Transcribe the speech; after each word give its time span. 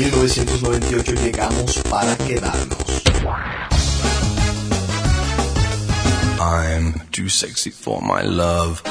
1998 0.00 1.12
llegamos 1.12 1.78
para 1.90 2.16
quedarnos. 2.16 2.78
I'm 6.40 6.94
too 7.12 7.28
sexy 7.28 7.70
for 7.70 8.00
my 8.00 8.22
love. 8.22 8.82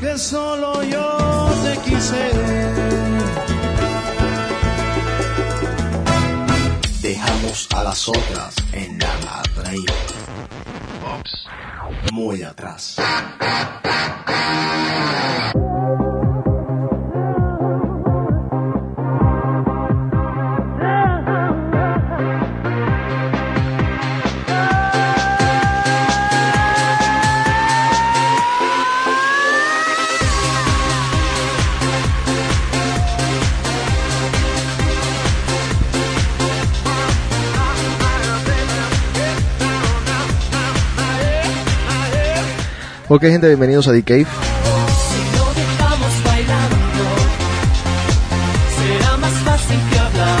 que 0.00 0.16
solo 0.16 0.84
yo 0.84 1.50
te 1.64 1.90
quise. 1.90 2.30
Dejamos 7.02 7.68
a 7.74 7.82
las 7.82 8.08
otras 8.08 8.54
en 8.72 8.96
la 8.96 9.14
ladra 9.24 9.72
Muy 12.12 12.44
atrás. 12.44 12.96
Ok, 43.12 43.22
gente, 43.22 43.48
bienvenidos 43.48 43.88
a 43.88 43.92
The 43.92 44.02
Cave. 44.04 44.24
Si 44.24 45.36
lo 45.36 45.44
dejamos 45.54 46.24
bailando, 46.24 47.04
será 48.78 49.16
más 49.16 49.32
fácil 49.32 49.78
que 49.90 49.98
hablar. 49.98 50.38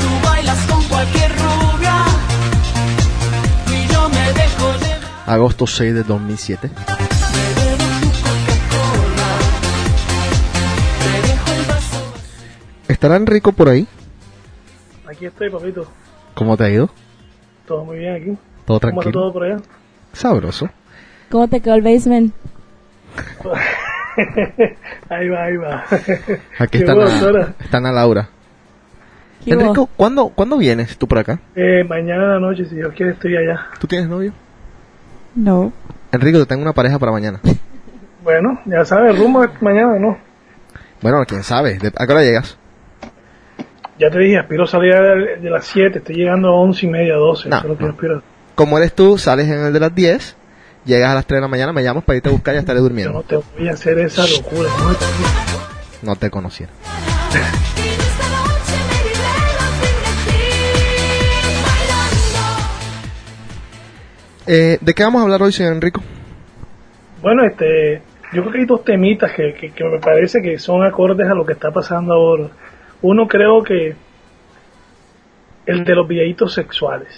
Tú 0.00 0.26
bailas 0.28 0.66
con 0.66 0.82
cualquier 0.84 1.30
rubia 1.36 2.04
y 3.68 3.92
yo 3.92 4.08
me 4.08 4.32
dejo 4.32 4.72
llevar. 4.80 5.10
Agosto 5.26 5.66
6 5.68 5.94
de 5.94 6.02
2007. 6.02 6.68
Me 6.68 6.74
bebo 6.74 7.84
tu 8.00 8.08
Coca-Cola, 8.24 9.32
te 10.98 11.28
dejo 11.28 11.52
el 11.60 11.66
vaso. 11.68 12.02
¿Estará 12.88 13.14
Enrico 13.16 13.52
por 13.52 13.68
ahí? 13.68 13.86
Aquí 15.08 15.26
estoy, 15.26 15.48
papito. 15.48 15.86
¿Cómo 16.34 16.56
te 16.56 16.64
ha 16.64 16.70
ido? 16.70 16.90
Todo 17.68 17.84
muy 17.84 17.98
bien 17.98 18.14
aquí. 18.16 18.24
¿Todo 18.26 18.36
¿Cómo 18.66 18.76
está 18.78 18.88
tranquilo? 18.90 19.12
todo 19.12 19.32
por 19.32 19.44
allá? 19.44 19.58
Sabroso. 20.16 20.70
¿Cómo 21.30 21.46
te 21.46 21.60
quedó 21.60 21.74
el 21.74 21.82
basement? 21.82 22.32
ahí 25.10 25.28
va, 25.28 25.44
ahí 25.44 25.56
va. 25.58 25.84
Aquí 26.58 26.70
Qué 26.70 26.78
está, 26.78 26.94
bueno, 26.94 27.10
Ana, 27.10 27.20
doctora. 27.20 27.54
está 27.60 27.76
Ana 27.76 27.92
Laura. 27.92 28.28
Enrico, 29.44 29.88
¿cuándo, 29.94 30.28
¿cuándo 30.30 30.56
vienes 30.56 30.96
tú 30.96 31.06
por 31.06 31.18
acá? 31.18 31.38
Eh, 31.54 31.84
mañana 31.84 32.24
en 32.24 32.30
la 32.30 32.40
noche, 32.40 32.64
si 32.64 32.76
Dios 32.76 32.92
quiere, 32.96 33.12
estoy 33.12 33.36
allá. 33.36 33.66
¿Tú 33.78 33.86
tienes 33.86 34.08
novio? 34.08 34.32
No. 35.34 35.70
Enrico, 36.12 36.38
te 36.38 36.46
tengo 36.46 36.62
una 36.62 36.72
pareja 36.72 36.98
para 36.98 37.12
mañana. 37.12 37.40
Bueno, 38.24 38.60
ya 38.66 38.84
sabes, 38.84 39.16
rumbo 39.16 39.44
es 39.44 39.50
mañana, 39.62 40.00
¿no? 40.00 40.18
Bueno, 41.00 41.18
quién 41.28 41.44
sabe. 41.44 41.78
¿De- 41.78 41.92
¿A 41.96 42.06
qué 42.08 42.12
hora 42.12 42.22
llegas? 42.24 42.58
Ya 44.00 44.10
te 44.10 44.18
dije, 44.18 44.36
aspiro 44.38 44.64
a 44.64 44.66
salir 44.66 44.92
de, 45.40 45.48
las 45.48 45.64
7, 45.66 45.98
estoy 45.98 46.16
llegando 46.16 46.48
a 46.48 46.56
11 46.56 46.86
y 46.86 46.88
media, 46.88 47.14
12. 47.14 47.48
No, 47.50 47.62
no. 47.62 47.86
aspiro. 47.88 48.22
Como 48.56 48.78
eres 48.78 48.94
tú, 48.94 49.18
sales 49.18 49.46
en 49.48 49.66
el 49.66 49.72
de 49.72 49.80
las 49.80 49.94
10, 49.94 50.34
llegas 50.86 51.10
a 51.10 51.14
las 51.14 51.26
3 51.26 51.36
de 51.36 51.40
la 51.42 51.48
mañana, 51.48 51.72
me 51.72 51.82
llamas 51.82 52.04
para 52.04 52.16
irte 52.16 52.30
a 52.30 52.32
buscar 52.32 52.54
y 52.54 52.56
ya 52.56 52.60
estaré 52.60 52.78
Yo 52.78 52.84
durmiendo. 52.84 53.12
no 53.12 53.22
te 53.22 53.36
voy 53.36 53.68
a 53.68 53.72
hacer 53.72 53.98
esa 53.98 54.26
locura. 54.26 54.70
¿no? 54.80 54.96
No 56.02 56.16
te 56.16 56.30
conociera. 56.30 56.72
Eh, 64.46 64.78
¿De 64.80 64.94
qué 64.94 65.02
vamos 65.02 65.20
a 65.20 65.24
hablar 65.24 65.42
hoy, 65.42 65.52
señor 65.52 65.72
Enrico? 65.72 66.00
Bueno, 67.20 67.44
este, 67.44 68.00
yo 68.32 68.42
creo 68.42 68.52
que 68.52 68.58
hay 68.60 68.64
dos 68.64 68.84
temitas 68.84 69.32
que, 69.32 69.54
que, 69.54 69.72
que 69.72 69.84
me 69.84 69.98
parece 69.98 70.40
que 70.40 70.58
son 70.58 70.84
acordes 70.84 71.28
a 71.28 71.34
lo 71.34 71.44
que 71.44 71.54
está 71.54 71.72
pasando 71.72 72.14
ahora. 72.14 72.48
Uno 73.02 73.26
creo 73.26 73.62
que 73.64 73.96
el 75.66 75.84
de 75.84 75.94
los 75.94 76.06
videitos 76.06 76.54
sexuales. 76.54 77.08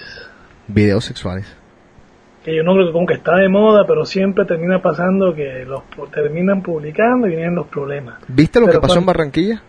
Videos 0.69 1.05
sexuales. 1.05 1.47
que 2.45 2.55
yo 2.57 2.63
no 2.63 2.73
creo 2.75 2.87
que 2.87 2.93
como 2.93 3.07
que 3.07 3.15
está 3.15 3.37
de 3.37 3.49
moda, 3.49 3.85
pero 3.87 4.07
siempre 4.07 4.45
termina 4.47 4.81
pasando 4.81 5.35
que 5.35 5.65
los 5.67 5.83
terminan 6.13 6.63
publicando 6.63 7.27
y 7.27 7.31
vienen 7.31 7.55
los 7.57 7.67
problemas. 7.67 8.21
¿Viste 8.29 8.61
lo 8.61 8.67
Pero 8.67 8.81
que 8.81 8.87
pasó 8.87 8.99
en 9.01 9.07
Barranquilla? 9.07 9.63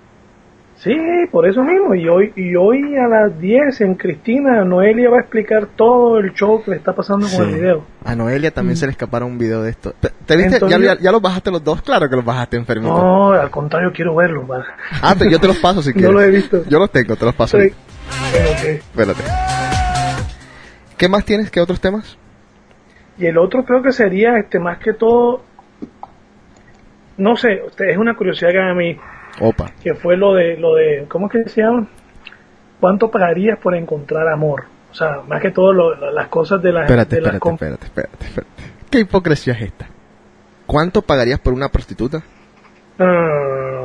Sí, 0.77 0.95
por 1.29 1.45
eso 1.45 1.61
mismo. 1.61 1.93
Y 1.93 2.07
hoy, 2.07 2.31
y 2.38 2.55
hoy 2.55 2.95
a 2.95 3.05
las 3.09 3.38
10 3.38 3.81
en 3.81 3.95
Cristina, 3.95 4.63
Noelia 4.63 5.09
va 5.09 5.17
a 5.17 5.21
explicar 5.21 5.67
todo 5.75 6.19
el 6.19 6.31
show 6.33 6.63
que 6.63 6.71
le 6.71 6.77
está 6.77 6.93
pasando 6.93 7.27
con 7.27 7.49
el 7.49 7.55
video. 7.55 7.83
A 8.05 8.15
Noelia 8.15 8.51
también 8.51 8.77
se 8.77 8.85
le 8.85 8.91
escaparon 8.93 9.31
un 9.31 9.38
video 9.38 9.61
de 9.61 9.71
esto. 9.71 9.93
¿Te, 9.99 10.07
te 10.25 10.38
viste? 10.38 10.53
Entonces- 10.53 10.79
¿Ya, 10.79 10.93
ya, 10.95 11.01
ya 11.01 11.11
los 11.11 11.21
bajaste 11.21 11.51
los 11.51 11.61
dos? 11.61 11.81
Claro 11.81 12.09
que 12.09 12.15
los 12.15 12.23
bajaste, 12.23 12.55
enfermito. 12.55 12.93
No, 12.97 13.31
al 13.33 13.49
contrario, 13.51 13.91
quiero 13.93 14.15
verlo. 14.15 14.47
va. 14.47 14.63
Ah, 15.01 15.15
te- 15.15 15.29
yo 15.29 15.38
te 15.38 15.47
los 15.47 15.57
paso 15.57 15.81
si 15.81 15.89
No 15.93 15.95
quieres. 15.95 16.13
lo 16.13 16.21
he 16.21 16.29
visto. 16.31 16.63
Yo 16.69 16.79
los 16.79 16.89
tengo, 16.91 17.17
te 17.17 17.25
los 17.25 17.35
paso. 17.35 17.59
Sí. 17.59 17.73
Espérate. 18.33 19.23
¿Qué 20.99 21.09
más 21.09 21.25
tienes? 21.25 21.49
¿Qué 21.49 21.59
otros 21.61 21.81
temas? 21.81 22.17
Y 23.17 23.25
el 23.25 23.37
otro 23.39 23.63
creo 23.65 23.81
que 23.81 23.91
sería, 23.91 24.37
este 24.37 24.59
más 24.59 24.77
que 24.79 24.93
todo, 24.93 25.41
no 27.17 27.35
sé, 27.35 27.61
es 27.87 27.97
una 27.97 28.15
curiosidad 28.15 28.51
que 28.51 28.59
a 28.59 28.73
mí, 28.73 28.97
Opa. 29.41 29.71
que 29.83 29.93
fue 29.95 30.15
lo 30.17 30.33
de, 30.35 30.57
lo 30.57 30.75
de, 30.75 31.05
¿cómo 31.09 31.27
es 31.27 31.31
que 31.33 31.49
se 31.49 31.61
llama? 31.61 31.88
¿Cuánto 32.79 33.09
pagarías 33.11 33.57
por 33.59 33.75
encontrar 33.75 34.27
amor? 34.27 34.65
O 34.91 34.93
sea, 34.93 35.21
más 35.27 35.41
que 35.41 35.51
todo 35.51 35.73
lo- 35.73 35.95
lo- 35.95 36.11
las 36.11 36.27
cosas 36.29 36.61
de 36.61 36.71
las... 36.71 36.83
Espérate, 36.83 37.15
de 37.17 37.21
las 37.21 37.33
espérate, 37.35 37.53
espérate, 37.55 37.85
espérate, 37.85 38.25
espérate. 38.25 38.63
¿Qué 38.89 38.99
hipocresía 38.99 39.53
es 39.53 39.61
esta? 39.63 39.88
¿Cuánto 40.65 41.01
pagarías 41.01 41.39
por 41.39 41.53
una 41.53 41.69
prostituta? 41.69 42.21
No, 42.97 43.05
no, 43.05 43.13
no, 43.13 43.71
no, 43.71 43.81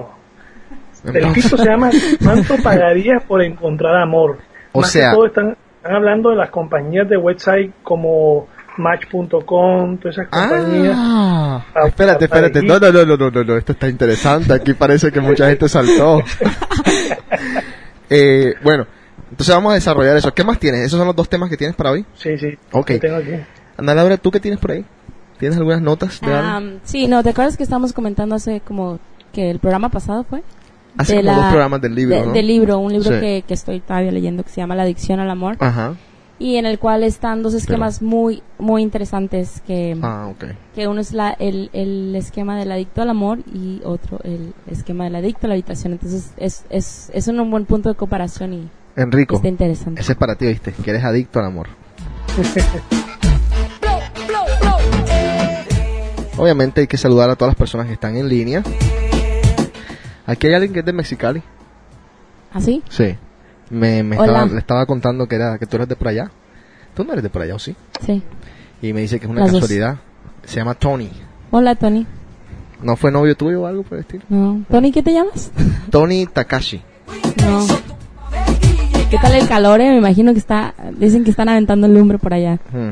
no. 1.04 1.12
El 1.12 1.32
título 1.34 1.62
se 1.62 1.69
llama 1.69 1.91
¿Cuánto 2.24 2.56
pagarías 2.62 3.22
por 3.24 3.42
encontrar 3.42 3.97
amor? 3.97 4.38
O 4.72 4.80
Más 4.80 4.91
sea- 4.91 5.10
que 5.10 5.16
todo 5.16 5.26
están, 5.26 5.56
están 5.84 5.97
hablando 5.97 6.31
de 6.31 6.37
las 6.37 6.49
compañías 6.49 7.06
de 7.11 7.19
website 7.19 7.71
como 7.83 8.49
Match.com, 8.78 9.99
todas 9.99 10.17
esas 10.17 10.28
compañías. 10.28 10.97
Ah, 10.97 11.62
Ah, 11.75 11.87
espérate, 11.87 12.25
espérate. 12.25 12.62
No, 12.62 12.78
no, 12.78 12.91
no, 12.91 13.05
no, 13.05 13.17
no, 13.19 13.31
no, 13.31 13.45
no, 13.45 13.56
esto 13.59 13.72
está 13.72 13.89
interesante. 13.89 14.55
Aquí 14.55 14.72
parece 14.72 15.12
que 15.12 15.21
mucha 15.21 15.47
gente 15.47 15.69
saltó. 15.69 16.22
eh, 18.11 18.55
bueno, 18.62 18.87
entonces 19.31 19.55
vamos 19.55 19.72
a 19.72 19.75
desarrollar 19.75 20.17
eso. 20.17 20.33
¿Qué 20.33 20.43
más 20.43 20.59
tienes? 20.59 20.81
¿Esos 20.87 20.97
son 20.97 21.06
los 21.06 21.15
dos 21.15 21.28
temas 21.28 21.50
que 21.50 21.59
tienes 21.59 21.77
para 21.77 21.91
hoy? 21.91 22.06
Sí, 22.15 22.39
sí. 22.39 22.59
Ok. 22.72 22.93
tengo 22.99 23.16
aquí. 23.16 23.33
Ana 23.77 23.95
Laura, 23.95 24.16
¿tú 24.16 24.31
qué 24.31 24.41
tienes 24.41 24.59
por 24.59 24.71
ahí? 24.71 24.87
¿Tienes 25.39 25.59
algunas 25.59 25.83
notas 25.83 26.19
de 26.22 26.33
algo? 26.33 26.49
Am, 26.49 26.81
sí, 26.83 27.09
no, 27.09 27.22
¿te 27.22 27.31
acuerdas 27.31 27.59
que 27.59 27.62
estábamos 27.62 27.93
comentando 27.93 28.34
hace 28.34 28.62
como 28.62 29.01
que 29.34 29.51
el 29.51 29.59
programa 29.59 29.91
pasado 29.91 30.25
fue? 30.25 30.43
Hace 30.97 31.16
de 31.16 31.22
como 31.22 31.32
la- 31.32 31.37
dos 31.38 31.47
programas 31.50 31.81
del 31.81 31.94
libro, 31.94 32.16
de- 32.21 32.27
¿no? 32.27 32.32
Del 32.32 32.47
libro, 32.47 32.78
un 32.78 32.93
libro 32.93 33.10
Sí. 33.15 33.21
que, 33.21 33.44
que 33.47 33.55
estoy 33.55 33.81
todavía 33.81 34.12
leyendo 34.12 34.43
que 34.44 34.50
se 34.50 34.56
llama 34.60 34.75
La 34.77 34.82
adicción 34.84 35.19
al 35.21 35.28
amor 35.31 35.56
Ajá. 35.60 35.94
y 36.38 36.56
en 36.56 36.66
el 36.66 36.78
cual 36.78 37.03
están 37.05 37.43
dos 37.43 37.55
esquemas 37.55 38.00
muy 38.03 38.43
muy 38.59 38.82
interesantes 38.82 39.60
que, 39.66 39.97
Ah, 40.03 40.28
ok. 40.31 40.44
que 40.75 40.87
uno 40.88 41.00
es 41.00 41.12
la, 41.12 41.31
el, 41.31 41.71
el 41.72 42.15
esquema 42.16 42.56
del 42.59 42.71
adicto 42.72 43.03
al 43.03 43.10
amor 43.10 43.38
y 43.53 43.81
otro 43.84 44.19
el 44.25 44.53
esquema 44.71 45.04
del 45.04 45.16
adicto 45.16 45.47
a 45.47 45.49
la 45.49 45.54
habitación. 45.54 45.93
Entonces 45.94 46.33
es, 46.37 46.65
es, 46.71 47.10
es 47.12 47.28
un 47.28 47.50
buen 47.50 47.65
punto 47.66 47.88
de 47.88 47.94
comparación 47.97 48.53
y 48.53 48.69
Enrico, 48.97 49.37
está 49.37 49.49
interesante. 49.49 50.00
ese 50.00 50.12
es 50.12 50.19
para 50.19 50.37
ti, 50.37 50.47
¿viste? 50.47 50.72
Que 50.84 50.91
eres 50.91 51.04
adicto 51.04 51.41
al 51.41 51.47
amor. 51.47 51.66
Obviamente 56.37 56.80
hay 56.83 56.86
que 56.89 56.97
saludar 56.98 57.30
a 57.30 57.36
todas 57.36 57.51
las 57.53 57.57
personas 57.59 57.86
que 57.86 57.92
están 57.92 58.16
en 58.16 58.28
línea. 58.28 58.63
Aquí 60.26 60.47
hay 60.47 60.54
alguien 60.54 60.72
que 60.72 60.80
es 60.80 60.84
de 60.86 60.92
Mexicali. 60.92 61.42
¿Así? 62.53 62.82
Sí. 62.88 63.16
Me, 63.71 64.03
me 64.03 64.16
Hola. 64.16 64.26
estaba, 64.26 64.47
le 64.47 64.59
estaba 64.59 64.86
contando 64.86 65.26
que 65.26 65.36
era 65.36 65.59
que 65.59 65.66
tú 65.66 65.76
eres 65.76 65.88
de 65.88 65.97
por 65.97 66.09
allá. 66.09 66.30
Tú 66.94 67.04
no 67.04 67.12
eres 67.12 67.22
de 67.22 67.30
por 67.30 67.42
allá, 67.42 67.54
¿o 67.54 67.59
sí? 67.59 67.74
Sí. 68.04 68.22
Y 68.82 68.92
me 68.92 69.00
dice 69.00 69.18
que 69.18 69.26
es 69.26 69.30
una 69.30 69.41
Las 69.42 69.53
dos. 69.53 69.60
casualidad. 69.62 69.97
Se 70.44 70.56
llama 70.56 70.74
Tony. 70.74 71.10
Hola, 71.50 71.74
Tony. 71.74 72.06
¿No 72.82 72.97
fue 72.97 73.10
novio 73.10 73.36
tuyo 73.36 73.62
o 73.62 73.66
algo 73.66 73.82
por 73.82 73.98
el 73.98 74.00
estilo? 74.04 74.24
No. 74.28 74.62
Tony, 74.71 74.92
¿qué 74.92 75.03
te 75.03 75.12
llamas? 75.12 75.50
Tony 75.91 76.27
Takashi. 76.27 76.82
No. 77.44 77.66
¿Qué 79.10 79.18
tal 79.18 79.34
el 79.34 79.48
calor? 79.48 79.80
eh? 79.80 79.91
Me 79.91 79.98
imagino 79.98 80.32
que 80.32 80.38
está. 80.38 80.74
Dicen 80.98 81.24
que 81.24 81.30
están 81.30 81.48
aventando 81.48 81.86
el 81.86 81.94
lumbre 81.94 82.18
por 82.18 82.34
allá. 82.34 82.59
Hmm. 82.72 82.91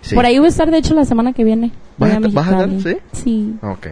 Sí. 0.00 0.14
Por 0.14 0.26
ahí 0.26 0.38
voy 0.38 0.46
a 0.46 0.50
estar, 0.50 0.70
de 0.70 0.78
hecho, 0.78 0.94
la 0.94 1.04
semana 1.04 1.32
que 1.32 1.44
viene. 1.44 1.70
¿Vas 1.96 2.12
a- 2.14 2.18
vas 2.20 2.48
a 2.48 2.64
estar? 2.64 2.98
Sí. 3.12 3.54
Ok. 3.62 3.86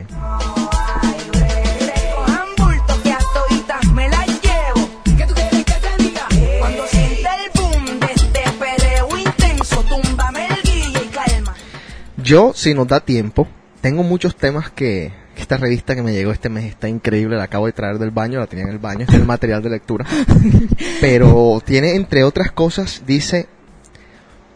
Yo, 12.30 12.52
si 12.54 12.74
nos 12.74 12.86
da 12.86 13.00
tiempo, 13.00 13.48
tengo 13.80 14.04
muchos 14.04 14.36
temas 14.36 14.70
que, 14.70 15.12
Esta 15.36 15.56
revista 15.56 15.96
que 15.96 16.02
me 16.04 16.12
llegó 16.12 16.30
este 16.30 16.48
mes 16.48 16.64
está 16.64 16.88
increíble, 16.88 17.36
la 17.36 17.42
acabo 17.42 17.66
de 17.66 17.72
traer 17.72 17.98
del 17.98 18.12
baño, 18.12 18.38
la 18.38 18.46
tenía 18.46 18.66
en 18.66 18.70
el 18.70 18.78
baño, 18.78 19.04
en 19.08 19.14
el 19.16 19.26
material 19.26 19.64
de 19.64 19.70
lectura. 19.70 20.06
Pero 21.00 21.60
tiene, 21.64 21.96
entre 21.96 22.22
otras 22.22 22.52
cosas, 22.52 23.02
dice, 23.04 23.48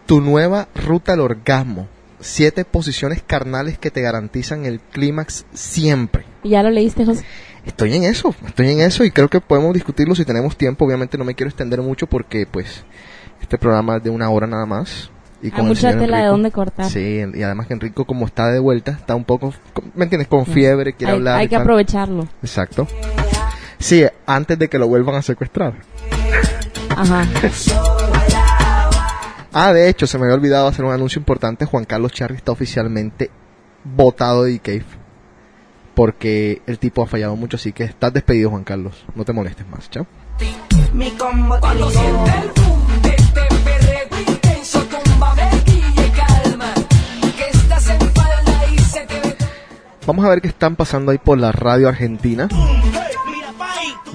tu 0.06 0.20
nueva 0.20 0.68
ruta 0.86 1.14
al 1.14 1.20
orgasmo. 1.20 1.88
Siete 2.20 2.64
posiciones 2.64 3.24
carnales 3.26 3.76
que 3.76 3.90
te 3.90 4.02
garantizan 4.02 4.66
el 4.66 4.78
clímax 4.78 5.44
siempre. 5.52 6.26
¿Ya 6.44 6.62
lo 6.62 6.70
leíste, 6.70 7.04
José? 7.04 7.24
Estoy 7.66 7.96
en 7.96 8.04
eso, 8.04 8.36
estoy 8.46 8.70
en 8.70 8.82
eso 8.82 9.04
y 9.04 9.10
creo 9.10 9.28
que 9.28 9.40
podemos 9.40 9.74
discutirlo 9.74 10.14
si 10.14 10.24
tenemos 10.24 10.56
tiempo. 10.56 10.84
Obviamente 10.84 11.18
no 11.18 11.24
me 11.24 11.34
quiero 11.34 11.48
extender 11.48 11.82
mucho 11.82 12.06
porque 12.06 12.46
pues 12.46 12.84
este 13.42 13.58
programa 13.58 13.96
es 13.96 14.04
de 14.04 14.10
una 14.10 14.30
hora 14.30 14.46
nada 14.46 14.64
más. 14.64 15.10
Y 15.44 15.48
Hay 15.48 15.50
con 15.52 15.60
el 15.62 15.66
mucha 15.68 15.90
tela 15.90 15.98
de 15.98 16.22
Enrico- 16.22 16.30
dónde 16.30 16.50
cortar. 16.50 16.86
Sí, 16.90 17.22
y 17.34 17.42
además 17.42 17.66
que 17.66 17.74
Enrico 17.74 18.06
como 18.06 18.24
está 18.24 18.48
de 18.48 18.58
vuelta, 18.58 18.92
está 18.92 19.14
un 19.14 19.24
poco, 19.24 19.52
¿me 19.94 20.04
entiendes? 20.04 20.26
Con 20.28 20.46
fiebre, 20.46 20.94
quiere 20.94 21.12
hay, 21.12 21.18
hablar. 21.18 21.38
hay 21.38 21.48
que 21.48 21.56
tal. 21.56 21.62
aprovecharlo. 21.62 22.26
Exacto. 22.42 22.88
Sí, 23.78 24.04
antes 24.26 24.58
de 24.58 24.68
que 24.68 24.78
lo 24.78 24.88
vuelvan 24.88 25.16
a 25.16 25.22
secuestrar. 25.22 25.74
Ajá. 26.96 27.26
Ah, 29.56 29.72
de 29.72 29.88
hecho, 29.88 30.08
se 30.08 30.18
me 30.18 30.24
había 30.24 30.34
olvidado 30.34 30.66
hacer 30.66 30.84
un 30.84 30.92
anuncio 30.92 31.20
importante. 31.20 31.64
Juan 31.64 31.84
Carlos 31.84 32.10
Charri 32.12 32.34
está 32.34 32.50
oficialmente 32.50 33.30
votado 33.84 34.42
de 34.42 34.58
Cave. 34.58 34.84
Porque 35.94 36.60
el 36.66 36.80
tipo 36.80 37.04
ha 37.04 37.06
fallado 37.06 37.36
mucho, 37.36 37.56
así 37.56 37.72
que 37.72 37.84
estás 37.84 38.12
despedido, 38.12 38.50
Juan 38.50 38.64
Carlos. 38.64 39.04
No 39.14 39.24
te 39.24 39.32
molestes 39.32 39.64
más, 39.68 39.88
chao. 39.90 40.08
Mi 40.92 41.12
combo 41.12 41.56
Vamos 50.06 50.26
a 50.26 50.28
ver 50.28 50.42
qué 50.42 50.48
están 50.48 50.76
pasando 50.76 51.12
ahí 51.12 51.18
por 51.18 51.38
la 51.38 51.50
radio 51.50 51.88
argentina. 51.88 52.48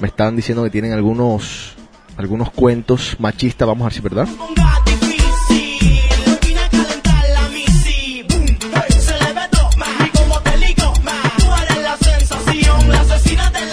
Me 0.00 0.06
estaban 0.06 0.36
diciendo 0.36 0.62
que 0.62 0.70
tienen 0.70 0.92
algunos 0.92 1.74
algunos 2.16 2.50
cuentos 2.50 3.16
machistas, 3.18 3.66
vamos 3.66 3.82
a 3.82 3.86
ver 3.86 3.92
si 3.92 3.98
es 3.98 4.02
verdad. 4.04 4.28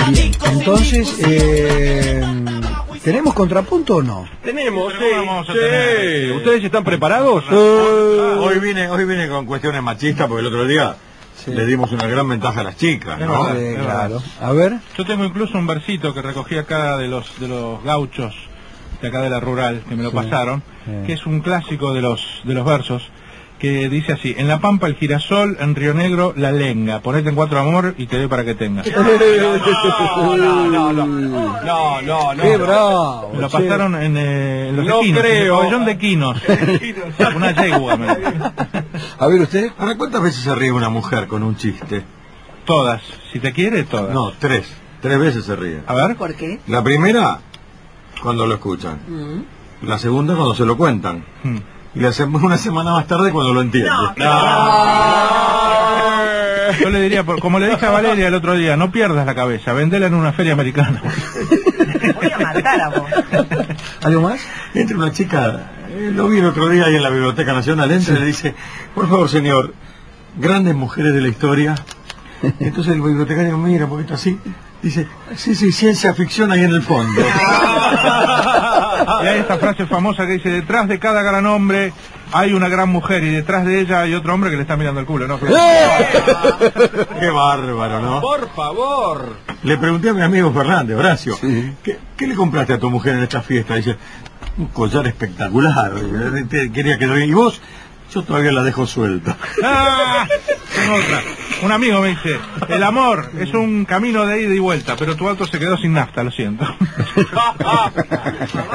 Bien, 0.10 0.32
entonces, 0.54 1.16
eh, 1.28 2.26
¿tenemos 3.04 3.34
contrapunto 3.34 3.98
o 3.98 4.02
no? 4.02 4.28
Tenemos, 4.44 4.94
sí, 4.94 5.00
sí. 5.54 6.32
¿Ustedes 6.32 6.64
están 6.64 6.84
preparados? 6.84 7.44
Hoy 7.52 8.60
vine, 8.60 8.90
hoy 8.90 9.06
vine 9.06 9.30
con 9.30 9.46
cuestiones 9.46 9.84
machistas 9.84 10.28
porque 10.28 10.42
el 10.42 10.48
otro 10.48 10.66
día 10.66 10.96
le 11.46 11.66
dimos 11.66 11.92
una 11.92 12.08
gran 12.08 12.28
ventaja 12.28 12.62
a 12.62 12.64
las 12.64 12.78
chicas, 12.78 13.20
¿no? 13.20 13.46
Sí, 13.54 13.76
claro. 13.76 14.22
A 14.42 14.52
ver. 14.52 14.78
Yo 14.98 15.06
tengo 15.06 15.24
incluso 15.24 15.58
un 15.58 15.68
versito 15.68 16.14
que 16.14 16.22
recogí 16.22 16.58
acá 16.58 16.98
de 16.98 17.08
los 17.08 17.40
de 17.40 17.48
los 17.48 17.84
gauchos 17.84 18.36
de 19.02 19.08
acá 19.10 19.22
de 19.22 19.30
la 19.30 19.40
rural 19.40 19.84
que 19.88 19.96
me 19.96 20.02
lo 20.04 20.10
Sí. 20.10 20.16
pasaron, 20.16 20.64
Sí. 20.86 20.92
que 21.06 21.14
es 21.14 21.26
un 21.28 21.42
clásico 21.42 21.94
de 21.94 22.02
los 22.02 22.42
de 22.44 22.54
los 22.56 22.66
versos 22.66 23.04
que 23.60 23.90
dice 23.90 24.14
así: 24.14 24.36
En 24.38 24.48
la 24.48 24.60
Pampa 24.60 24.88
el 24.88 24.96
girasol, 24.96 25.58
en 25.60 25.76
Río 25.76 25.94
Negro 25.94 26.34
la 26.36 26.52
lenga. 26.52 27.00
Ponete 27.02 27.30
en 27.30 27.36
cuatro 27.36 27.60
amor 27.60 27.96
y 27.98 28.06
te 28.08 28.18
doy 28.18 28.28
para 28.28 28.44
que 28.46 28.56
tengas. 28.56 28.88
No, 28.98 30.68
no, 30.68 30.94
no. 30.94 31.06
No, 31.06 32.02
no, 32.02 32.34
no. 32.34 32.44
Qué 32.44 32.58
bravo. 32.58 33.32
Lo 33.38 33.50
pasaron 33.50 33.96
en, 33.96 34.16
eh, 34.18 34.70
en 34.70 34.76
los 34.78 34.86
No 34.86 35.00
equinos, 35.02 35.20
en 35.24 35.26
el 35.26 35.32
creo. 35.42 35.58
pabellón 35.60 35.86
de 35.86 35.92
equinos. 35.92 36.42
Una 37.36 37.52
yegua. 37.52 37.98
me 37.98 38.08
A 38.08 39.28
ver 39.28 39.42
usted. 39.42 39.72
Ahora, 39.78 39.96
¿cuántas 39.98 40.22
veces 40.22 40.44
se 40.44 40.54
ríe 40.56 40.72
una 40.72 40.90
mujer 40.90 41.28
con 41.28 41.44
un 41.44 41.56
chiste? 41.56 42.04
Todas. 42.66 43.02
Si 43.32 43.40
te 43.40 43.54
quiere, 43.54 43.84
todas. 43.84 44.14
No, 44.14 44.32
tres. 44.40 44.68
Tres 45.02 45.20
veces 45.20 45.46
se 45.46 45.56
ríe. 45.56 45.82
A 45.88 45.94
ver. 45.94 46.16
¿Por 46.16 46.36
qué? 46.36 46.60
La 46.68 46.84
primera, 46.84 47.40
cuando 48.22 48.46
lo 48.46 48.56
escuchan. 48.56 49.00
La 49.82 49.98
segunda, 50.00 50.36
cuando 50.36 50.56
se 50.56 50.66
lo 50.66 50.76
cuentan. 50.78 51.24
Hmm. 51.44 51.58
Y 51.96 52.00
la 52.00 52.12
sema- 52.12 52.40
una 52.44 52.58
semana 52.58 52.92
más 52.92 53.08
tarde, 53.08 53.32
cuando 53.32 53.54
lo 53.54 53.62
entiende. 53.62 53.90
Yo 56.82 56.90
le 56.90 57.02
diría, 57.02 57.24
por- 57.24 57.40
como 57.40 57.60
le 57.60 57.70
dije 57.70 57.86
a 57.86 57.90
Valeria 57.92 58.28
el 58.28 58.34
otro 58.36 58.54
día, 58.56 58.76
no 58.78 58.92
pierdas 58.92 59.26
la 59.26 59.34
cabeza, 59.34 59.74
vendela 59.74 60.08
en 60.08 60.14
una 60.14 60.34
feria 60.34 60.54
americana. 60.54 61.02
Voy 61.02 62.32
a 62.32 62.38
matar 62.40 62.82
a 62.82 62.90
vos. 62.90 63.10
¿Algo 64.04 64.22
más? 64.22 64.42
Entra 64.74 64.98
una 64.98 65.12
chica, 65.12 65.72
eh, 65.90 66.12
lo 66.14 66.28
vi 66.28 66.40
el 66.40 66.46
otro 66.46 66.68
día 66.70 66.86
ahí 66.86 66.96
en 66.96 67.04
la 67.04 67.10
Biblioteca 67.10 67.54
Nacional, 67.54 67.90
entra 67.92 68.16
y 68.16 68.20
le 68.20 68.26
dice, 68.26 68.54
por 68.94 69.10
favor 69.10 69.30
señor, 69.30 69.74
grandes 70.38 70.76
mujeres 70.76 71.14
de 71.14 71.22
la 71.22 71.30
historia. 71.30 71.76
Entonces 72.60 72.94
el 72.94 73.02
bibliotecario 73.02 73.58
mira 73.58 73.86
un 73.86 73.90
poquito 73.92 74.14
así, 74.14 74.38
dice, 74.84 75.08
sí, 75.36 75.56
sí, 75.56 75.72
ciencia 75.72 76.14
ficción 76.14 76.52
ahí 76.52 76.64
en 76.64 76.72
el 76.74 76.84
fondo. 76.84 77.22
Y 79.24 79.28
hay 79.28 79.40
esta 79.40 79.58
frase 79.58 79.86
famosa 79.86 80.26
que 80.26 80.34
dice, 80.34 80.50
detrás 80.50 80.88
de 80.88 81.00
cada 81.00 81.22
gran 81.24 81.46
hombre 81.46 81.94
hay 82.32 82.54
una 82.54 82.68
gran 82.70 82.90
mujer 82.90 83.24
y 83.24 83.30
detrás 83.30 83.66
de 83.66 83.80
ella 83.82 84.02
hay 84.02 84.14
otro 84.14 84.34
hombre 84.34 84.50
que 84.50 84.56
le 84.58 84.64
está 84.64 84.76
mirando 84.78 85.00
el 85.00 85.06
culo, 85.06 85.28
¿no? 85.28 85.40
Qué 85.40 87.30
bárbaro, 87.30 88.00
¿no? 88.02 88.22
Por 88.22 88.50
favor. 88.54 89.38
Le 89.64 89.78
pregunté 89.78 90.10
a 90.10 90.14
mi 90.14 90.22
amigo 90.22 90.52
Fernández, 90.52 90.98
Horacio, 90.98 91.36
Sí. 91.36 91.74
¿qué, 91.84 91.98
qué 92.16 92.28
le 92.28 92.36
compraste 92.36 92.74
a 92.74 92.80
tu 92.80 92.90
mujer 92.90 93.16
en 93.16 93.24
esta 93.24 93.42
fiesta? 93.42 93.76
Dice, 93.76 93.96
un 94.58 94.68
collar 94.68 95.08
espectacular. 95.08 95.92
Te- 96.50 96.72
Quería 96.72 96.98
que 96.98 97.08
lo 97.08 97.18
Y 97.20 97.34
vos, 97.34 97.62
yo 98.12 98.24
todavía 98.24 98.52
la 98.52 98.64
dejo 98.64 98.88
suelta. 98.88 99.38
Ah, 99.64 100.28
otra. 100.92 101.22
Un 101.64 101.72
amigo 101.72 102.02
me 102.02 102.10
dice, 102.10 102.40
el 102.70 102.84
amor 102.84 103.32
es 103.40 103.54
un 103.54 103.86
camino 103.86 104.26
de 104.26 104.44
ida 104.44 104.54
y 104.54 104.60
vuelta, 104.60 104.96
pero 104.96 105.16
tu 105.16 105.28
auto 105.28 105.48
se 105.48 105.60
quedó 105.60 105.78
sin 105.78 105.94
nafta, 105.94 106.24
lo 106.24 106.32
siento. 106.32 106.66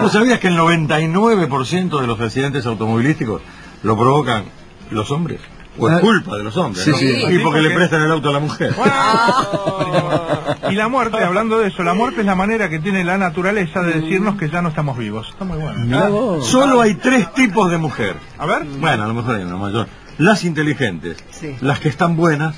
¿Vos 0.00 0.12
sabías 0.12 0.40
que 0.40 0.48
el 0.48 0.58
99% 0.58 2.00
de 2.00 2.06
los 2.06 2.20
accidentes 2.20 2.66
automovilísticos 2.66 3.42
lo 3.82 3.96
provocan 3.96 4.44
los 4.90 5.10
hombres? 5.10 5.40
¿O 5.78 5.88
es 5.88 5.94
Ah. 5.96 6.00
culpa 6.00 6.36
de 6.36 6.44
los 6.44 6.56
hombres? 6.56 6.84
Sí, 6.84 6.90
¿no? 6.90 6.96
sí. 6.98 7.24
Y 7.30 7.38
porque 7.38 7.60
le 7.62 7.70
prestan 7.70 8.02
el 8.02 8.10
auto 8.12 8.28
a 8.28 8.32
la 8.32 8.40
mujer. 8.40 8.74
Y 10.70 10.74
la 10.74 10.88
muerte, 10.88 11.22
hablando 11.22 11.58
de 11.58 11.68
eso, 11.68 11.82
la 11.82 11.92
muerte 11.94 12.20
es 12.20 12.26
la 12.26 12.34
manera 12.34 12.68
que 12.70 12.78
tiene 12.78 13.04
la 13.04 13.18
naturaleza 13.18 13.82
de 13.82 14.00
decirnos 14.00 14.36
que 14.36 14.48
ya 14.48 14.62
no 14.62 14.68
estamos 14.70 14.96
vivos. 14.96 15.28
Está 15.30 15.44
muy 15.44 15.58
bueno. 15.58 16.10
Vos. 16.10 16.46
Solo 16.46 16.80
hay 16.80 16.94
tres 16.94 17.32
tipos 17.34 17.70
de 17.70 17.78
mujer. 17.78 18.16
A 18.38 18.46
ver. 18.46 18.64
Bueno, 18.64 19.04
a 19.04 19.06
lo 19.06 19.14
mejor 19.14 19.36
hay 19.36 19.42
una 19.44 19.56
mayor. 19.56 19.86
Las 20.18 20.44
inteligentes, 20.44 21.16
Sí. 21.30 21.56
las 21.62 21.80
que 21.80 21.88
están 21.88 22.16
buenas 22.16 22.54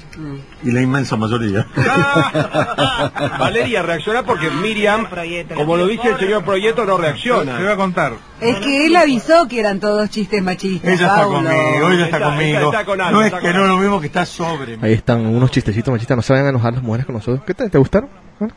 y 0.63 0.73
la 0.73 0.81
inmensa 0.83 1.17
mayoría. 1.17 1.67
Valeria 3.39 3.83
reacciona 3.83 4.23
porque 4.25 4.51
Miriam, 4.51 5.07
como 5.55 5.77
lo 5.77 5.87
dice 5.87 6.09
el 6.11 6.19
señor 6.19 6.45
Proyecto, 6.45 6.85
no 6.85 6.97
reacciona. 6.99 7.57
Te 7.57 7.63
voy 7.63 7.73
a 7.73 7.77
contar. 7.77 8.13
Es 8.41 8.57
que 8.57 8.87
él 8.87 8.97
avisó 8.97 9.47
que 9.49 9.61
eran 9.61 9.81
todos 9.81 10.11
chistes 10.11 10.43
machistas. 10.43 10.91
Ella 10.95 11.07
está 11.07 11.17
Paulo. 11.17 11.37
conmigo, 11.37 11.91
ella 11.91 12.05
está, 12.07 12.17
Está- 12.17 12.29
conmigo. 12.31 12.57
está- 12.59 12.71
está 12.81 12.85
con 12.85 13.01
algo, 13.01 13.13
no 13.13 13.21
es 13.23 13.27
está 13.33 13.41
que 13.41 13.53
no 13.55 13.63
es 13.63 13.69
lo 13.69 13.77
mismo 13.79 14.01
que 14.01 14.07
está 14.09 14.27
sobre. 14.27 14.79
Ahí 14.83 14.93
están 14.93 15.25
unos 15.25 15.51
chistecitos 15.51 15.93
machistas. 15.93 16.17
No 16.17 16.23
se 16.23 16.33
vayan 16.33 16.47
a 16.47 16.51
enojar 16.51 16.75
las 16.75 16.83
mujeres 16.83 17.07
con 17.07 17.15
nosotros. 17.15 17.45
¿Qué 17.47 17.55
tal? 17.55 17.71
¿Te 17.71 17.79
gustaron? 17.79 18.11
Bueno, 18.39 18.55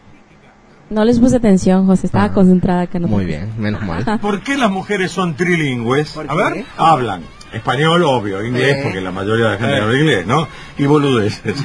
No 0.90 1.06
les 1.06 1.20
puse 1.20 1.36
atención, 1.38 1.86
José. 1.86 2.08
Estaba 2.08 2.26
Ah. 2.26 2.34
concentrada 2.34 2.82
acá. 2.82 2.98
No 3.00 3.08
muy 3.08 3.26
bien, 3.26 3.52
menos 3.58 3.84
mal. 3.84 4.04
¿Por 4.22 4.42
qué 4.42 4.58
las 4.58 4.72
mujeres 4.72 5.12
son 5.12 5.36
trilingües? 5.36 6.18
A 6.18 6.34
ver. 6.36 6.66
Hablan 6.78 7.24
español, 7.54 8.04
obvio, 8.04 8.44
inglés, 8.46 8.80
porque 8.84 9.02
la 9.02 9.12
mayoría 9.12 9.46
de 9.46 9.52
la 9.52 9.58
gente 9.58 9.82
habla 9.82 9.98
inglés, 9.98 10.28
¿no? 10.28 10.48
Y 10.78 10.86
boludeces. 10.86 11.56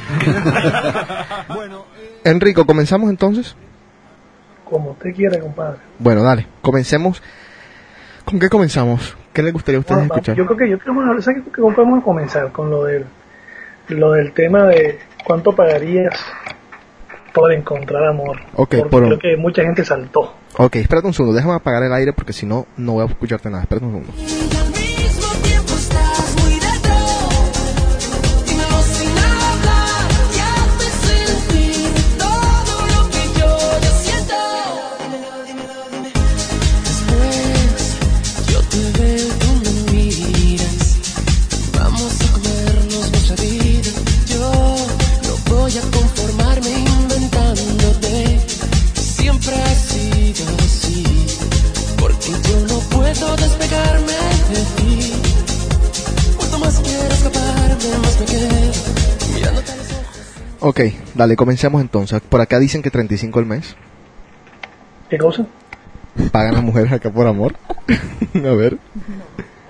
Enrico, 2.23 2.65
¿comenzamos 2.65 3.09
entonces? 3.09 3.55
Como 4.65 4.91
usted 4.91 5.13
quiera, 5.13 5.39
compadre. 5.39 5.79
Bueno, 5.99 6.23
dale, 6.23 6.47
comencemos. 6.61 7.21
¿Con 8.25 8.39
qué 8.39 8.49
comenzamos? 8.49 9.15
¿Qué 9.33 9.43
les 9.43 9.51
gustaría 9.51 9.77
a 9.77 9.81
ustedes 9.81 9.97
Bueno, 9.99 10.13
escuchar? 10.13 10.35
yo 10.35 10.45
creo 10.45 10.57
que 10.57 10.69
yo 10.69 10.79
creo 10.79 11.15
que 11.15 11.21
¿sabes 11.21 11.43
qué 11.53 11.61
vamos 11.61 11.99
a 11.99 12.03
comenzar 12.03 12.51
con 12.51 12.69
lo 12.69 12.83
del 12.85 13.05
lo 13.89 14.11
del 14.13 14.31
tema 14.31 14.63
de 14.67 14.99
cuánto 15.25 15.53
pagarías 15.53 16.13
por 17.33 17.51
encontrar 17.51 18.05
amor. 18.05 18.39
Ok, 18.53 18.75
Porque 18.77 18.83
por- 18.89 19.03
creo 19.05 19.19
que 19.19 19.35
mucha 19.37 19.63
gente 19.63 19.83
saltó. 19.83 20.35
Ok, 20.57 20.77
espérate 20.77 21.07
un 21.07 21.13
segundo, 21.13 21.35
déjame 21.35 21.55
apagar 21.55 21.83
el 21.83 21.91
aire 21.93 22.13
porque 22.13 22.31
si 22.31 22.45
no, 22.45 22.67
no 22.77 22.93
voy 22.93 23.03
a 23.03 23.07
escucharte 23.09 23.49
nada. 23.49 23.63
Espérate 23.63 23.85
un 23.87 24.05
segundo. 24.05 24.72
Ok, 60.65 60.79
dale, 61.15 61.35
comencemos 61.35 61.81
entonces. 61.81 62.21
Por 62.21 62.39
acá 62.39 62.57
dicen 62.59 62.81
que 62.81 62.89
35 62.89 63.39
al 63.39 63.45
mes. 63.45 63.75
¿Qué 65.09 65.17
cosa? 65.17 65.45
Pagan 66.31 66.53
las 66.53 66.63
mujeres 66.63 66.91
acá 66.93 67.09
por 67.11 67.27
amor. 67.27 67.53
a 68.35 68.55
ver. 68.55 68.77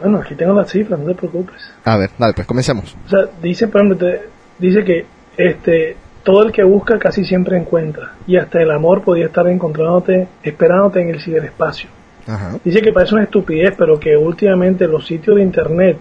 Bueno, 0.01 0.19
aquí 0.19 0.35
tengo 0.35 0.53
las 0.53 0.69
cifras, 0.69 0.99
no 0.99 1.07
te 1.07 1.15
preocupes. 1.15 1.55
A 1.85 1.97
ver, 1.97 2.11
dale, 2.17 2.33
pues 2.33 2.45
comencemos. 2.45 2.95
O 3.07 3.09
sea, 3.09 3.21
dice, 3.41 3.67
por 3.67 3.81
ejemplo, 3.81 3.97
te- 4.07 4.21
dice 4.59 4.83
que 4.83 5.05
este 5.37 5.97
todo 6.23 6.43
el 6.43 6.51
que 6.51 6.63
busca 6.63 6.99
casi 6.99 7.25
siempre 7.25 7.57
encuentra. 7.57 8.13
Y 8.27 8.37
hasta 8.37 8.61
el 8.61 8.71
amor 8.71 9.01
podía 9.01 9.25
estar 9.25 9.47
encontrándote, 9.47 10.27
esperándote 10.43 11.01
en 11.01 11.09
el 11.09 11.21
ciberespacio. 11.21 11.89
Ajá. 12.27 12.57
Dice 12.63 12.81
que 12.81 12.93
parece 12.93 13.15
una 13.15 13.23
estupidez, 13.23 13.73
pero 13.77 13.99
que 13.99 14.15
últimamente 14.15 14.87
los 14.87 15.05
sitios 15.07 15.37
de 15.37 15.41
internet 15.43 15.97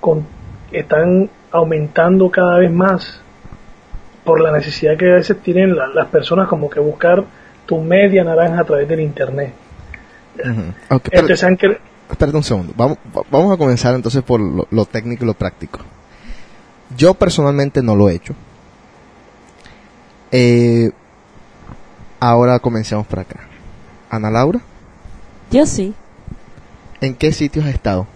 con- 0.00 0.26
están 0.70 1.28
aumentando 1.50 2.30
cada 2.30 2.58
vez 2.58 2.70
más 2.70 3.20
por 4.24 4.40
la 4.40 4.52
necesidad 4.52 4.96
que 4.96 5.10
a 5.10 5.14
veces 5.14 5.40
tienen 5.42 5.74
la- 5.76 5.88
las 5.88 6.06
personas 6.08 6.48
como 6.48 6.68
que 6.70 6.80
buscar 6.80 7.24
tu 7.66 7.80
media 7.80 8.22
naranja 8.24 8.60
a 8.60 8.64
través 8.64 8.88
del 8.88 9.00
internet. 9.00 9.52
Ujú. 10.38 10.50
Ok, 10.50 11.04
espérate, 11.06 11.18
Entonces 11.18 11.44
han 11.44 11.56
cre- 11.58 11.78
espérate 12.10 12.36
un 12.36 12.42
segundo. 12.44 12.72
Vamos, 12.76 12.98
va- 13.16 13.22
vamos 13.30 13.52
a 13.52 13.56
comenzar 13.56 13.94
entonces 13.94 14.22
por 14.22 14.40
lo, 14.40 14.66
lo 14.70 14.84
técnico 14.84 15.24
y 15.24 15.26
lo 15.26 15.34
práctico. 15.34 15.80
Yo 16.96 17.14
personalmente 17.14 17.82
no 17.82 17.96
lo 17.96 18.08
he 18.08 18.14
hecho. 18.14 18.34
Eh, 20.30 20.90
ahora 22.20 22.58
comencemos 22.58 23.06
por 23.06 23.20
acá. 23.20 23.40
Ana 24.10 24.30
Laura, 24.30 24.60
Yo 25.50 25.66
sí. 25.66 25.94
¿en 27.00 27.14
qué 27.14 27.32
sitios 27.32 27.64
has 27.66 27.72
estado? 27.74 28.06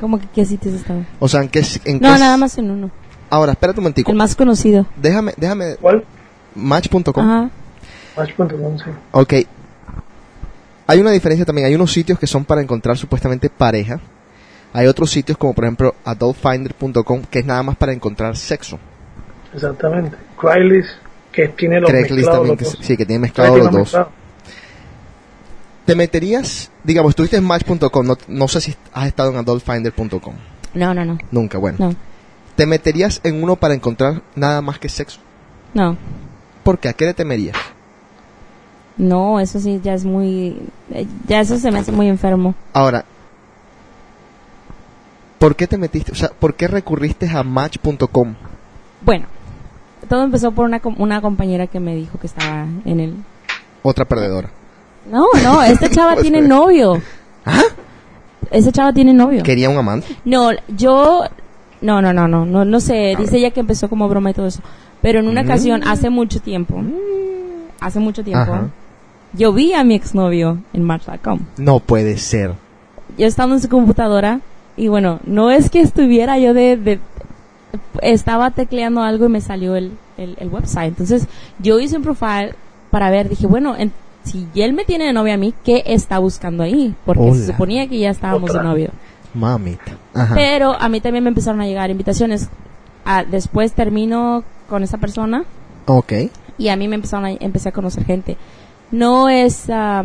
¿Cómo 0.00 0.18
que 0.18 0.26
qué 0.34 0.44
sitios 0.44 0.74
estaba? 0.74 1.00
O 1.20 1.28
sea, 1.28 1.40
¿en 1.42 1.48
qué... 1.48 1.60
En 1.84 2.00
No, 2.00 2.12
qué- 2.14 2.18
nada 2.20 2.36
más 2.36 2.58
en 2.58 2.70
uno. 2.70 2.90
Ahora, 3.30 3.52
espérate 3.52 3.80
un 3.80 3.84
momentico. 3.84 4.10
El 4.10 4.16
más 4.16 4.36
conocido. 4.36 4.86
Déjame, 4.96 5.34
déjame... 5.36 5.76
¿Cuál? 5.76 6.04
Match.com. 6.54 7.02
Ajá. 7.18 7.50
Match.com, 8.16 8.78
sí. 8.78 8.90
Ok. 9.12 9.34
Hay 10.86 11.00
una 11.00 11.10
diferencia 11.10 11.44
también. 11.44 11.66
Hay 11.66 11.74
unos 11.74 11.92
sitios 11.92 12.18
que 12.18 12.26
son 12.26 12.44
para 12.44 12.60
encontrar 12.60 12.96
supuestamente 12.96 13.50
pareja. 13.50 14.00
Hay 14.72 14.86
otros 14.86 15.10
sitios 15.10 15.38
como 15.38 15.54
por 15.54 15.64
ejemplo 15.64 15.94
adultfinder.com 16.04 17.22
que 17.30 17.40
es 17.40 17.46
nada 17.46 17.62
más 17.62 17.76
para 17.76 17.92
encontrar 17.92 18.36
sexo. 18.36 18.78
Exactamente. 19.54 20.16
Craigslist, 20.38 20.90
que 21.32 21.48
tiene 21.48 21.80
los 21.80 21.90
Craigslist 21.90 22.28
mezclados 22.28 22.38
también, 22.38 22.58
los 22.58 22.72
que, 22.72 22.76
dos. 22.76 22.86
sí, 22.86 22.96
que 22.96 23.06
tiene 23.06 23.20
mezclado 23.20 23.56
los 23.56 23.72
dos. 23.72 23.96
¿Te 25.86 25.94
meterías, 25.94 26.70
digamos, 26.82 27.10
estuviste 27.10 27.36
en 27.36 27.44
match.com, 27.44 28.06
no, 28.06 28.18
no 28.28 28.48
sé 28.48 28.60
si 28.60 28.74
has 28.92 29.06
estado 29.06 29.30
en 29.30 29.36
adultfinder.com? 29.36 30.34
No, 30.74 30.92
no, 30.92 31.04
no. 31.04 31.18
Nunca, 31.30 31.58
bueno. 31.58 31.78
No. 31.78 31.94
¿Te 32.56 32.66
meterías 32.66 33.20
en 33.22 33.42
uno 33.42 33.56
para 33.56 33.74
encontrar 33.74 34.22
nada 34.34 34.62
más 34.62 34.78
que 34.78 34.88
sexo? 34.88 35.20
No. 35.74 35.96
¿Por 36.62 36.78
qué? 36.78 36.88
¿A 36.88 36.92
qué 36.94 37.04
le 37.06 37.14
temerías? 37.14 37.56
No, 38.96 39.38
eso 39.40 39.60
sí 39.60 39.80
ya 39.84 39.92
es 39.92 40.04
muy... 40.06 40.58
eh, 40.90 41.06
Ya 41.28 41.40
eso 41.40 41.58
se 41.58 41.70
me 41.70 41.80
hace 41.80 41.92
muy 41.92 42.08
enfermo. 42.08 42.54
Ahora, 42.72 43.04
¿por 45.38 45.54
qué 45.54 45.66
te 45.66 45.76
metiste? 45.76 46.12
O 46.12 46.14
sea, 46.14 46.30
¿por 46.30 46.54
qué 46.54 46.66
recurriste 46.66 47.28
a 47.28 47.42
match.com? 47.42 48.34
Bueno, 49.02 49.26
todo 50.08 50.24
empezó 50.24 50.52
por 50.52 50.64
una, 50.64 50.80
una 50.96 51.20
compañera 51.20 51.66
que 51.66 51.78
me 51.80 51.94
dijo 51.94 52.18
que 52.18 52.26
estaba 52.26 52.66
en 52.84 53.00
el... 53.00 53.14
Otra 53.82 54.04
perdedora. 54.06 54.48
No, 55.10 55.26
no, 55.42 55.62
esta 55.62 55.90
chava 55.90 56.16
tiene 56.22 56.40
novio. 56.40 57.00
¿Ah? 57.44 57.62
Esa 58.50 58.72
chava 58.72 58.92
tiene 58.92 59.12
novio. 59.12 59.42
¿Quería 59.42 59.68
un 59.68 59.76
amante? 59.76 60.08
No, 60.24 60.50
yo... 60.68 61.24
No, 61.80 62.00
no, 62.02 62.12
no, 62.12 62.26
no, 62.28 62.44
no, 62.46 62.64
no 62.64 62.80
sé. 62.80 63.14
Dice 63.18 63.36
ella 63.38 63.50
que 63.50 63.60
empezó 63.60 63.88
como 63.88 64.08
broma 64.08 64.30
y 64.30 64.34
todo 64.34 64.46
eso. 64.46 64.60
Pero 65.02 65.20
en 65.20 65.28
una 65.28 65.42
Mm. 65.42 65.46
ocasión, 65.46 65.82
hace 65.86 66.10
mucho 66.10 66.40
tiempo, 66.40 66.82
hace 67.80 67.98
mucho 68.00 68.24
tiempo, 68.24 68.52
Ajá. 68.52 68.68
yo 69.34 69.52
vi 69.52 69.72
a 69.74 69.84
mi 69.84 69.94
exnovio 69.94 70.58
en 70.72 70.82
Match.com. 70.82 71.40
No 71.58 71.80
puede 71.80 72.16
ser. 72.18 72.52
Yo 73.18 73.26
estaba 73.26 73.52
en 73.52 73.60
su 73.60 73.68
computadora 73.68 74.40
y 74.76 74.88
bueno, 74.88 75.20
no 75.26 75.50
es 75.50 75.70
que 75.70 75.80
estuviera 75.80 76.38
yo 76.38 76.54
de... 76.54 76.76
de- 76.76 77.00
estaba 78.02 78.50
tecleando 78.50 79.02
algo 79.02 79.26
y 79.26 79.28
me 79.28 79.40
salió 79.40 79.76
el, 79.76 79.92
el, 80.16 80.36
el 80.40 80.48
website. 80.48 80.88
Entonces 80.88 81.26
yo 81.58 81.78
hice 81.78 81.96
un 81.96 82.02
profile 82.02 82.54
para 82.90 83.10
ver, 83.10 83.28
dije, 83.28 83.46
bueno, 83.46 83.76
en- 83.76 83.92
si 84.24 84.46
él 84.56 84.72
me 84.72 84.84
tiene 84.84 85.04
de 85.06 85.12
novia 85.12 85.34
a 85.34 85.36
mí, 85.36 85.54
¿qué 85.64 85.82
está 85.86 86.18
buscando 86.18 86.62
ahí? 86.64 86.94
Porque 87.04 87.22
Hola. 87.22 87.34
se 87.34 87.46
suponía 87.46 87.86
que 87.86 87.98
ya 87.98 88.10
estábamos 88.10 88.50
de 88.50 88.58
Otra. 88.58 88.62
novio. 88.68 88.90
Mamita. 89.36 89.92
Ajá. 90.14 90.34
Pero 90.34 90.72
a 90.72 90.88
mí 90.88 91.00
también 91.00 91.24
me 91.24 91.28
empezaron 91.28 91.60
a 91.60 91.66
llegar 91.66 91.90
invitaciones. 91.90 92.48
Ah, 93.04 93.24
después 93.24 93.72
termino 93.72 94.42
con 94.68 94.82
esa 94.82 94.98
persona 94.98 95.44
Ok. 95.86 96.12
y 96.58 96.68
a 96.68 96.76
mí 96.76 96.88
me 96.88 96.96
empezaron 96.96 97.26
a, 97.26 97.30
empecé 97.32 97.68
a 97.68 97.72
conocer 97.72 98.04
gente. 98.04 98.36
No 98.90 99.28
es 99.28 99.68
ah, 99.70 100.04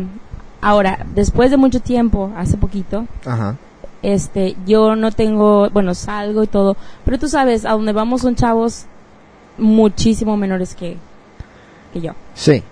ahora, 0.60 1.06
después 1.14 1.50
de 1.50 1.56
mucho 1.56 1.80
tiempo, 1.80 2.30
hace 2.36 2.56
poquito, 2.56 3.06
Ajá. 3.26 3.56
este, 4.02 4.54
yo 4.66 4.94
no 4.94 5.10
tengo, 5.10 5.68
bueno, 5.70 5.94
salgo 5.94 6.44
y 6.44 6.46
todo, 6.46 6.76
pero 7.04 7.18
tú 7.18 7.28
sabes, 7.28 7.64
a 7.64 7.72
donde 7.72 7.92
vamos 7.92 8.20
son 8.22 8.34
chavos 8.36 8.86
muchísimo 9.58 10.36
menores 10.36 10.74
que, 10.74 10.96
que 11.92 12.00
yo. 12.00 12.12
Sí. 12.34 12.62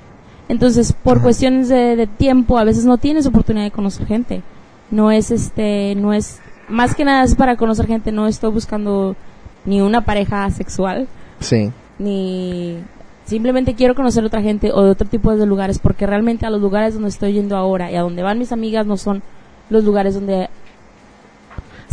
Entonces, 0.49 0.93
por 0.93 1.17
Ajá. 1.19 1.25
cuestiones 1.25 1.69
de, 1.69 1.97
de 1.97 2.07
tiempo, 2.07 2.59
a 2.59 2.65
veces 2.65 2.85
no 2.85 2.99
tienes 2.99 3.27
oportunidad 3.27 3.65
de 3.65 3.71
conocer 3.71 4.07
gente. 4.07 4.43
No 4.91 5.11
es 5.13 5.31
este, 5.31 5.95
no 5.97 6.13
es, 6.13 6.41
más 6.71 6.95
que 6.95 7.05
nada 7.05 7.25
es 7.25 7.35
para 7.35 7.57
conocer 7.57 7.87
gente, 7.87 8.13
no 8.13 8.27
estoy 8.27 8.51
buscando 8.51 9.17
ni 9.65 9.81
una 9.81 10.01
pareja 10.03 10.51
sexual, 10.51 11.07
Sí. 11.41 11.71
ni 11.99 12.79
simplemente 13.27 13.75
quiero 13.75 13.95
conocer 13.95 14.25
otra 14.25 14.41
gente 14.43 14.73
o 14.73 14.83
de 14.85 14.91
otro 14.91 15.07
tipo 15.09 15.35
de 15.37 15.47
lugares, 15.47 15.79
porque 15.79 16.07
realmente 16.07 16.47
a 16.47 16.51
los 16.51 16.61
lugares 16.61 16.95
donde 16.95 17.11
estoy 17.11 17.35
yendo 17.35 17.57
ahora 17.57 17.91
y 17.91 17.97
a 17.97 18.01
donde 18.03 18.23
van 18.23 18.39
mis 18.39 18.53
amigas 18.53 18.87
no 18.87 18.97
son 18.97 19.23
los 19.69 19.85
lugares 19.85 20.15
donde 20.15 20.49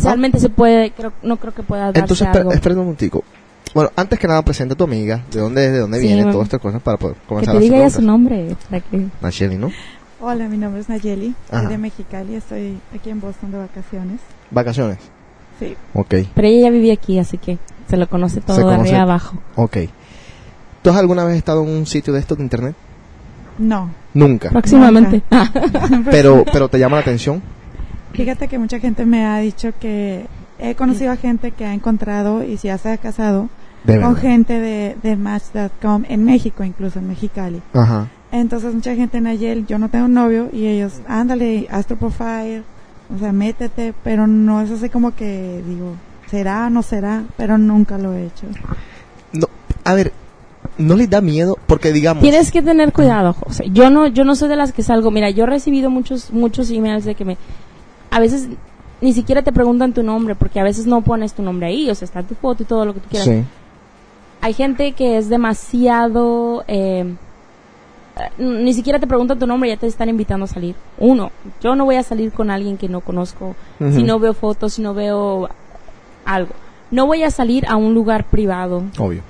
realmente 0.02 0.38
se 0.40 0.48
puede, 0.48 0.90
creo, 0.92 1.12
no 1.22 1.36
creo 1.36 1.52
que 1.54 1.62
pueda 1.62 1.84
darse 1.86 2.00
Entonces, 2.00 2.26
espera, 2.26 2.40
algo. 2.40 2.52
espera 2.52 2.74
un 2.74 2.80
momentico. 2.82 3.24
Bueno, 3.74 3.90
antes 3.96 4.18
que 4.18 4.26
nada, 4.26 4.42
presenta 4.42 4.74
a 4.74 4.76
tu 4.76 4.84
amiga, 4.84 5.22
de 5.30 5.40
dónde 5.40 5.66
es, 5.66 5.72
de 5.72 5.78
dónde 5.80 6.00
Sí, 6.00 6.06
viene, 6.06 6.22
mam. 6.24 6.32
todas 6.32 6.46
estas 6.46 6.60
cosas 6.60 6.80
para 6.82 6.96
poder 6.96 7.16
que 7.16 7.26
comenzar 7.26 7.52
te 7.52 7.56
a 7.56 7.60
hacer 7.60 7.70
diga 7.70 7.84
ya 7.84 7.90
su 7.90 8.02
nombre, 8.02 8.56
que 8.90 9.06
Nacheli, 9.20 9.56
¿no? 9.58 9.70
Hola, 10.20 10.48
mi 10.48 10.56
nombre 10.58 10.80
es 10.80 10.88
Nayeli, 10.88 11.34
Ajá. 11.50 11.62
soy 11.62 11.70
de 11.72 11.78
Mexicali, 11.78 12.34
estoy 12.34 12.78
aquí 12.94 13.10
en 13.10 13.20
Boston 13.20 13.52
de 13.52 13.58
vacaciones. 13.58 14.18
Vacaciones. 14.50 14.98
Sí. 15.60 15.76
Ok, 15.94 16.14
Pero 16.34 16.48
ella 16.48 16.62
ya 16.62 16.70
vivía 16.70 16.92
aquí, 16.94 17.18
así 17.18 17.38
que 17.38 17.58
se 17.88 17.96
lo 17.96 18.08
conoce 18.08 18.40
todo 18.40 18.56
Se 18.56 18.62
de 18.62 18.68
conoce- 18.68 18.80
arriba 18.88 19.02
abajo. 19.02 19.36
ok. 19.56 19.76
¿Tú 20.82 20.90
has 20.90 20.96
alguna 20.96 21.24
vez 21.24 21.36
estado 21.36 21.62
en 21.64 21.70
un 21.70 21.86
sitio 21.86 22.12
de 22.12 22.20
estos 22.20 22.38
de 22.38 22.44
internet? 22.44 22.74
No. 23.58 23.90
Nunca. 24.14 24.50
Próximamente. 24.50 25.22
Pero, 26.10 26.44
pero 26.52 26.68
te 26.68 26.78
llama 26.78 26.96
la 26.96 27.02
atención. 27.02 27.42
Fíjate 28.12 28.46
que 28.48 28.58
mucha 28.58 28.78
gente 28.78 29.04
me 29.04 29.26
ha 29.26 29.38
dicho 29.38 29.72
que 29.80 30.26
he 30.60 30.74
conocido 30.76 31.10
a 31.12 31.16
gente 31.16 31.50
que 31.50 31.64
ha 31.66 31.74
encontrado 31.74 32.44
y 32.44 32.56
ya 32.56 32.78
se 32.78 32.90
ha 32.92 32.96
casado 32.98 33.48
De 33.84 34.00
con 34.00 34.14
gente 34.16 34.58
de, 34.60 34.96
de 35.02 35.16
Match.com 35.16 36.04
en 36.08 36.24
México, 36.24 36.62
incluso 36.64 37.00
en 37.00 37.08
Mexicali. 37.08 37.60
Ajá. 37.74 38.08
Entonces 38.30 38.74
mucha 38.74 38.94
gente 38.94 39.18
en 39.18 39.26
Ayel, 39.26 39.66
yo 39.66 39.78
no 39.78 39.88
tengo 39.88 40.08
novio 40.08 40.50
y 40.52 40.66
ellos, 40.66 41.00
ándale, 41.08 41.68
profile, 41.98 42.62
o 43.14 43.18
sea, 43.18 43.32
métete, 43.32 43.94
pero 44.04 44.26
no 44.26 44.60
es 44.60 44.70
así 44.70 44.90
como 44.90 45.14
que 45.14 45.62
digo, 45.66 45.94
será 46.30 46.66
o 46.66 46.70
no 46.70 46.82
será, 46.82 47.24
pero 47.36 47.56
nunca 47.56 47.96
lo 47.96 48.12
he 48.12 48.26
hecho. 48.26 48.46
No, 49.32 49.46
a 49.84 49.94
ver, 49.94 50.12
¿no 50.76 50.94
les 50.94 51.08
da 51.08 51.22
miedo? 51.22 51.56
Porque 51.66 51.92
digamos... 51.92 52.22
Tienes 52.22 52.50
que 52.50 52.60
tener 52.60 52.92
cuidado, 52.92 53.32
José. 53.32 53.70
Yo 53.72 53.88
no, 53.88 54.06
yo 54.08 54.24
no 54.24 54.36
soy 54.36 54.50
de 54.50 54.56
las 54.56 54.72
que 54.72 54.82
salgo. 54.82 55.10
Mira, 55.10 55.30
yo 55.30 55.44
he 55.44 55.46
recibido 55.46 55.88
muchos, 55.88 56.30
muchos 56.30 56.70
emails 56.70 57.06
de 57.06 57.14
que 57.14 57.24
me, 57.24 57.38
a 58.10 58.20
veces 58.20 58.48
ni 59.00 59.12
siquiera 59.12 59.42
te 59.42 59.52
preguntan 59.52 59.92
tu 59.92 60.02
nombre, 60.02 60.34
porque 60.34 60.60
a 60.60 60.64
veces 60.64 60.86
no 60.86 61.02
pones 61.02 61.32
tu 61.32 61.42
nombre 61.42 61.68
ahí, 61.68 61.88
o 61.88 61.94
sea, 61.94 62.06
está 62.06 62.22
tu 62.22 62.34
foto 62.34 62.62
y 62.62 62.66
todo 62.66 62.84
lo 62.84 62.94
que 62.94 63.00
tú 63.00 63.08
quieras. 63.08 63.28
Sí. 63.28 63.44
Hay 64.40 64.52
gente 64.52 64.92
que 64.92 65.18
es 65.18 65.28
demasiado, 65.28 66.64
eh, 66.68 67.14
ni 68.38 68.72
siquiera 68.74 68.98
te 68.98 69.06
preguntan 69.06 69.38
tu 69.38 69.46
nombre, 69.46 69.68
ya 69.70 69.76
te 69.76 69.86
están 69.86 70.08
invitando 70.08 70.44
a 70.44 70.48
salir. 70.48 70.74
Uno, 70.98 71.30
yo 71.62 71.74
no 71.76 71.84
voy 71.84 71.96
a 71.96 72.02
salir 72.02 72.32
con 72.32 72.50
alguien 72.50 72.76
que 72.76 72.88
no 72.88 73.00
conozco, 73.00 73.54
si 73.78 74.02
no 74.02 74.18
veo 74.18 74.34
fotos, 74.34 74.74
si 74.74 74.82
no 74.82 74.94
veo 74.94 75.48
algo. 76.24 76.50
No 76.90 77.06
voy 77.06 77.22
a 77.22 77.30
salir 77.30 77.66
a 77.68 77.76
un 77.76 77.94
lugar 77.94 78.24
privado. 78.24 78.82
Obvio. 78.98 79.22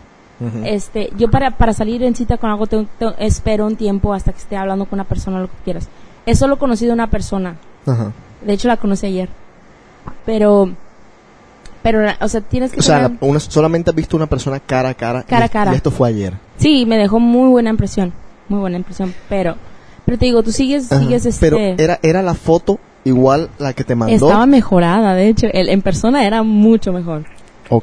Este, 0.64 1.10
yo 1.18 1.28
para, 1.30 1.50
para 1.50 1.72
salir 1.72 2.02
en 2.04 2.14
cita 2.14 2.36
con 2.38 2.48
algo 2.50 2.66
tengo- 2.68 2.86
tengo- 2.98 3.14
espero 3.18 3.66
un 3.66 3.74
tiempo 3.76 4.14
hasta 4.14 4.32
que 4.32 4.38
esté 4.38 4.56
hablando 4.56 4.84
con 4.86 4.96
una 4.98 5.04
persona 5.08 5.40
lo 5.40 5.48
que 5.48 5.56
quieras. 5.64 5.88
He 6.26 6.36
solo 6.36 6.58
conocido 6.58 6.92
a 6.92 6.94
una 6.94 7.08
persona. 7.10 7.56
De 8.44 8.52
hecho 8.52 8.68
la 8.68 8.76
conocí 8.76 9.06
ayer. 9.06 9.28
Pero 10.24 10.70
pero 11.82 12.00
o 12.20 12.28
sea, 12.28 12.40
tienes 12.40 12.72
que 12.72 12.80
O 12.80 12.82
sea, 12.82 13.02
tener- 13.08 13.18
una, 13.20 13.40
solamente 13.40 13.90
has 13.90 13.96
visto 13.96 14.16
una 14.16 14.26
persona 14.26 14.60
cara 14.60 14.90
a 14.90 14.94
cara. 14.94 15.22
Cara 15.22 15.46
a 15.46 15.48
cara. 15.48 15.72
Y 15.72 15.76
esto 15.76 15.90
fue 15.90 16.08
ayer. 16.08 16.34
Sí, 16.58 16.84
me 16.86 16.98
dejó 16.98 17.18
muy 17.20 17.48
buena 17.50 17.70
impresión, 17.70 18.12
muy 18.48 18.60
buena 18.60 18.76
impresión, 18.76 19.14
pero 19.28 19.56
pero 20.04 20.18
te 20.18 20.24
digo, 20.26 20.42
tú 20.42 20.52
sigues 20.52 20.90
Ajá. 20.90 21.02
sigues 21.02 21.26
este 21.26 21.46
Pero 21.50 21.58
era, 21.58 21.98
era 22.02 22.22
la 22.22 22.34
foto 22.34 22.78
igual 23.04 23.50
la 23.58 23.72
que 23.74 23.84
te 23.84 23.94
mandó. 23.94 24.14
estaba 24.14 24.46
mejorada, 24.46 25.14
de 25.14 25.28
hecho, 25.28 25.46
el, 25.52 25.68
en 25.68 25.82
persona 25.82 26.26
era 26.26 26.42
mucho 26.42 26.92
mejor. 26.92 27.24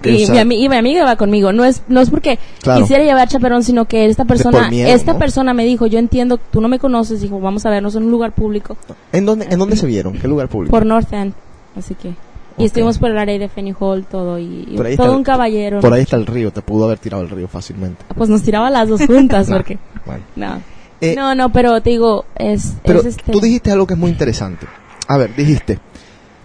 Y, 0.03 0.23
o 0.23 0.27
sea- 0.27 0.45
mi, 0.45 0.63
y 0.63 0.67
mi 0.67 0.75
amiga 0.77 1.05
va 1.05 1.15
conmigo. 1.15 1.53
No 1.53 1.63
es, 1.63 1.83
no 1.87 2.01
es 2.01 2.09
porque 2.09 2.39
Claro. 2.63 2.81
quisiera 2.81 3.03
llevar 3.03 3.27
chaperón, 3.27 3.61
sino 3.63 3.85
que 3.85 4.07
esta 4.07 4.25
persona, 4.25 4.67
miedo, 4.71 4.89
esta 4.89 5.13
¿no? 5.13 5.19
persona 5.19 5.53
me 5.53 5.63
dijo, 5.63 5.85
yo 5.85 5.99
entiendo, 5.99 6.39
tú 6.39 6.59
no 6.59 6.67
me 6.67 6.79
conoces, 6.79 7.21
dijo, 7.21 7.39
vamos 7.39 7.67
a 7.67 7.69
vernos 7.69 7.95
en 7.95 8.03
un 8.05 8.09
lugar 8.11 8.31
público, 8.31 8.75
¿En 9.11 9.27
dónde, 9.27 9.45
¿En 9.47 9.59
dónde 9.59 9.75
se 9.75 9.85
vieron? 9.85 10.13
¿Qué 10.13 10.27
lugar 10.27 10.47
público? 10.49 10.71
por 10.71 10.87
North 10.87 11.13
End, 11.13 11.33
así 11.77 11.93
que. 11.93 12.15
Y 12.57 12.65
estuvimos 12.65 12.97
por 12.99 13.11
el 13.11 13.17
área 13.17 13.37
de 13.37 13.49
Fanny 13.49 13.73
Hall, 13.77 14.05
todo, 14.05 14.39
y, 14.39 14.73
todo 14.75 14.87
está- 14.87 15.11
un 15.11 15.23
caballero. 15.23 15.81
Por 15.81 15.91
ahí 15.93 16.01
está 16.03 16.15
el 16.15 16.25
río, 16.25 16.51
te 16.51 16.61
pudo 16.61 16.85
haber 16.85 16.99
tirado 16.99 17.21
el 17.23 17.29
río 17.29 17.47
fácilmente. 17.49 18.05
Pues 18.15 18.29
nos 18.29 18.43
tiraba 18.43 18.69
las 18.69 18.87
dos 18.87 19.01
juntas, 19.05 19.47
No, 19.49 19.57
porque. 19.57 19.77
bueno. 20.05 20.23
No. 20.35 20.61
Eh, 21.01 21.13
no, 21.17 21.35
no, 21.35 21.51
pero 21.51 21.81
te 21.81 21.89
digo, 21.89 22.25
es. 22.37 22.75
Pero 22.85 22.99
es 23.01 23.07
este, 23.07 23.31
tú 23.31 23.41
dijiste 23.41 23.71
algo 23.71 23.85
que 23.85 23.95
es 23.95 23.99
muy 23.99 24.09
interesante. 24.11 24.65
A 25.07 25.17
ver, 25.17 25.35
dijiste, 25.35 25.79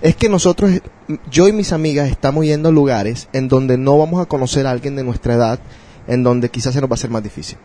es 0.02 0.17
que 0.17 0.29
nosotros, 0.29 0.73
yo 1.31 1.47
y 1.47 1.52
mis 1.52 1.73
amigas 1.73 2.11
estamos 2.11 2.45
yendo 2.45 2.71
a 2.71 2.73
lugares 2.73 3.29
en 3.33 3.47
donde 3.47 3.79
no 3.79 3.97
vamos 3.97 4.21
a 4.21 4.26
conocer 4.26 4.67
a 4.67 4.73
alguien 4.73 4.97
de 4.97 5.05
nuestra 5.05 5.35
edad, 5.35 5.61
en 6.09 6.25
donde 6.25 6.49
quizás 6.49 6.75
se 6.75 6.81
nos 6.81 6.90
va 6.90 6.95
a 6.95 6.97
hacer 6.97 7.11
más 7.11 7.23
difícil. 7.23 7.59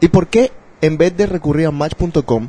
¿Y 0.00 0.06
por 0.08 0.28
qué 0.28 0.52
en 0.80 0.96
vez 0.96 1.16
de 1.16 1.26
recurrir 1.26 1.66
a 1.66 1.70
match.com 1.72 2.48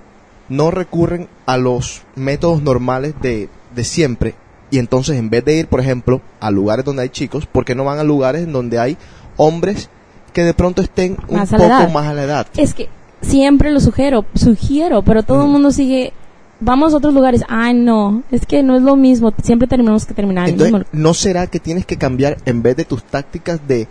no 0.49 0.69
recurren 0.69 1.27
a 1.47 1.57
los 1.57 2.03
métodos 2.15 2.61
normales 2.61 3.15
de, 3.21 3.49
de 3.73 3.83
siempre? 3.83 4.35
Y 4.71 4.79
entonces 4.79 5.17
en 5.17 5.29
vez 5.29 5.45
de 5.45 5.57
ir, 5.57 5.67
por 5.67 5.79
ejemplo, 5.79 6.21
a 6.39 6.51
lugares 6.51 6.85
donde 6.85 7.03
hay 7.03 7.09
chicos, 7.09 7.45
¿por 7.45 7.65
qué 7.65 7.75
no 7.75 7.85
van 7.85 7.99
a 7.99 8.03
lugares 8.03 8.43
en 8.43 8.51
donde 8.51 8.79
hay 8.79 8.97
hombres 9.37 9.89
que 10.33 10.43
de 10.43 10.53
pronto 10.53 10.81
estén 10.81 11.17
un 11.27 11.37
Más 11.37 11.49
poco 11.49 11.89
más 11.89 12.07
a 12.07 12.13
la 12.13 12.23
edad? 12.23 12.47
Es 12.57 12.73
que 12.73 12.89
siempre 13.21 13.71
lo 13.71 13.79
sugiero, 13.79 14.25
sugiero, 14.35 15.01
pero 15.01 15.23
todo 15.23 15.43
el 15.43 15.49
mundo 15.49 15.71
sigue. 15.71 16.13
Vamos 16.59 16.93
a 16.93 16.97
otros 16.97 17.13
lugares. 17.13 17.43
Ay, 17.47 17.73
no, 17.73 18.23
es 18.31 18.45
que 18.45 18.63
no 18.63 18.75
es 18.75 18.81
lo 18.81 18.95
mismo. 18.95 19.33
Siempre 19.43 19.67
tenemos 19.67 20.05
que 20.05 20.13
terminar 20.13 20.47
Entonces, 20.47 20.73
mismo. 20.73 20.87
¿no 20.93 21.13
será 21.13 21.47
que 21.47 21.59
tienes 21.59 21.85
que 21.85 21.97
cambiar 21.97 22.37
en 22.45 22.61
vez 22.61 22.77
de 22.77 22.85
tus 22.85 23.03
tácticas 23.03 23.59
de, 23.67 23.87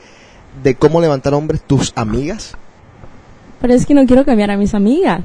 de 0.63 0.75
cómo 0.75 1.01
levantar 1.01 1.35
hombres 1.35 1.61
tus 1.63 1.93
amigas? 1.95 2.57
Pero 3.61 3.75
es 3.75 3.87
que 3.87 3.95
no 3.95 4.07
quiero 4.07 4.25
cambiar 4.25 4.51
a 4.51 4.57
mis 4.57 4.75
amigas. 4.75 5.23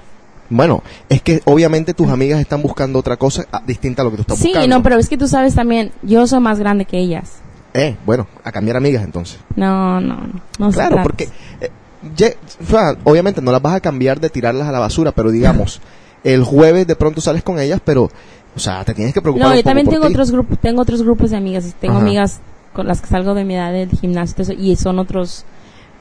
Bueno, 0.49 0.81
es 1.09 1.21
que 1.21 1.41
obviamente 1.45 1.93
tus 1.93 2.09
amigas 2.09 2.39
están 2.39 2.61
buscando 2.61 2.97
otra 2.99 3.17
cosa 3.17 3.45
ah, 3.51 3.61
distinta 3.65 4.01
a 4.01 4.05
lo 4.05 4.11
que 4.11 4.17
tú 4.17 4.21
estás 4.23 4.37
Sí, 4.39 4.47
buscando. 4.47 4.77
no, 4.77 4.83
pero 4.83 4.97
es 4.97 5.07
que 5.07 5.17
tú 5.17 5.27
sabes 5.27 5.53
también, 5.55 5.91
yo 6.01 6.25
soy 6.27 6.39
más 6.39 6.57
grande 6.59 6.85
que 6.85 6.97
ellas. 6.97 7.33
Eh, 7.75 7.95
bueno, 8.05 8.25
a 8.43 8.51
cambiar 8.51 8.75
amigas 8.77 9.03
entonces. 9.03 9.39
No, 9.55 10.01
no, 10.01 10.15
no. 10.15 10.41
no 10.57 10.71
claro, 10.71 11.01
porque 11.03 11.29
eh, 11.61 11.69
ye- 12.15 12.35
obviamente 13.03 13.41
no 13.41 13.51
las 13.51 13.61
vas 13.61 13.75
a 13.75 13.79
cambiar 13.79 14.19
de 14.19 14.29
tirarlas 14.31 14.67
a 14.67 14.71
la 14.71 14.79
basura, 14.79 15.11
pero 15.11 15.29
digamos, 15.29 15.81
el 16.23 16.43
jueves 16.43 16.87
de 16.87 16.95
pronto 16.95 17.21
sales 17.21 17.43
con 17.43 17.59
ellas, 17.59 17.79
pero, 17.85 18.09
o 18.55 18.59
sea, 18.59 18.83
te 18.85 18.95
tienes 18.95 19.13
que 19.13 19.21
preocupar 19.21 19.49
No, 19.49 19.55
yo 19.55 19.63
también 19.63 19.87
tengo 19.87 20.07
ti. 20.07 20.13
otros 20.13 20.31
grupos, 20.31 20.57
tengo 20.59 20.81
otros 20.81 21.03
grupos 21.03 21.29
de 21.29 21.37
amigas, 21.37 21.75
tengo 21.79 21.97
Ajá. 21.97 22.05
amigas 22.05 22.39
con 22.73 22.87
las 22.87 23.01
que 23.01 23.07
salgo 23.07 23.35
de 23.35 23.45
mi 23.45 23.53
edad 23.55 23.71
del 23.71 23.91
gimnasio 23.91 24.43
y 24.57 24.75
son 24.75 24.97
otros 24.97 25.45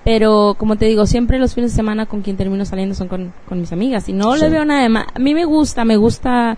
pero 0.05 0.55
como 0.59 0.77
te 0.77 0.87
digo, 0.87 1.07
siempre 1.07 1.39
los 1.39 1.55
fines 1.55 1.73
de 1.73 1.77
semana 1.77 2.07
con 2.07 2.23
quien 2.23 2.37
termino 2.37 2.65
saliendo 2.65 2.95
son 2.95 3.09
con, 3.09 3.33
con 3.49 3.61
mis 3.61 3.73
amigas 3.73 4.09
y 4.09 4.13
no 4.13 4.35
Sí. 4.37 4.41
le 4.43 4.49
veo 4.51 4.65
nada 4.65 4.83
de 4.83 4.89
más. 4.89 5.07
A 5.15 5.19
mí 5.19 5.35
me 5.35 5.45
gusta, 5.45 5.85
me 5.85 5.97
gusta. 5.97 6.57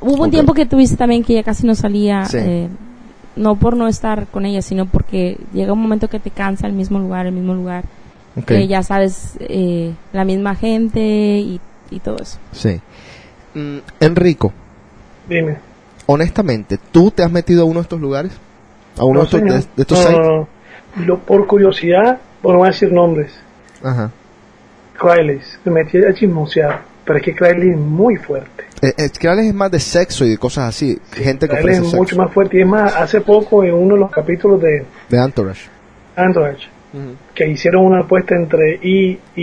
Hubo 0.00 0.24
un 0.24 0.30
tiempo 0.30 0.54
que 0.54 0.66
tuviste 0.66 0.96
también 0.96 1.22
que 1.24 1.34
ya 1.34 1.42
casi 1.42 1.66
no 1.66 1.74
salía, 1.74 2.24
Sí. 2.26 2.38
eh, 2.40 2.68
no 3.36 3.56
por 3.56 3.76
no 3.76 3.86
estar 3.88 4.26
con 4.26 4.44
ella, 4.44 4.60
sino 4.62 4.86
porque 4.86 5.38
llega 5.54 5.72
un 5.72 5.80
momento 5.80 6.08
que 6.08 6.18
te 6.20 6.30
cansa 6.30 6.66
el 6.66 6.72
mismo 6.72 6.98
lugar, 6.98 7.26
el 7.26 7.32
mismo 7.32 7.54
lugar, 7.54 7.84
que 8.46 8.66
ya 8.66 8.82
sabes 8.82 9.36
eh, 9.40 9.92
la 10.12 10.24
misma 10.24 10.54
gente 10.54 11.00
y, 11.00 11.60
y 11.90 12.00
todo 12.00 12.16
eso. 12.20 12.38
Sí. 12.52 12.80
Mm, 13.54 13.78
Enrico, 14.00 14.52
Dime. 15.28 15.56
honestamente, 16.06 16.78
¿tú 16.92 17.10
te 17.10 17.22
has 17.22 17.30
metido 17.30 17.62
a 17.62 17.64
uno 17.66 17.76
de 17.80 17.82
estos 17.82 18.00
lugares? 18.00 18.32
¿A 18.98 19.04
uno 19.04 19.14
No, 19.14 19.20
de 19.20 19.24
estos, 19.26 19.40
de, 19.42 19.50
de 19.76 19.82
estos 19.82 19.98
No, 19.98 20.04
sites? 20.06 21.06
no, 21.06 21.18
por 21.20 21.46
curiosidad, 21.46 22.18
bueno, 22.42 22.54
no 22.54 22.58
voy 22.60 22.68
a 22.68 22.70
decir 22.72 22.92
nombres. 22.92 23.32
Ajá. 23.82 24.10
Crailes, 24.98 25.58
me 25.64 25.72
metí 25.72 25.98
a 26.04 26.12
chismosear, 26.12 26.80
pero 27.04 27.18
es 27.18 27.24
que 27.24 27.34
Crailes 27.34 27.70
es 27.74 27.76
muy 27.78 28.16
fuerte. 28.16 28.64
Eh, 28.82 28.92
Es 28.96 29.18
que 29.18 29.28
es 29.28 29.54
más 29.54 29.70
de 29.70 29.80
sexo 29.80 30.24
y 30.24 30.30
de 30.30 30.38
cosas 30.38 30.68
así. 30.68 30.98
Gente 31.12 31.46
que 31.48 31.54
ofrece 31.54 31.70
es 31.78 31.84
sexo. 31.84 31.96
mucho 31.96 32.16
más 32.16 32.32
fuerte. 32.32 32.58
Y 32.58 32.60
es 32.62 32.66
más, 32.66 32.94
hace 32.96 33.20
poco 33.20 33.64
en 33.64 33.74
uno 33.74 33.94
de 33.94 34.00
los 34.00 34.10
capítulos 34.10 34.60
de 34.60 34.84
De 35.08 35.18
Entourage. 35.18 35.68
Entourage, 36.16 36.68
que 37.34 37.48
hicieron 37.48 37.84
una 37.86 38.00
apuesta 38.00 38.34
entre 38.34 38.74
I 38.82 39.18
y, 39.36 39.42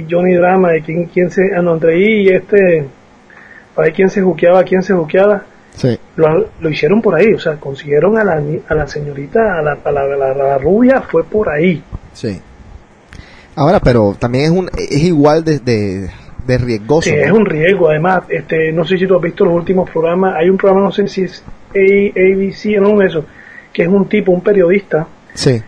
y 0.00 0.06
Johnny 0.10 0.34
Drama 0.34 0.70
de 0.72 0.82
quién, 0.82 1.04
quién 1.06 1.30
se, 1.30 1.42
ah, 1.56 1.62
no, 1.62 1.74
entre 1.74 1.98
I 1.98 2.22
y 2.22 2.28
este, 2.30 2.86
para 3.74 3.86
ver 3.86 3.94
quién 3.94 4.08
se 4.10 4.22
juqueaba, 4.22 4.64
quién 4.64 4.82
se 4.82 4.92
juqueaba. 4.94 5.42
Sí. 5.74 5.98
Lo, 6.16 6.48
lo 6.58 6.70
hicieron 6.70 7.02
por 7.02 7.14
ahí, 7.14 7.32
o 7.34 7.38
sea, 7.38 7.56
consiguieron 7.60 8.16
a 8.18 8.24
la, 8.24 8.40
ni- 8.40 8.62
a 8.66 8.74
la 8.74 8.86
señorita, 8.88 9.58
a 9.58 9.62
la, 9.62 9.78
a 9.84 9.92
la, 9.92 10.00
a 10.02 10.06
la- 10.06 10.30
a 10.30 10.34
la 10.34 10.58
rubia, 10.58 11.02
fue 11.02 11.22
por 11.22 11.50
ahí. 11.50 11.82
Sí. 12.16 12.40
Ahora, 13.54 13.80
pero 13.80 14.16
también 14.18 14.44
es 14.46 14.50
un 14.50 14.70
es 14.76 15.02
igual 15.04 15.44
de, 15.44 15.58
de, 15.60 16.10
de 16.46 16.58
riesgoso. 16.58 17.08
Sí, 17.08 17.14
¿no? 17.16 17.22
es 17.22 17.30
un 17.32 17.44
riesgo. 17.46 17.88
Además, 17.90 18.22
este, 18.28 18.72
no 18.72 18.84
sé 18.84 18.98
si 18.98 19.06
tú 19.06 19.16
has 19.16 19.22
visto 19.22 19.44
los 19.44 19.54
últimos 19.54 19.88
programas. 19.90 20.34
Hay 20.36 20.48
un 20.50 20.56
programa, 20.56 20.84
no 20.86 20.92
sé 20.92 21.06
si 21.08 21.22
es 21.24 21.42
A- 21.74 21.78
ABC 21.78 22.78
o 22.78 22.80
no 22.80 23.02
eso, 23.02 23.24
que 23.72 23.82
es 23.82 23.88
un 23.88 24.08
tipo, 24.08 24.32
un 24.32 24.40
periodista, 24.42 25.06
Sí. 25.34 25.62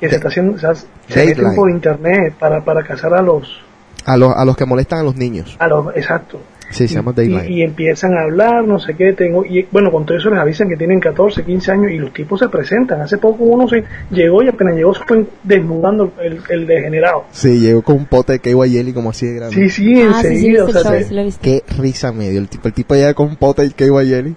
que 0.00 0.08
se 0.08 0.14
está 0.16 0.28
haciendo, 0.28 0.54
o 0.54 0.58
sea, 0.58 0.74
se 0.74 0.86
Dateline. 1.08 1.54
por 1.56 1.70
internet 1.70 2.34
para, 2.38 2.64
para 2.64 2.82
cazar 2.84 3.14
a 3.14 3.22
los, 3.22 3.60
A 4.04 4.16
los, 4.16 4.32
a 4.34 4.44
los 4.44 4.56
que 4.56 4.64
molestan 4.64 5.00
a 5.00 5.02
los 5.02 5.16
niños. 5.16 5.56
a 5.58 5.66
los, 5.68 5.94
exacto. 5.96 6.40
Sí, 6.70 6.86
se 6.86 6.94
llama 6.94 7.10
Y, 7.12 7.14
Dayline. 7.16 7.52
y 7.52 7.62
empiezan 7.62 8.14
a 8.16 8.22
hablar, 8.22 8.64
no 8.64 8.78
sé 8.78 8.94
qué, 8.94 9.12
tengo, 9.12 9.44
y 9.44 9.66
bueno, 9.72 9.90
con 9.90 10.06
todo 10.06 10.16
eso 10.16 10.30
les 10.30 10.38
avisan 10.38 10.68
que 10.68 10.76
tienen 10.76 11.00
14, 11.00 11.44
15 11.44 11.72
años 11.72 11.90
y 11.92 11.98
los 11.98 12.12
tipos 12.12 12.38
se 12.38 12.48
presentan. 12.48 13.00
Hace 13.00 13.18
poco 13.18 13.42
uno 13.44 13.68
se 13.68 13.82
llegó 14.10 14.42
y 14.42 14.48
apenas 14.48 14.76
llegó 14.76 14.94
se 14.94 15.04
fue 15.04 15.26
desnudando 15.42 16.12
el, 16.22 16.40
el 16.48 16.66
degenerado. 16.68 17.24
Sí, 17.32 17.58
llegó 17.58 17.82
con 17.82 17.96
un 17.96 18.06
pote 18.06 18.34
de 18.34 18.38
KY 18.38 18.70
Jelly 18.70 18.92
como 18.92 19.10
así 19.10 19.26
de 19.26 19.34
grande. 19.34 19.56
Sí, 19.56 19.68
sí, 19.68 20.00
Ah, 20.02 20.20
sí, 20.22 20.28
sí, 20.28 20.34
enseguida. 20.34 20.64
o 20.64 20.68
sea, 20.72 20.82
show, 20.82 20.94
sí 21.08 21.14
lo 21.14 21.24
viste. 21.24 21.40
Qué 21.42 21.74
risa 21.76 22.12
me 22.12 22.30
dio. 22.30 22.40
El 22.40 22.48
tipo, 22.48 22.68
el 22.68 22.74
tipo 22.74 22.94
llega 22.94 23.14
con 23.14 23.26
un 23.28 23.36
pote 23.36 23.62
de 23.62 23.70
KY 23.72 24.08
Jelly. 24.08 24.36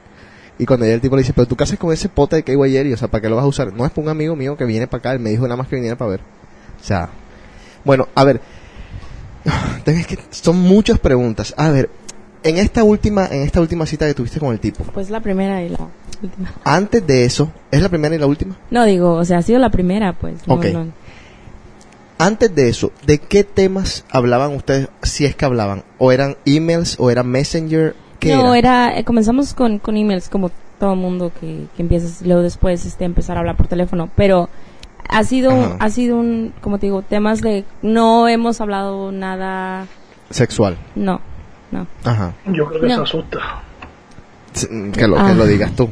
Y 0.58 0.66
cuando 0.66 0.86
llega 0.86 0.96
el 0.96 1.02
tipo 1.02 1.16
le 1.16 1.22
dice, 1.22 1.34
pero 1.34 1.48
tú 1.48 1.56
qué 1.56 1.64
haces 1.66 1.78
con 1.78 1.94
ese 1.94 2.10
pote 2.10 2.38
de 2.38 2.44
KY 2.44 2.72
Jelly, 2.72 2.94
o 2.94 2.98
sea, 2.98 3.08
¿para 3.10 3.22
qué 3.22 3.30
lo 3.30 3.36
vas 3.36 3.44
a 3.46 3.48
usar? 3.48 3.72
No 3.74 3.86
es 3.86 3.92
para 3.92 4.04
un 4.06 4.10
amigo 4.10 4.36
mío 4.36 4.58
que 4.58 4.66
viene 4.66 4.88
para 4.88 5.00
acá, 5.00 5.14
él 5.14 5.20
me 5.20 5.30
dijo 5.30 5.44
nada 5.44 5.56
más 5.58 5.68
que 5.68 5.76
viniera 5.76 5.96
para 5.98 6.12
ver. 6.12 6.20
O 6.80 6.84
sea, 6.84 7.10
bueno, 7.84 8.08
a 8.16 8.24
ver, 8.24 8.40
es 9.86 10.08
que 10.08 10.18
son 10.32 10.60
muchas 10.60 11.00
preguntas. 11.00 11.54
A 11.58 11.70
ver, 11.70 11.90
en 12.44 12.58
esta 12.58 12.84
última, 12.84 13.26
en 13.28 13.42
esta 13.42 13.62
última 13.62 13.86
cita 13.86 14.06
que 14.06 14.14
tuviste 14.14 14.40
con 14.40 14.52
el 14.52 14.60
tipo, 14.60 14.84
Pues 14.86 15.10
la 15.10 15.20
primera 15.22 15.62
y 15.64 15.70
la 15.70 15.78
última. 16.22 16.52
antes 16.64 17.06
de 17.06 17.26
eso, 17.26 17.52
¿es 17.72 17.82
la 17.82 17.90
primera 17.90 18.16
y 18.16 18.20
la 18.20 18.28
última? 18.28 18.56
No, 18.72 18.84
digo, 18.86 19.14
o 19.14 19.26
sea, 19.26 19.40
ha 19.40 19.42
sido 19.42 19.60
la 19.60 19.70
primera, 19.70 20.14
pues. 20.14 20.48
no, 20.48 20.56
Ok. 20.56 20.66
no. 20.74 20.88
Antes 22.20 22.54
de 22.56 22.70
eso, 22.70 22.92
¿de 23.06 23.18
qué 23.18 23.44
temas 23.44 24.06
hablaban 24.10 24.54
ustedes, 24.56 24.88
si 25.02 25.26
es 25.26 25.36
que 25.36 25.46
hablaban? 25.46 25.84
¿O 25.98 26.12
eran 26.12 26.38
emails 26.46 26.96
o 27.00 27.10
era 27.10 27.24
messenger? 27.24 27.96
¿Qué 28.20 28.36
No, 28.36 28.54
era? 28.54 28.88
era, 28.90 29.00
eh, 29.00 29.04
comenzamos 29.04 29.54
con, 29.54 29.80
con 29.80 29.98
emails 29.98 30.30
como 30.30 30.52
todo 30.80 30.96
mundo 30.96 31.32
que, 31.40 31.66
que 31.76 31.82
empiezas, 31.82 32.22
luego 32.22 32.42
después 32.42 32.86
este, 32.86 33.04
empezar 33.06 33.36
a 33.38 33.40
hablar 33.42 33.58
por 33.58 33.68
teléfono, 33.68 34.10
pero 34.16 34.48
ha 35.10 35.24
sido, 35.24 35.52
Ajá. 35.52 35.76
ha 35.80 35.90
sido 35.90 36.18
un, 36.18 36.54
como 36.62 36.78
te 36.80 36.86
digo, 36.86 37.02
temas 37.02 37.42
de, 37.42 37.66
no 37.82 38.28
hemos 38.30 38.62
hablado 38.62 39.12
nada, 39.12 39.88
Sexual. 40.30 40.78
no, 40.96 41.20
no. 41.74 41.88
Ajá. 42.06 42.32
yo 42.48 42.66
creo 42.68 42.82
que 42.82 42.88
No. 42.88 42.96
se 42.98 43.02
asusta. 43.02 43.40
Sí, 44.54 44.68
Que 44.94 45.08
lo, 45.08 45.16
que 45.16 45.22
Ah. 45.22 45.34
lo 45.34 45.46
digas 45.46 45.72
tú. 45.76 45.90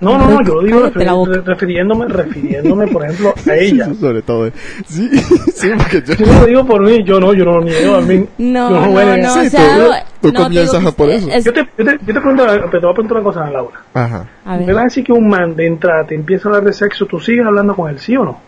No, 0.00 0.16
no, 0.16 0.28
no, 0.30 0.42
yo 0.44 0.54
lo 0.54 0.62
digo 0.62 1.26
refiriéndome, 1.44 2.06
refiriéndome, 2.06 2.86
por 2.86 3.04
ejemplo, 3.04 3.34
a 3.50 3.54
ella. 3.56 3.88
Sobre 4.00 4.22
todo. 4.22 4.48
Sí, 4.86 5.08
sí, 5.56 5.70
porque 5.76 6.02
yo... 6.06 6.14
Yo 6.14 6.26
no 6.26 6.40
lo 6.40 6.46
digo 6.46 6.64
por 6.66 6.80
mí, 6.82 7.02
yo 7.02 7.18
no, 7.18 7.34
yo 7.34 7.44
no 7.44 7.54
lo 7.58 7.64
niego 7.64 7.96
a 7.96 8.00
mí. 8.02 8.24
No, 8.38 8.70
yo 8.70 8.76
no, 8.80 8.86
no, 8.86 8.94
negar. 9.16 9.30
o 9.38 9.42
Sí, 9.42 9.50
sea, 9.50 10.04
tú- 10.20 10.28
no, 10.32 10.38
no, 10.38 10.44
comienzas 10.44 10.78
digo 10.78 10.88
a 10.90 10.92
por 10.92 11.10
eso. 11.10 11.28
es- 11.32 11.44
Yo 11.44 11.52
te, 11.52 11.68
yo, 11.76 11.84
te, 11.84 11.90
yo 12.06 12.14
te 12.14 12.20
pregunto, 12.20 12.46
te 12.46 12.78
voy 12.78 12.90
a 12.90 12.94
preguntar 12.94 13.12
una 13.16 13.22
cosa, 13.24 13.50
Laura. 13.50 13.80
Ajá. 13.94 14.26
a 14.44 14.56
¿Me 14.56 14.66
ver, 14.66 14.74
vas 14.76 14.82
a 14.82 14.84
decir 14.84 15.02
que 15.04 15.12
un 15.12 15.28
man 15.28 15.56
de 15.56 15.66
entrada 15.66 16.04
te 16.06 16.14
empieza 16.14 16.48
a 16.48 16.50
hablar 16.52 16.64
de 16.64 16.72
sexo, 16.74 17.04
tú 17.06 17.18
sigues 17.18 17.44
hablando 17.44 17.74
con 17.74 17.90
él, 17.90 17.98
sí 17.98 18.16
o 18.16 18.24
no? 18.24 18.40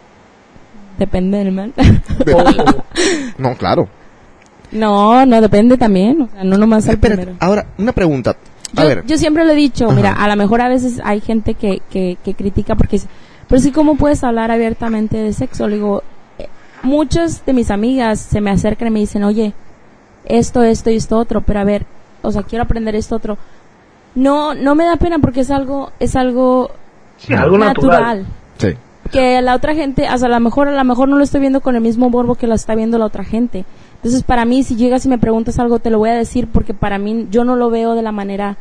depende 0.99 1.39
del 1.39 1.51
man. 1.51 1.73
O- 2.33 2.83
No, 3.39 3.57
claro. 3.57 3.89
No, 4.73 5.27
no, 5.27 5.41
depende 5.41 5.77
también, 5.77 6.23
o 6.23 6.29
sea, 6.29 6.45
no 6.45 6.57
nomás 6.59 6.87
al 6.89 6.95
Espérate, 6.95 7.23
primero. 7.23 7.39
ahora, 7.45 7.67
una 7.79 7.93
pregunta. 7.93 8.37
A 8.77 8.83
Yo, 8.83 8.89
ver, 8.89 9.05
yo 9.07 9.19
siempre 9.19 9.45
lo 9.45 9.53
he 9.53 9.57
dicho, 9.57 9.87
Ajá. 9.87 9.95
mira, 9.95 10.13
a 10.13 10.29
lo 10.29 10.37
mejor 10.37 10.61
a 10.61 10.69
veces 10.69 11.01
hay 11.05 11.21
gente 11.21 11.55
que, 11.55 11.83
que, 11.91 12.19
que 12.25 12.35
critica 12.35 12.77
porque 12.77 12.97
dice, 12.97 13.09
pero 13.49 13.61
sí, 13.61 13.73
¿cómo 13.73 13.97
puedes 13.97 14.23
hablar 14.23 14.51
abiertamente 14.53 15.17
de 15.17 15.33
sexo? 15.33 15.67
Le 15.67 15.77
digo, 15.77 16.03
eh, 16.39 16.47
muchas 16.83 17.45
de 17.45 17.53
mis 17.53 17.71
amigas 17.73 18.21
se 18.21 18.41
me 18.41 18.51
acercan 18.51 18.89
y 18.89 18.91
me 18.93 19.01
dicen, 19.01 19.25
oye, 19.25 19.55
esto, 20.25 20.63
esto 20.63 20.91
y 20.91 20.97
esto 20.97 21.19
otro, 21.19 21.41
pero 21.41 21.59
a 21.61 21.65
ver, 21.65 21.85
o 22.23 22.31
sea, 22.31 22.43
quiero 22.45 22.63
aprender 22.65 22.95
esto 22.95 23.17
otro. 23.17 23.39
No, 24.15 24.55
no 24.55 24.75
me 24.77 24.85
da 24.85 24.97
pena 24.97 25.19
porque 25.19 25.41
es 25.41 25.51
algo, 25.51 25.91
es 25.99 26.15
algo 26.15 26.71
sí, 27.17 27.33
algo 27.35 27.59
natural. 27.59 28.25
sí. 28.59 28.75
que 29.11 29.41
la 29.43 29.57
otra 29.57 29.75
gente, 29.75 30.07
o 30.13 30.19
sea, 30.19 30.29
a 30.29 30.31
lo 30.31 30.41
mejor, 30.41 30.69
a 30.69 30.73
lo 30.73 30.85
mejor 30.85 31.09
no 31.09 31.17
lo 31.17 31.25
estoy 31.25 31.41
viendo 31.41 31.61
con 31.61 31.75
el 31.75 31.81
mismo 31.81 32.09
morbo 32.11 32.37
que 32.37 32.47
lo 32.47 32.55
está 32.55 32.77
viendo 32.77 32.99
la 32.99 33.07
otra 33.07 33.25
gente. 33.25 33.65
Entonces, 34.01 34.23
para 34.23 34.47
mí, 34.47 34.63
si 34.63 34.77
llegas 34.77 35.05
y 35.05 35.11
me 35.11 35.19
preguntas 35.19 35.59
algo, 35.59 35.79
te 35.79 35.91
lo 35.91 35.99
voy 35.99 36.09
a 36.09 36.15
decir 36.15 36.49
porque 36.51 36.73
para 36.73 36.99
mí, 36.99 37.29
yo 37.31 37.45
no 37.45 37.55
lo 37.55 37.69
veo 37.69 37.95
de 37.95 38.03
la 38.03 38.13
manera 38.13 38.57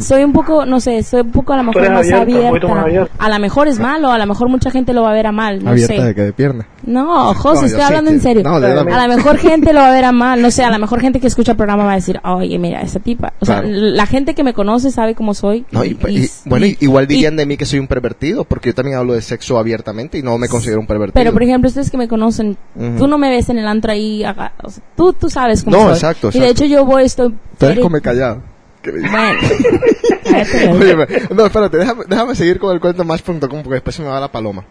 soy 0.00 0.24
un 0.24 0.32
poco, 0.32 0.64
no 0.66 0.80
sé, 0.80 1.02
soy 1.02 1.20
un 1.22 1.30
poco 1.30 1.52
a 1.52 1.56
lo 1.58 1.64
mejor 1.64 1.82
más 1.90 2.10
abierta, 2.10 2.18
un 2.20 2.24
poquito 2.26 2.46
abierta. 2.48 2.68
más 2.74 2.84
abierta. 2.84 3.12
A 3.18 3.28
lo 3.28 3.38
mejor 3.38 3.68
es 3.68 3.78
malo, 3.78 4.10
a 4.10 4.18
lo 4.18 4.26
mejor 4.26 4.48
mucha 4.48 4.70
gente 4.70 4.92
lo 4.92 5.02
va 5.02 5.10
a 5.10 5.14
ver 5.14 5.26
a 5.26 5.32
mal, 5.32 5.62
no 5.62 5.70
Abierta 5.70 5.94
sé. 5.96 6.02
de 6.02 6.14
que 6.14 6.22
de 6.22 6.32
pierna. 6.32 6.66
No, 6.86 7.32
José, 7.34 7.60
No, 7.62 7.66
estoy 7.66 7.82
hablando 7.82 8.10
que- 8.10 8.16
en 8.16 8.22
serio. 8.22 8.42
no, 8.42 8.54
a 8.56 9.06
lo 9.06 9.16
mejor 9.16 9.38
gente 9.38 9.72
lo 9.72 9.80
va 9.80 9.88
a 9.88 9.92
ver 9.92 10.04
a 10.04 10.12
mal, 10.12 10.40
no 10.42 10.50
sé, 10.50 10.64
a 10.64 10.70
lo 10.70 10.78
mejor 10.78 11.00
gente 11.00 11.20
que 11.20 11.26
escucha 11.26 11.52
el 11.52 11.56
programa 11.56 11.84
va 11.84 11.92
a 11.92 11.96
decir, 11.96 12.20
oye, 12.24 12.58
mira, 12.58 12.80
esta 12.82 12.98
tipa. 13.00 13.32
O 13.40 13.46
sea, 13.46 13.62
la 13.64 14.06
gente 14.06 14.34
que 14.34 14.42
me 14.44 14.52
conoce 14.54 14.90
sabe 14.90 15.14
cómo 15.14 15.34
soy. 15.34 15.64
No, 15.70 15.84
y, 15.84 15.96
y- 16.08 16.28
bueno, 16.46 16.66
y- 16.66 16.76
igual 16.80 17.06
dirían 17.06 17.36
de 17.36 17.46
mí 17.46 17.56
que 17.56 17.64
soy 17.64 17.78
un 17.78 17.86
pervertido, 17.86 18.44
porque 18.44 18.70
yo 18.70 18.74
también 18.74 18.96
hablo 18.98 19.14
de 19.14 19.22
sexo 19.22 19.58
abiertamente 19.58 20.18
y 20.18 20.22
no 20.22 20.36
me 20.38 20.48
considero 20.48 20.80
un 20.80 20.86
pervertido. 20.86 21.14
Pero, 21.14 21.32
por 21.32 21.42
ejemplo, 21.42 21.68
ustedes 21.68 21.90
que 21.90 21.96
me 21.96 22.08
conocen, 22.08 22.56
tú 22.98 23.06
no 23.06 23.16
me 23.18 23.30
ves 23.30 23.48
en 23.48 23.58
el 23.58 23.66
antro 23.66 23.92
ahí, 23.92 24.24
aga- 24.24 24.52
o 24.62 24.68
sea, 24.70 24.82
tú, 24.96 25.12
tú 25.12 25.30
sabes 25.30 25.62
cómo 25.64 25.76
No, 25.76 25.82
soy. 25.84 25.92
exacto, 25.92 26.30
Y 26.32 26.38
de 26.40 26.48
hecho 26.48 26.64
yo 26.64 26.84
voy, 26.84 27.04
estoy... 27.04 27.34
Tú 27.58 27.66
eres 27.66 27.80
come 27.80 28.00
callado. 28.00 28.42
Cállate, 28.84 28.90
güey. 30.66 30.92
Oye, 30.92 31.06
no, 31.34 31.46
espérate, 31.46 31.76
déjame, 31.76 32.04
déjame 32.06 32.34
seguir 32.34 32.58
con 32.58 32.72
el 32.72 32.80
cuento 32.80 33.04
match.com 33.04 33.38
porque 33.38 33.74
después 33.74 33.96
se 33.96 34.02
me 34.02 34.08
va 34.08 34.20
la 34.20 34.30
paloma. 34.30 34.64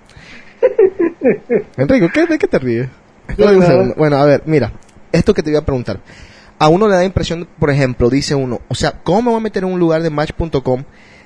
Enrico, 1.78 2.10
¿qué, 2.14 2.26
¿de 2.26 2.38
qué 2.38 2.48
te 2.48 2.60
ríes? 2.60 2.90
Bueno, 3.98 4.18
a 4.18 4.26
ver, 4.26 4.44
mira, 4.46 4.72
esto 5.12 5.34
que 5.34 5.42
te 5.44 5.50
voy 5.50 5.58
a 5.58 5.66
preguntar. 5.66 6.00
A 6.60 6.68
uno 6.68 6.88
le 6.88 6.96
da 6.96 7.04
impresión, 7.04 7.48
por 7.60 7.70
ejemplo, 7.70 8.10
dice 8.10 8.36
uno, 8.36 8.62
o 8.68 8.76
sea, 8.76 8.92
¿cómo 9.04 9.22
me 9.22 9.30
voy 9.30 9.38
a 9.38 9.44
meter 9.44 9.64
en 9.64 9.72
un 9.72 9.80
lugar 9.80 10.02
de 10.04 10.10
match.com 10.10 10.84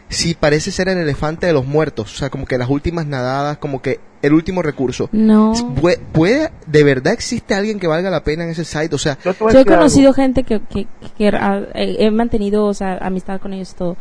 si 0.10 0.34
parece 0.36 0.72
ser 0.72 0.88
el 0.90 0.98
elefante 0.98 1.48
de 1.48 1.54
los 1.54 1.66
muertos? 1.66 2.14
O 2.14 2.18
sea, 2.18 2.30
como 2.30 2.46
que 2.46 2.58
las 2.58 2.70
últimas 2.70 3.06
nadadas, 3.06 3.58
como 3.58 3.82
que 3.82 4.00
el 4.22 4.34
último 4.34 4.64
recurso. 4.64 5.10
No. 5.12 5.54
¿Puede, 5.80 6.00
puede- 6.12 6.52
de 6.66 6.84
verdad 6.84 7.14
existe 7.14 7.54
alguien 7.54 7.80
que 7.80 7.86
valga 7.88 8.10
la 8.10 8.24
pena 8.24 8.46
en 8.46 8.50
ese 8.50 8.66
site? 8.66 8.96
O 8.96 8.98
sea, 8.98 9.18
Yo 9.24 9.32
he 9.32 9.58
algo. 9.58 9.66
conocido 9.66 10.12
gente 10.14 10.44
que, 10.44 10.60
que, 10.62 10.88
que, 11.18 11.28
eh, 11.28 11.96
he 12.00 12.10
mantenido, 12.10 12.66
o 12.66 12.74
sea, 12.74 12.98
amistad 13.00 13.40
con 13.40 13.54
ellos 13.54 13.72
y 13.72 13.76
todo. 13.76 13.98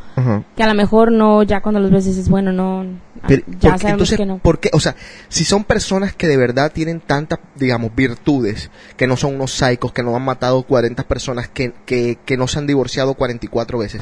Que 0.57 0.63
a 0.63 0.67
lo 0.69 0.75
mejor 0.75 1.13
no, 1.13 1.43
ya 1.43 1.61
cuando 1.61 1.81
los 1.81 1.91
ves 1.91 2.07
dices, 2.07 2.29
bueno, 2.31 2.51
no, 2.51 2.83
ah, 3.21 3.25
Pero, 3.29 3.43
ya 3.47 3.53
¿por 3.53 3.59
qué? 3.61 3.69
sabemos 3.69 3.85
entonces, 3.91 4.17
que 4.17 4.27
no. 4.27 4.39
¿por 4.39 4.59
qué? 4.59 4.71
O 4.73 4.81
sea, 4.81 4.97
si 5.29 5.45
son 5.45 5.65
personas 5.65 6.15
que 6.15 6.29
de 6.29 6.37
verdad 6.39 6.73
tienen 6.73 7.01
tantas, 7.01 7.39
digamos, 7.57 7.95
virtudes, 7.95 8.71
que 8.97 9.07
no 9.07 9.17
son 9.19 9.35
unos 9.35 9.53
psicos, 9.53 9.93
que 9.93 10.03
no 10.03 10.17
han 10.17 10.25
matado 10.25 10.63
40 10.63 11.03
personas, 11.05 11.49
que, 11.49 11.75
que, 11.85 12.17
que 12.25 12.37
no 12.39 12.49
se 12.49 12.59
han 12.59 12.67
divorciado 12.67 13.15
44 13.15 13.79
veces, 13.79 14.01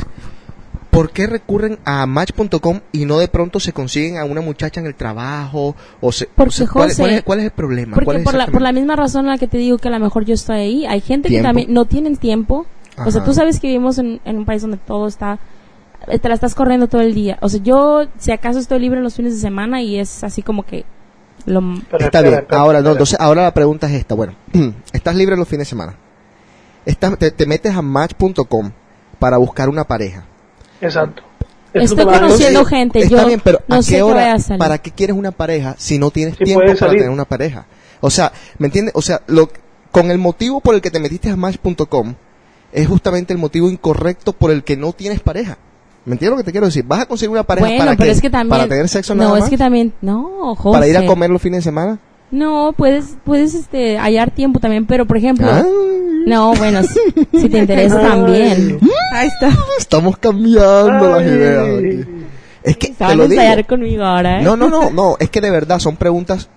¿por 0.94 1.10
qué 1.10 1.26
recurren 1.26 1.78
a 1.84 2.06
Match.com 2.06 2.80
y 2.92 3.04
no 3.04 3.18
de 3.18 3.28
pronto 3.28 3.58
se 3.60 3.72
consiguen 3.72 4.16
a 4.18 4.24
una 4.24 4.40
muchacha 4.40 4.80
en 4.80 4.86
el 4.86 4.94
trabajo? 4.94 5.74
O 6.00 6.12
se, 6.12 6.26
Porque, 6.26 6.48
o 6.48 6.52
sea, 6.52 6.66
¿cuál, 6.68 6.88
José, 6.88 6.96
cuál 7.02 7.10
es, 7.10 7.22
cuál 7.22 7.38
es 7.40 7.44
el 7.46 7.50
problema? 7.50 7.94
¿Cuál 7.94 8.04
Porque 8.04 8.18
es 8.20 8.24
por 8.24 8.34
la, 8.34 8.46
por 8.46 8.62
la 8.62 8.70
exactamente? 8.70 8.80
misma 8.80 8.96
razón 8.96 9.24
en 9.26 9.30
la 9.32 9.38
que 9.38 9.48
te 9.48 9.58
digo 9.58 9.78
que 9.78 9.88
a 9.88 9.90
lo 9.90 9.98
mejor 9.98 10.24
yo 10.24 10.34
estoy 10.34 10.56
ahí, 10.56 10.86
hay 10.86 11.00
gente 11.00 11.28
que 11.28 11.42
también 11.42 11.72
no 11.72 11.84
tienen 11.84 12.16
tiempo. 12.16 12.66
O 13.04 13.10
sea, 13.10 13.24
tú 13.24 13.34
sabes 13.34 13.58
que 13.58 13.66
vivimos 13.66 13.98
en, 13.98 14.20
en 14.24 14.38
un 14.38 14.44
país 14.44 14.62
donde 14.62 14.76
todo 14.76 15.08
está, 15.08 15.38
eh, 16.06 16.18
te 16.18 16.28
la 16.28 16.34
estás 16.34 16.54
corriendo 16.54 16.86
todo 16.86 17.00
el 17.00 17.12
día. 17.12 17.38
O 17.40 17.48
sea, 17.48 17.60
yo 17.60 18.06
si 18.18 18.30
acaso 18.30 18.60
estoy 18.60 18.78
libre 18.78 19.00
los 19.00 19.16
fines 19.16 19.34
de 19.34 19.40
semana 19.40 19.82
y 19.82 19.98
es 19.98 20.22
así 20.22 20.42
como 20.42 20.62
que 20.62 20.84
lo... 21.46 21.60
Pero 21.60 22.04
Está 22.04 22.04
espera, 22.04 22.22
bien, 22.22 22.34
espera, 22.34 22.60
ahora, 22.60 22.80
no, 22.80 22.92
entonces, 22.92 23.18
ahora 23.18 23.42
la 23.42 23.52
pregunta 23.52 23.88
es 23.88 23.94
esta. 23.94 24.14
Bueno, 24.14 24.34
estás 24.92 25.16
libre 25.16 25.36
los 25.36 25.48
fines 25.48 25.66
de 25.66 25.70
semana. 25.70 25.96
Estás, 26.86 27.18
te, 27.18 27.32
te 27.32 27.46
metes 27.46 27.74
a 27.74 27.82
Match.com 27.82 28.70
para 29.18 29.38
buscar 29.38 29.68
una 29.68 29.84
pareja. 29.84 30.24
Exacto. 30.84 31.22
Estoy 31.72 32.04
conociendo 32.04 32.60
Entonces, 32.60 32.68
gente, 32.68 32.98
Está 33.00 33.22
yo 33.22 33.26
bien, 33.26 33.40
pero 33.42 33.60
no 33.66 33.76
¿a 33.76 33.80
qué 33.80 34.00
hora? 34.00 34.34
a 34.34 34.38
salir. 34.38 34.58
¿Para 34.60 34.78
qué 34.78 34.92
quieres 34.92 35.16
una 35.16 35.32
pareja 35.32 35.74
si 35.76 35.98
no 35.98 36.10
tienes 36.12 36.36
Sí 36.38 36.44
tiempo 36.44 36.64
para 36.78 36.92
tener 36.92 37.10
una 37.10 37.24
pareja? 37.24 37.66
O 38.00 38.10
sea, 38.10 38.32
¿me 38.58 38.66
entiendes? 38.66 38.94
O 38.96 39.02
sea, 39.02 39.22
lo, 39.26 39.50
con 39.90 40.10
el 40.12 40.18
motivo 40.18 40.60
por 40.60 40.76
el 40.76 40.80
que 40.80 40.90
te 40.92 41.00
metiste 41.00 41.30
a 41.30 41.36
Match.com 41.36 42.14
es 42.72 42.86
justamente 42.86 43.32
el 43.32 43.38
motivo 43.40 43.70
incorrecto 43.70 44.32
por 44.32 44.50
el 44.52 44.62
que 44.62 44.76
no 44.76 44.92
tienes 44.92 45.20
pareja. 45.20 45.58
¿Me 46.04 46.12
entiendes 46.12 46.32
lo 46.32 46.36
que 46.36 46.44
te 46.44 46.52
quiero 46.52 46.66
decir? 46.66 46.84
¿Vas 46.86 47.00
a 47.00 47.06
conseguir 47.06 47.30
una 47.30 47.44
pareja 47.44 47.66
bueno, 47.66 47.84
para 47.84 47.96
pero 47.96 48.06
qué? 48.06 48.12
es 48.12 48.20
que 48.20 48.30
también... 48.30 48.50
¿Para 48.50 48.68
tener 48.68 48.88
sexo 48.88 49.14
nada 49.14 49.30
No, 49.30 49.34
más? 49.36 49.44
es 49.44 49.50
que 49.50 49.56
también... 49.58 49.94
No, 50.02 50.54
José. 50.54 50.74
¿Para 50.74 50.86
ir 50.86 50.96
a 50.98 51.06
comer 51.06 51.30
los 51.30 51.40
fines 51.40 51.58
de 51.58 51.62
semana? 51.62 51.98
No, 52.30 52.72
puedes, 52.76 53.16
puedes 53.24 53.54
este, 53.54 53.96
hallar 53.98 54.30
tiempo 54.30 54.60
también, 54.60 54.86
pero 54.86 55.06
por 55.06 55.16
ejemplo... 55.16 55.46
Ah. 55.50 55.64
No, 56.26 56.54
bueno, 56.54 56.82
si, 56.82 56.98
si 57.38 57.48
te 57.48 57.58
interesa 57.58 58.00
también. 58.00 58.78
Ahí 59.12 59.28
está. 59.28 59.50
Estamos 59.78 60.16
cambiando 60.18 61.08
las 61.10 61.22
Ay. 61.22 61.28
ideas 61.28 61.78
aquí. 61.78 62.10
Es 62.62 62.76
que 62.78 62.88
te 62.88 63.04
a 63.04 63.14
lo 63.14 63.28
digo. 63.28 63.42
conmigo 63.68 64.04
ahora, 64.04 64.40
¿eh? 64.40 64.42
No, 64.42 64.56
no, 64.56 64.68
no, 64.70 64.90
no, 64.90 65.16
es 65.20 65.28
que 65.30 65.40
de 65.40 65.50
verdad 65.50 65.78
son 65.78 65.96
preguntas 65.96 66.48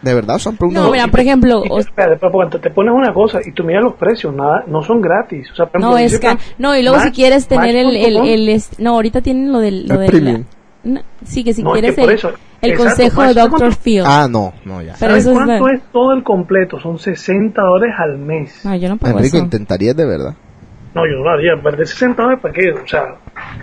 de 0.00 0.12
verdad 0.12 0.36
son 0.38 0.56
preguntas 0.58 0.84
No, 0.84 0.90
mira, 0.90 1.06
por 1.08 1.20
ejemplo... 1.20 1.62
Y 1.64 1.78
espera, 1.80 2.18
pero 2.20 2.30
cuando 2.30 2.60
te 2.60 2.68
pones 2.70 2.92
una 2.94 3.14
cosa 3.14 3.40
y 3.42 3.52
tú 3.52 3.64
miras 3.64 3.82
los 3.84 3.94
precios, 3.94 4.34
nada, 4.34 4.62
no 4.66 4.82
son 4.82 5.00
gratis. 5.00 5.50
O 5.50 5.54
sea, 5.56 5.64
por 5.64 5.80
ejemplo, 5.80 5.90
No, 5.92 5.98
es 5.98 6.18
que... 6.18 6.36
No, 6.58 6.76
y 6.76 6.82
luego 6.82 6.98
si 6.98 7.06
Match- 7.06 7.14
quieres 7.14 7.46
tener 7.46 7.74
el... 7.74 7.96
el, 7.96 8.16
el 8.18 8.48
est- 8.50 8.78
no, 8.78 8.90
ahorita 8.96 9.22
tienen 9.22 9.50
lo 9.50 9.60
del... 9.60 9.86
Lo 9.86 9.94
El 9.94 10.00
del 10.00 10.10
premium. 10.10 10.44
No, 10.84 11.00
sí, 11.24 11.42
que 11.44 11.52
si 11.54 11.62
No, 11.62 11.70
es 11.74 11.80
quieres 11.80 11.94
que 11.96 12.00
por 12.02 12.10
el, 12.10 12.16
eso- 12.18 12.32
el 12.60 12.70
exacto, 12.72 12.84
consejo 12.90 13.22
de 13.22 13.34
Dr. 13.34 13.74
Phil. 13.76 14.02
Ah, 14.06 14.26
no, 14.30 14.52
no 14.64 14.80
ya. 14.82 14.94
Pero 14.98 15.12
¿Sabes 15.12 15.24
eso 15.26 15.30
es... 15.32 15.36
cuánto 15.46 15.68
es 15.68 15.80
todo 15.92 16.12
el 16.12 16.22
completo? 16.22 16.78
Son 16.80 16.98
60 16.98 17.60
dólares 17.60 17.94
al 17.98 18.18
mes. 18.18 18.60
No, 18.64 18.74
yo 18.76 18.88
no 18.88 18.96
pago 18.96 19.18
Enrico, 19.18 19.36
eso. 19.36 19.44
intentarías 19.44 19.96
de 19.96 20.06
verdad. 20.06 20.34
No, 20.94 21.02
yo 21.06 21.16
no 21.18 21.24
lo 21.24 21.30
haría. 21.30 21.60
Perder 21.62 21.88
60 21.88 22.22
dólares 22.22 22.40
para 22.40 22.54
qué? 22.54 22.70
O 22.70 22.86
sea, 22.86 23.16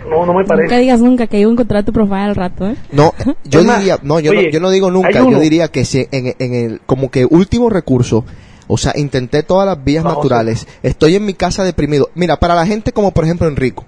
no, 0.08 0.26
no 0.26 0.34
me 0.34 0.40
Nunca 0.42 0.54
parece. 0.54 0.78
digas 0.78 1.00
nunca 1.00 1.26
que 1.26 1.38
iba 1.40 1.48
a 1.48 1.52
encontrar 1.52 1.82
tu 1.82 1.92
profile 1.92 2.18
al 2.20 2.36
rato, 2.36 2.66
¿eh? 2.68 2.76
No, 2.92 3.14
yo 3.44 3.62
diría, 3.64 3.98
no, 4.02 4.20
yo, 4.20 4.32
oye, 4.32 4.44
no, 4.44 4.50
yo 4.50 4.60
no 4.60 4.70
digo 4.70 4.90
nunca, 4.90 5.10
yo 5.12 5.40
diría 5.40 5.68
que 5.68 5.84
si 5.86 6.06
en, 6.12 6.34
en 6.38 6.54
el, 6.54 6.80
como 6.84 7.10
que 7.10 7.24
último 7.24 7.70
recurso, 7.70 8.24
o 8.68 8.76
sea, 8.76 8.92
intenté 8.96 9.42
todas 9.42 9.66
las 9.66 9.82
vías 9.82 10.04
Vamos, 10.04 10.18
naturales, 10.18 10.66
estoy 10.82 11.16
en 11.16 11.24
mi 11.24 11.32
casa 11.34 11.64
deprimido. 11.64 12.10
Mira, 12.14 12.36
para 12.38 12.54
la 12.54 12.66
gente 12.66 12.92
como 12.92 13.12
por 13.12 13.24
ejemplo 13.24 13.48
Enrico, 13.48 13.84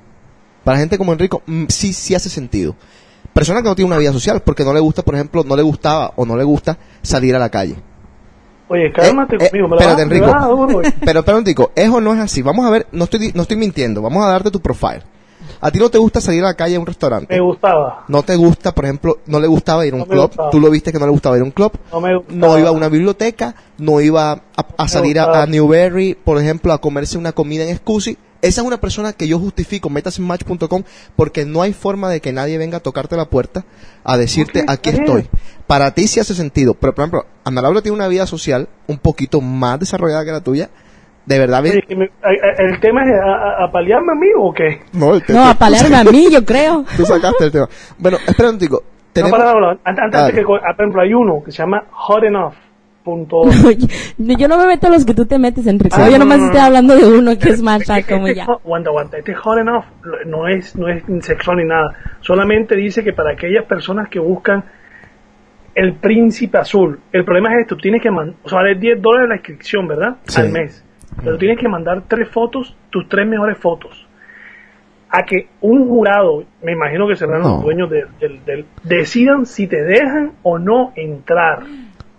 para 0.64 0.76
la 0.76 0.80
gente 0.80 0.96
como 0.96 1.12
Enrico, 1.12 1.42
mm, 1.46 1.64
sí, 1.68 1.92
sí 1.92 2.14
hace 2.14 2.30
sentido. 2.30 2.74
Persona 3.34 3.60
que 3.62 3.68
no 3.68 3.74
tiene 3.74 3.88
una 3.88 3.98
vida 3.98 4.12
social 4.12 4.40
porque 4.40 4.64
no 4.64 4.72
le 4.72 4.80
gusta, 4.80 5.02
por 5.02 5.14
ejemplo, 5.14 5.44
no 5.44 5.56
le 5.56 5.62
gustaba 5.62 6.12
o 6.16 6.24
no 6.24 6.36
le 6.36 6.44
gusta 6.44 6.78
salir 7.02 7.34
a 7.36 7.38
la 7.38 7.50
calle. 7.50 7.76
Oye, 8.68 8.90
cálmate 8.92 9.36
Eh, 9.36 9.38
eh, 9.42 9.48
conmigo. 9.50 9.68
me 9.68 9.76
espérate, 9.76 10.02
vas- 10.02 10.08
me 10.10 10.16
Enrico. 10.16 10.78
vas. 10.82 10.92
Pero, 11.04 11.22
pero, 11.24 11.38
Enrico, 11.38 11.72
eso 11.74 12.00
no 12.00 12.14
es 12.14 12.20
así. 12.20 12.40
Vamos 12.42 12.64
a 12.64 12.70
ver, 12.70 12.86
no 12.92 13.04
estoy, 13.04 13.30
no 13.34 13.42
estoy 13.42 13.56
mintiendo, 13.58 14.00
vamos 14.00 14.24
a 14.24 14.28
darte 14.28 14.50
tu 14.50 14.60
profile. 14.60 15.02
¿A 15.60 15.70
ti 15.70 15.78
no 15.78 15.90
te 15.90 15.98
gusta 15.98 16.20
salir 16.22 16.42
a 16.42 16.46
la 16.48 16.54
calle 16.54 16.76
a 16.76 16.80
un 16.80 16.86
restaurante? 16.86 17.34
Me 17.34 17.40
gustaba. 17.40 18.04
no 18.08 18.22
te 18.22 18.34
gusta, 18.36 18.72
por 18.74 18.84
ejemplo, 18.86 19.18
no 19.26 19.38
le 19.40 19.46
gustaba 19.46 19.84
ir 19.84 19.92
a 19.92 19.96
un 19.96 20.00
No 20.00 20.06
club, 20.06 20.26
gustaba. 20.28 20.50
tú 20.50 20.60
lo 20.60 20.70
viste 20.70 20.90
que 20.92 20.98
no 20.98 21.04
le 21.04 21.12
gustaba 21.12 21.36
ir 21.36 21.42
a 21.42 21.44
un 21.44 21.50
club, 21.50 21.72
No 21.92 22.00
me 22.00 22.16
gustaba. 22.16 22.38
no 22.38 22.58
iba 22.58 22.68
a 22.70 22.72
una 22.72 22.88
biblioteca, 22.88 23.54
no 23.78 24.00
iba 24.00 24.32
a, 24.32 24.40
a 24.78 24.88
salir 24.88 25.18
a, 25.18 25.42
a 25.42 25.46
Newberry, 25.46 26.14
por 26.14 26.38
ejemplo, 26.40 26.72
a 26.72 26.78
comerse 26.80 27.18
una 27.18 27.32
comida 27.32 27.64
en 27.64 27.76
Scusi. 27.76 28.16
Esa 28.44 28.61
es 28.61 28.66
una 28.66 28.76
persona 28.78 29.12
que 29.14 29.26
yo 29.26 29.38
justifico, 29.38 29.88
metas 29.88 30.18
en 30.18 30.26
match.com, 30.26 30.83
porque 31.16 31.44
no 31.46 31.62
hay 31.62 31.72
forma 31.72 32.11
de 32.11 32.20
que 32.20 32.33
nadie 32.33 32.59
venga 32.59 32.76
a 32.76 32.80
tocarte 32.80 33.16
la 33.16 33.24
puerta 33.24 33.64
a 34.04 34.16
decirte, 34.18 34.64
aquí 34.68 34.90
estoy. 34.90 35.26
Para 35.66 35.92
ti 35.94 36.07
sí 36.07 36.20
hace 36.20 36.35
sentido, 36.35 36.74
pero 36.74 36.94
por 36.94 37.02
ejemplo, 37.04 37.26
Ana 37.44 37.62
Laura 37.62 37.80
tiene 37.80 37.96
una 37.96 38.07
vida 38.09 38.26
social 38.26 38.68
un 38.87 38.98
poquito 38.98 39.40
más 39.40 39.80
desarrollada 39.80 40.24
que 40.24 40.30
la 40.33 40.40
tuya. 40.42 40.68
De 41.24 41.38
verdad, 41.38 41.62
Oye, 41.62 41.83
me- 41.96 42.11
¿El 42.59 42.80
tema 42.80 43.02
es 43.02 43.11
a, 43.18 43.62
a, 43.62 43.64
a 43.64 43.72
paliarme 43.72 44.12
a 44.12 44.14
mí 44.14 44.26
o 44.38 44.52
qué? 44.52 44.83
no, 44.92 45.18
te- 45.22 45.33
No, 45.33 45.57
te- 45.57 45.94
a 45.94 46.04
mí, 46.04 46.28
yo 46.30 46.44
creo. 46.44 46.85
tú 46.98 47.07
sacaste 47.07 47.44
el 47.44 47.50
tema. 47.50 47.66
Bueno, 47.96 48.18
espera 48.26 48.50
un 48.50 48.59
tico. 48.59 48.83
No, 48.85 49.11
Tenemos, 49.14 49.38
para, 49.38 49.52
para, 49.54 49.70
antes, 49.85 50.04
antes 50.04 50.35
que, 50.35 50.40
ah, 50.42 50.44
por 50.76 50.80
ejemplo, 50.85 51.00
hay 51.00 51.14
uno 51.14 51.42
que 51.42 51.50
se 51.50 51.59
llama 51.59 51.85
hotenough.org. 53.04 53.88
yo 54.38 54.48
no 54.48 54.58
me 54.58 54.66
meto 54.66 54.86
a 54.86 54.90
los 54.90 55.04
que 55.04 55.14
tú 55.14 55.26
te 55.26 55.38
metes, 55.38 55.66
Enrique. 55.66 55.94
Ah, 55.98 56.06
yo 56.06 56.12
no, 56.12 56.24
nomás 56.24 56.38
no, 56.38 56.44
no. 56.44 56.50
estoy 56.52 56.66
hablando 56.66 56.96
de 56.96 57.18
uno 57.18 57.38
que 57.38 57.50
es 57.50 57.62
macha, 57.62 58.02
como 58.02 58.26
Este 58.28 58.40
ya. 58.40 58.44
Aguanta, 58.44 58.90
aguanta. 58.90 59.18
Este 59.18 59.34
hot 59.34 59.58
enough 59.58 59.84
no 60.26 60.48
es, 60.48 60.76
no 60.76 60.88
es 60.88 61.02
sexual 61.20 61.58
ni 61.58 61.64
nada. 61.64 61.94
Solamente 62.20 62.76
dice 62.76 63.02
que 63.04 63.12
para 63.12 63.32
aquellas 63.32 63.64
personas 63.66 64.08
que 64.08 64.18
buscan 64.18 64.64
el 65.74 65.94
príncipe 65.94 66.58
azul. 66.58 67.00
El 67.12 67.24
problema 67.24 67.52
es 67.54 67.62
esto, 67.62 67.76
tienes 67.76 68.00
que 68.00 68.10
mandar, 68.10 68.36
o 68.44 68.48
sea, 68.48 68.58
vale 68.58 68.76
10 68.76 69.02
dólares 69.02 69.28
la 69.28 69.34
inscripción, 69.36 69.88
¿verdad? 69.88 70.16
Sí. 70.24 70.40
Al 70.40 70.50
mes. 70.50 70.84
Pero 71.22 71.36
tienes 71.38 71.58
que 71.58 71.68
mandar 71.68 72.02
tres 72.08 72.28
fotos, 72.28 72.76
tus 72.90 73.08
tres 73.08 73.26
mejores 73.26 73.58
fotos. 73.58 74.06
A 75.10 75.22
que 75.24 75.48
un 75.60 75.86
jurado, 75.88 76.44
me 76.62 76.72
imagino 76.72 77.06
que 77.06 77.14
serán 77.14 77.40
No. 77.42 77.48
los 77.56 77.62
dueños 77.62 77.88
de- 77.90 78.04
del, 78.20 78.44
del- 78.44 78.64
decidan 78.82 79.46
si 79.46 79.66
te 79.68 79.82
dejan 79.84 80.32
o 80.42 80.58
no 80.58 80.92
entrar. 80.96 81.60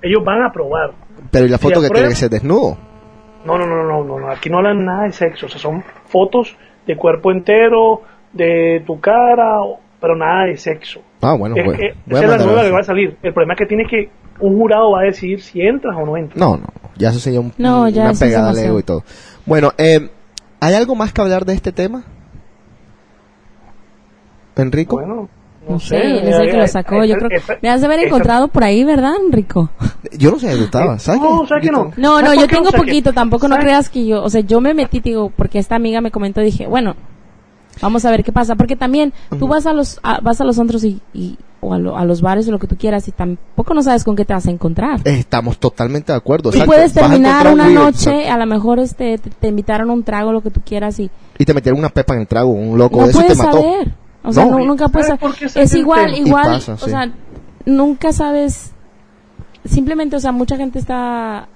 Ellos 0.07 0.23
van 0.23 0.43
a 0.43 0.51
probar. 0.51 0.91
pero 1.31 1.45
¿y 1.45 1.49
la 1.49 1.57
si 1.57 1.63
foto 1.63 1.81
que 1.81 1.89
tiene 1.89 2.09
que 2.09 2.15
ser 2.15 2.29
desnudo? 2.29 2.77
No, 3.45 3.57
no, 3.57 3.65
no, 3.67 3.83
no, 3.83 4.03
no, 4.03 4.19
no. 4.19 4.29
Aquí 4.31 4.49
no 4.49 4.57
hablan 4.57 4.85
nada 4.85 5.03
de 5.03 5.11
sexo. 5.11 5.45
O 5.45 5.49
sea, 5.49 5.59
son 5.59 5.83
fotos 6.07 6.55
de 6.87 6.95
cuerpo 6.95 7.31
entero, 7.31 8.01
de 8.33 8.83
tu 8.85 8.99
cara, 8.99 9.57
pero 9.99 10.15
nada 10.15 10.45
de 10.45 10.57
sexo. 10.57 11.01
Ah, 11.21 11.35
bueno, 11.37 11.55
Es 11.55 11.65
bueno. 11.65 11.79
Voy 12.05 12.17
a 12.17 12.23
esa 12.23 12.35
es 12.35 12.39
la 12.41 12.45
nueva 12.45 12.63
que 12.63 12.71
va 12.71 12.79
a 12.79 12.83
salir. 12.83 13.17
El 13.23 13.33
problema 13.33 13.53
es 13.53 13.57
que 13.59 13.65
tiene 13.65 13.85
que 13.87 14.09
un 14.39 14.57
jurado 14.57 14.91
va 14.91 15.01
a 15.01 15.03
decidir 15.03 15.41
si 15.41 15.61
entras 15.61 15.95
o 15.95 16.05
no 16.05 16.17
entras. 16.17 16.37
No, 16.37 16.57
no, 16.57 16.65
ya 16.97 17.09
eso 17.09 17.19
sería 17.19 17.39
un- 17.39 17.53
No, 17.57 17.87
ya 17.89 18.03
una 18.03 18.13
pegada 18.13 18.49
al 18.51 18.57
ego 18.59 18.79
y 18.79 18.83
todo. 18.83 19.03
Bueno, 19.45 19.71
eh, 19.77 20.09
¿hay 20.59 20.73
algo 20.75 20.95
más 20.95 21.13
que 21.13 21.21
hablar 21.21 21.45
de 21.45 21.53
este 21.53 21.71
tema? 21.71 22.03
Enrico. 24.55 24.97
Bueno, 24.97 25.29
No 25.67 25.79
sé, 25.79 25.97
él 26.01 26.27
es 26.27 26.35
el 26.35 26.51
que 26.51 26.57
lo 26.57 26.67
sacó. 26.67 27.03
Yo 27.05 27.15
creo 27.17 27.29
que 27.29 27.41
me 27.61 27.69
has 27.69 27.79
de 27.81 27.87
haber 27.87 27.99
encontrado 28.01 28.47
por 28.47 28.63
ahí, 28.63 28.83
¿verdad, 28.83 29.13
Enrico? 29.25 29.69
Yo 30.17 30.31
no 30.31 30.39
sé 30.39 30.49
dónde 30.51 30.65
estaba, 30.65 30.99
¿sabes? 30.99 31.21
No, 31.21 31.43
no? 31.43 31.91
No, 31.97 32.21
no, 32.21 32.27
¿Sabes 32.27 32.41
yo 32.41 32.47
tengo 32.47 32.71
poquito, 32.71 33.13
tampoco 33.13 33.47
no 33.47 33.57
creas 33.57 33.89
que 33.89 34.05
yo, 34.05 34.23
o 34.23 34.29
sea, 34.29 34.41
yo 34.41 34.61
me 34.61 34.73
metí, 34.73 34.99
digo, 34.99 35.31
porque 35.35 35.59
esta 35.59 35.75
amiga 35.75 36.01
me 36.01 36.11
comentó, 36.11 36.41
dije, 36.41 36.67
bueno, 36.67 36.95
Vamos 37.81 38.05
a 38.05 38.09
ver 38.09 38.23
qué 38.23 38.31
pasa, 38.31 38.55
porque 38.55 38.77
también 38.77 39.11
tú 39.37 39.49
vas 39.49 39.65
a 39.65 39.73
los 39.73 39.99
a- 40.01 40.21
vas 40.21 40.39
a 40.39 40.45
los 40.45 40.57
antros 40.59 40.81
y, 40.85 41.01
y- 41.13 41.37
o 41.59 41.73
a, 41.73 41.77
lo- 41.77 41.97
a 41.97 42.05
los 42.05 42.21
bares 42.21 42.47
o 42.47 42.51
lo 42.51 42.57
que 42.57 42.67
tú 42.67 42.77
quieras 42.77 43.05
y 43.09 43.11
tampoco 43.11 43.73
no 43.73 43.83
sabes 43.83 44.05
con 44.05 44.15
qué 44.15 44.23
te 44.23 44.31
vas 44.33 44.47
a 44.47 44.49
encontrar. 44.51 45.01
Estamos 45.03 45.57
totalmente 45.57 46.13
de 46.13 46.17
acuerdo. 46.17 46.51
Exacto. 46.51 46.71
puedes 46.71 46.93
terminar 46.93 47.51
una 47.51 47.67
noche, 47.67 48.11
exacto. 48.11 48.31
a 48.33 48.37
lo 48.37 48.45
mejor 48.45 48.79
este 48.79 49.17
te, 49.17 49.29
te 49.29 49.47
invitaron 49.49 49.89
a 49.89 49.93
un 49.93 50.03
trago, 50.05 50.31
lo 50.31 50.39
que 50.39 50.51
tú 50.51 50.61
quieras 50.65 50.97
y 51.01 51.09
Y 51.37 51.43
te 51.43 51.53
metieron 51.53 51.77
una 51.77 51.89
pepa 51.89 52.13
en 52.13 52.21
el 52.21 52.27
trago, 52.27 52.49
un 52.51 52.77
loco 52.77 52.95
no 53.01 53.03
de 53.07 53.09
eso 53.09 53.19
y 53.19 53.23
te 53.27 53.35
puedes 53.35 53.45
mató. 53.45 53.61
saber. 53.61 53.93
O 54.25 54.33
sea, 54.33 54.45
No. 54.45 54.57
nu- 54.59 54.65
nunca 54.65 54.87
puedes 54.89 55.07
¿Sabes 55.07 55.19
saber. 55.21 55.31
por 55.33 55.39
qué 55.39 55.45
esa 55.45 55.61
Es 55.61 55.73
igual, 55.75 56.13
Y 56.13 56.21
igual, 56.27 56.45
pasa, 56.45 56.73
o 56.73 56.77
sí. 56.77 56.89
sea, 56.89 57.11
nunca 57.65 58.11
sabes. 58.11 58.71
Simplemente, 59.65 60.15
o 60.15 60.19
sea, 60.19 60.31
mucha 60.31 60.57
gente 60.57 60.79
está. 60.79 61.47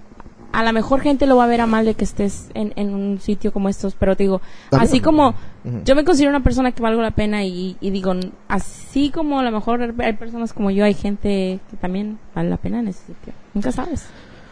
A 0.52 0.64
la 0.64 0.72
mejor 0.72 1.02
gente 1.02 1.28
lo 1.28 1.38
va 1.38 1.44
a 1.44 1.48
ver 1.48 1.62
a 1.62 1.68
mal 1.68 1.86
de 1.86 1.94
que 1.94 2.04
estés 2.04 2.50
en, 2.56 2.74
en 2.76 2.92
un 2.96 3.20
sitio 3.22 3.54
como 3.54 3.70
estos, 3.70 3.94
pero 3.94 4.16
te 4.16 4.24
digo, 4.24 4.42
También. 4.72 4.90
así 4.90 5.00
como 5.00 5.30
Ujú. 5.64 5.84
yo 5.86 5.96
me 5.96 6.04
considero 6.04 6.32
una 6.32 6.42
persona 6.42 6.72
que 6.72 6.82
valgo 6.82 7.04
la 7.04 7.12
pena 7.12 7.44
y, 7.44 7.78
y 7.80 7.92
digo, 7.92 8.14
así 8.48 9.12
como 9.12 9.40
a 9.40 9.44
lo 9.44 9.52
mejor 9.52 9.94
hay 10.00 10.14
personas 10.14 10.52
como 10.54 10.72
yo, 10.72 10.86
hay 10.86 10.96
gente 10.96 11.60
que 11.70 11.78
también 11.78 12.18
vale 12.34 12.50
la 12.50 12.58
pena 12.58 12.80
en 12.80 12.88
ese 12.88 13.00
sitio. 13.06 13.34
Nunca 13.54 13.72
sabes. 13.72 14.08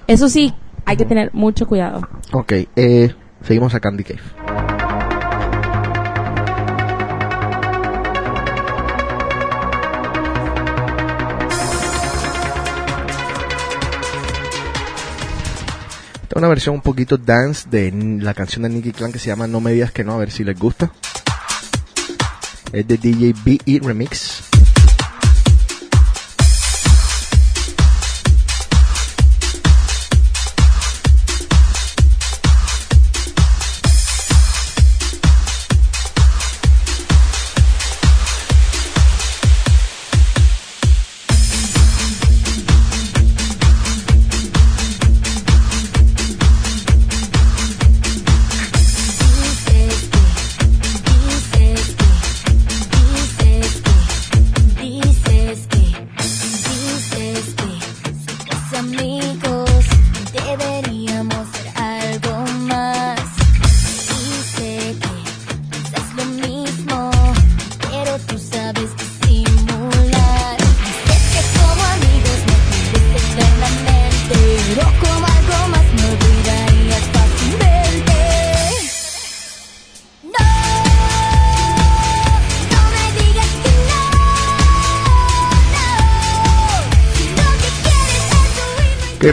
Eso 0.06 0.30
sí, 0.30 0.54
hay 0.86 0.98
que 0.98 1.06
tener 1.06 1.34
mucho 1.34 1.66
cuidado. 1.68 2.02
Ok, 2.32 2.54
eh, 2.76 3.16
seguimos 3.42 3.74
a 3.74 3.80
Candy 3.80 4.04
Cave. 4.04 4.77
Una 16.38 16.48
versión 16.48 16.76
un 16.76 16.82
poquito 16.82 17.18
dance 17.18 17.68
de 17.70 17.92
la 18.22 18.34
canción 18.34 18.64
de 18.64 18.70
Nicky 18.70 18.92
Clan 18.92 19.12
que 19.12 19.20
se 19.20 19.28
llama 19.28 19.48
No 19.48 19.60
me 19.60 19.72
digas 19.72 19.92
que 19.92 20.04
no, 20.04 20.14
a 20.14 20.18
ver 20.18 20.32
si 20.32 20.44
les 20.44 20.58
gusta. 20.58 20.92
Es 22.72 22.88
de 22.88 22.98
DJ 22.98 23.34
BE 23.44 23.80
Remix. 23.82 24.47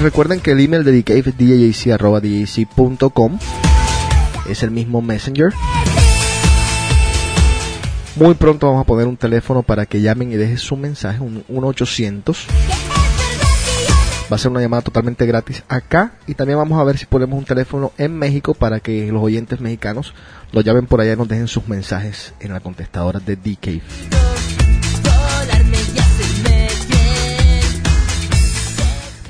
Recuerden 0.04 0.40
que 0.40 0.50
el 0.50 0.60
email 0.60 0.84
de 0.84 1.02
Cave 1.02 1.24
es 1.30 2.54
djc.com. 2.54 3.38
Es 4.46 4.62
el 4.62 4.70
mismo 4.70 5.00
Messenger. 5.00 5.50
Muy 8.16 8.34
pronto 8.34 8.66
vamos 8.66 8.82
a 8.82 8.86
poner 8.86 9.06
un 9.06 9.16
teléfono 9.16 9.62
para 9.62 9.86
que 9.86 10.02
llamen 10.02 10.30
y 10.30 10.36
dejen 10.36 10.58
su 10.58 10.76
mensaje, 10.76 11.20
un 11.20 11.42
1-800. 11.46 12.36
Va 14.30 14.36
a 14.36 14.38
ser 14.38 14.50
una 14.50 14.60
llamada 14.60 14.82
totalmente 14.82 15.24
gratis 15.24 15.64
acá 15.68 16.12
y 16.26 16.34
también 16.34 16.58
vamos 16.58 16.78
a 16.78 16.84
ver 16.84 16.98
si 16.98 17.06
ponemos 17.06 17.38
un 17.38 17.46
teléfono 17.46 17.92
en 17.96 18.14
México 18.18 18.52
para 18.52 18.80
que 18.80 19.10
los 19.10 19.22
oyentes 19.22 19.60
mexicanos 19.60 20.12
lo 20.52 20.60
llamen 20.60 20.86
por 20.86 21.00
allá 21.00 21.14
y 21.14 21.16
nos 21.16 21.28
dejen 21.28 21.48
sus 21.48 21.66
mensajes 21.66 22.34
en 22.40 22.52
la 22.52 22.60
contestadora 22.60 23.20
de 23.20 23.36
The 23.36 23.56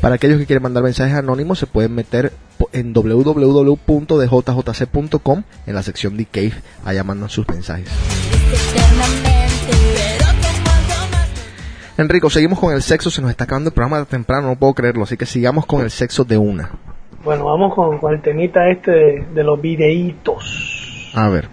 Para 0.05 0.17
aquellos 0.17 0.38
que 0.38 0.45
quieren 0.45 0.62
mandar 0.62 0.83
mensajes 0.83 1.17
anónimos, 1.17 1.59
se 1.59 1.67
pueden 1.67 1.95
meter 1.95 2.31
en 2.73 2.93
www.djjc.com 2.93 5.43
en 5.67 5.75
la 5.75 5.83
sección 5.83 6.19
The 6.19 6.27
Cave. 6.27 6.53
Allá 6.85 7.03
mandan 7.05 7.31
sus 7.31 7.49
mensajes. 7.49 7.88
Enrico, 11.97 12.29
seguimos 12.29 12.59
con 12.59 12.75
el 12.75 12.83
sexo. 12.83 13.11
Se 13.11 13.23
nos 13.23 13.31
está 13.31 13.45
acabando 13.45 13.69
el 13.69 13.75
programa 13.75 14.05
temprano, 14.05 14.49
no 14.49 14.57
puedo 14.57 14.75
creerlo. 14.75 15.05
Así 15.05 15.17
que 15.17 15.25
sigamos 15.25 15.64
con 15.64 15.81
el 15.81 15.90
sexo 15.90 16.23
de 16.25 16.37
una. 16.37 16.71
Bueno, 17.25 17.47
vamos 17.47 17.75
con, 17.75 17.97
con 17.97 18.12
el 18.12 18.21
temita 18.21 18.69
este 18.69 18.90
de, 18.90 19.27
de 19.35 19.43
los 19.43 19.59
videitos. 19.59 21.11
A 21.14 21.31
ver. 21.31 21.49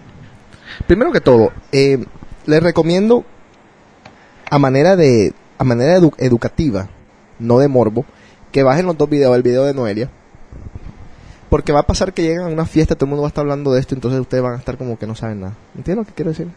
Primero 0.88 1.14
que 1.14 1.22
todo, 1.22 1.54
eh, 1.72 2.04
les 2.48 2.62
recomiendo 2.62 3.24
a 4.50 4.60
manera 4.60 4.98
de 4.98 5.32
a 5.58 5.64
manera 5.64 5.98
edu- 6.00 6.16
educativa, 6.18 6.90
no 7.40 7.60
de 7.60 7.70
morbo, 7.70 8.04
que 8.52 8.64
bajen 8.64 8.86
los 8.86 8.98
dos 8.98 9.10
videos, 9.10 9.36
el 9.36 9.44
video 9.44 9.66
de 9.66 9.74
Noelia. 9.74 10.10
Porque 11.50 11.74
va 11.74 11.82
a 11.82 11.84
pasar 11.88 12.14
que 12.14 12.22
llegan 12.24 12.46
a 12.46 12.50
una 12.54 12.66
fiesta, 12.66 12.96
todo 12.96 13.06
el 13.06 13.10
mundo 13.10 13.24
va 13.24 13.28
a 13.28 13.30
estar 13.30 13.42
hablando 13.42 13.74
de 13.74 13.80
esto, 13.82 13.94
entonces 13.94 14.20
ustedes 14.22 14.42
van 14.44 14.54
a 14.54 14.58
estar 14.58 14.78
como 14.78 14.98
que 14.98 15.06
no 15.08 15.16
saben 15.16 15.42
nada. 15.42 15.54
¿Entienden 15.76 16.04
lo 16.04 16.08
que 16.08 16.14
quiero 16.14 16.32
decir? 16.32 16.48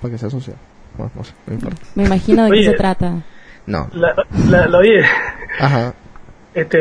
Para 0.00 0.12
que 0.12 0.18
sea 0.18 0.28
social. 0.30 0.56
Bueno, 0.96 1.12
no 1.14 1.24
sé, 1.24 1.32
no 1.46 1.54
importa. 1.54 1.80
Me 1.94 2.04
imagino 2.04 2.44
de 2.44 2.50
Oye. 2.50 2.60
qué 2.64 2.70
se 2.70 2.76
trata. 2.76 3.22
No. 3.66 3.88
La, 3.92 4.12
la, 4.50 4.66
la- 4.66 4.78
oye, 4.78 5.02
Ajá. 5.60 5.94
este, 6.52 6.78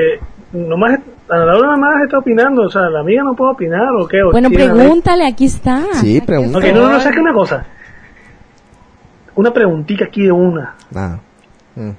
nomás, 0.52 1.00
a 1.30 1.38
la 1.38 1.56
hora 1.58 1.78
más 1.78 1.94
está 2.04 2.18
opinando, 2.18 2.64
o 2.64 2.70
sea, 2.72 2.90
la 2.90 3.02
amiga 3.02 3.22
no 3.24 3.36
puede 3.36 3.52
opinar 3.52 3.88
o 4.00 4.08
qué. 4.08 4.24
o 4.24 4.32
Bueno, 4.32 4.50
pregúntale, 4.50 5.28
aquí 5.28 5.46
está. 5.46 5.84
Sí, 5.94 6.20
pregunta. 6.22 6.58
Ok, 6.58 6.66
no, 6.74 6.82
no, 6.82 6.92
no, 6.94 7.00
saque 7.00 7.20
una 7.20 7.34
cosa. 7.34 7.66
Una 9.36 9.54
preguntita 9.54 10.06
aquí 10.06 10.24
de 10.24 10.32
una. 10.32 10.76
Nada. 10.90 11.20
Mm. 11.76 11.92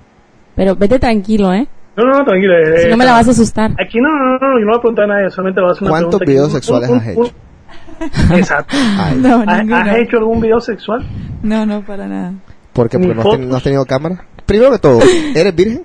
Pero 0.56 0.74
vete 0.76 0.98
tranquilo, 0.98 1.52
¿eh? 1.54 1.66
No, 1.96 2.04
no, 2.04 2.18
no, 2.18 2.24
tranquilo. 2.24 2.54
eh, 2.58 2.82
Si 2.84 2.88
no 2.90 2.96
me 2.96 3.04
la 3.04 3.12
vas 3.12 3.28
a 3.28 3.30
asustar. 3.32 3.70
Aquí 3.72 3.98
no, 4.00 4.08
no, 4.08 4.38
no, 4.38 4.48
no, 4.52 4.58
yo 4.58 4.64
no 4.64 4.70
voy 4.72 4.78
a 4.78 4.80
preguntar 4.80 5.04
a 5.04 5.08
nadie, 5.08 5.30
solamente 5.30 5.60
voy 5.60 5.70
a 5.70 5.72
hacer 5.72 5.82
una 5.82 5.90
¿Cuántos 5.90 6.18
pregunta. 6.20 6.30
videos 6.32 6.52
sexuales 6.52 6.88
un- 6.90 6.98
has 6.98 7.06
un- 7.16 7.24
hecho? 7.26 7.32
Exacto. 8.36 8.76
No, 9.16 9.44
¿Has, 9.46 9.96
hecho 9.98 10.16
algún 10.18 10.40
video 10.40 10.60
sexual? 10.60 11.06
No, 11.42 11.66
no, 11.66 11.82
para 11.82 12.06
nada. 12.08 12.32
¿Por 12.72 12.88
qué? 12.88 12.98
Porque 12.98 13.14
no 13.14 13.32
has, 13.32 13.38
no 13.40 13.56
has 13.56 13.62
tenido 13.62 13.84
cámara. 13.84 14.24
Primero 14.46 14.72
que 14.72 14.78
todo, 14.78 15.00
¿eres 15.34 15.54
virgen? 15.54 15.84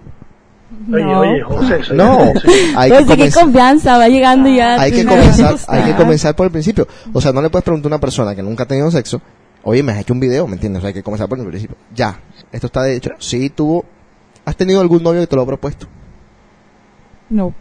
Oye, 0.93 1.03
No. 1.03 1.19
oye, 1.19 1.41
José, 1.41 1.83
soy- 1.83 1.97
No. 1.97 2.19
Hay 2.75 2.89
Pues 2.89 3.05
que 3.05 3.05
de 3.05 3.15
qué 3.15 3.29
comenzar- 3.29 3.43
confianza, 3.43 3.97
va 3.97 4.07
llegando 4.07 4.49
ya. 4.49 4.79
hay 4.81 4.91
que 4.91 5.05
comenzar, 5.05 5.55
hay 5.67 5.83
que 5.83 5.95
comenzar 5.95 6.35
por 6.35 6.45
el 6.45 6.51
principio. 6.51 6.87
O 7.13 7.19
sea, 7.21 7.31
no 7.33 7.41
le 7.41 7.49
puedes 7.49 7.63
preguntar 7.63 7.91
a 7.91 7.95
una 7.95 8.01
persona 8.01 8.33
que 8.35 8.41
nunca 8.43 8.63
ha 8.63 8.67
tenido 8.67 8.89
sexo, 8.91 9.21
oye, 9.63 9.83
me 9.83 9.91
has 9.91 9.99
hecho 9.99 10.13
un 10.13 10.19
video, 10.19 10.47
¿me 10.47 10.53
entiendes? 10.53 10.79
O 10.79 10.81
sea, 10.81 10.87
hay 10.89 10.93
que 10.93 11.03
comenzar 11.03 11.27
por 11.29 11.37
el 11.39 11.45
principio. 11.47 11.75
Ya, 11.93 12.19
esto 12.51 12.67
está 12.67 12.83
de 12.83 12.95
hecho. 12.95 13.11
Sí, 13.19 13.49
tuvo, 13.49 13.85
¿has 14.45 14.55
tenido 14.55 14.81
algún 14.81 15.03
novio 15.03 15.21
que 15.21 15.27
te 15.27 15.35
lo 15.35 15.41
ha 15.43 15.45
propuesto? 15.45 15.87
No, 17.29 17.53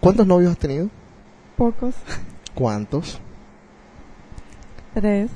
¿Cuántos 0.00 0.26
novios 0.26 0.52
has 0.52 0.58
tenido? 0.58 0.88
pocos. 1.56 1.94
¿Cuántos? 2.54 3.20
Tres. 4.94 5.30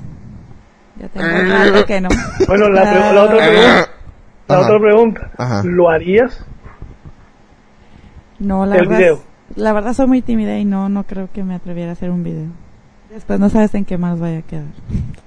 Ya 0.99 1.07
tengo 1.09 1.27
rato 1.27 1.85
que 1.85 1.99
no. 2.01 2.09
Bueno, 2.47 2.69
la, 2.69 2.81
pre- 2.81 3.13
la 3.13 3.23
otra 3.23 3.37
pregunta. 3.37 3.89
La 4.47 4.55
Ajá. 4.55 4.65
otra 4.65 4.79
pregunta. 4.79 5.31
Ajá. 5.37 5.61
¿Lo 5.65 5.89
harías? 5.89 6.45
No, 8.39 8.65
la 8.65 8.75
El 8.75 8.81
verdad, 8.87 8.97
video. 8.97 9.23
la 9.55 9.73
verdad 9.73 9.93
soy 9.93 10.07
muy 10.07 10.21
tímida 10.21 10.57
y 10.57 10.65
no, 10.65 10.87
no 10.89 11.03
creo 11.05 11.29
que 11.31 11.43
me 11.43 11.55
atreviera 11.55 11.89
a 11.91 11.93
hacer 11.93 12.09
un 12.09 12.23
video. 12.23 12.47
Después 13.09 13.39
no 13.39 13.49
sabes 13.49 13.73
en 13.75 13.85
qué 13.85 13.97
manos 13.97 14.19
vaya 14.19 14.39
a 14.39 14.41
quedar. 14.43 14.65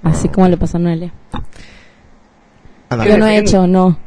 Así 0.02 0.28
como 0.28 0.48
le 0.48 0.56
pasó 0.56 0.78
a 0.78 0.80
Noelia. 0.80 1.12
Ana, 2.88 3.04
Yo 3.06 3.18
no 3.18 3.26
he 3.26 3.30
depende. 3.32 3.50
hecho, 3.50 3.66
no. 3.66 3.98